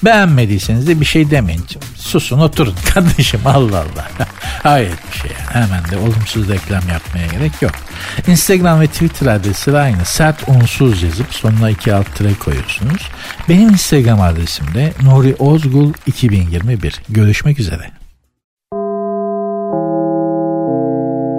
Beğenmediyseniz 0.04 0.88
de 0.88 1.00
bir 1.00 1.04
şey 1.04 1.30
demeyin. 1.30 1.64
Susun 1.96 2.38
oturun 2.38 2.74
kardeşim 2.94 3.40
Allah 3.44 3.78
Allah. 3.78 4.08
Hayır 4.62 4.92
bir 5.12 5.18
şey. 5.18 5.30
Hemen 5.52 5.90
de 5.90 5.96
olumsuz 5.96 6.48
reklam 6.48 6.88
yapmaya 6.88 7.26
gerek 7.26 7.62
yok. 7.62 7.72
Instagram 8.26 8.80
ve 8.80 8.86
Twitter 8.86 9.26
adresi 9.26 9.78
aynı. 9.78 10.04
Sert 10.04 10.48
unsuz 10.48 11.02
yazıp 11.02 11.34
sonuna 11.34 11.70
iki 11.70 11.94
alt 11.94 12.14
tire 12.14 12.34
koyuyorsunuz. 12.34 13.08
Benim 13.48 13.68
Instagram 13.68 14.20
adresim 14.20 14.74
de 14.74 14.92
Nuri 15.02 15.34
Ozgul 15.38 15.92
2021. 16.06 17.00
Görüşmek 17.08 17.58
üzere. 17.58 18.01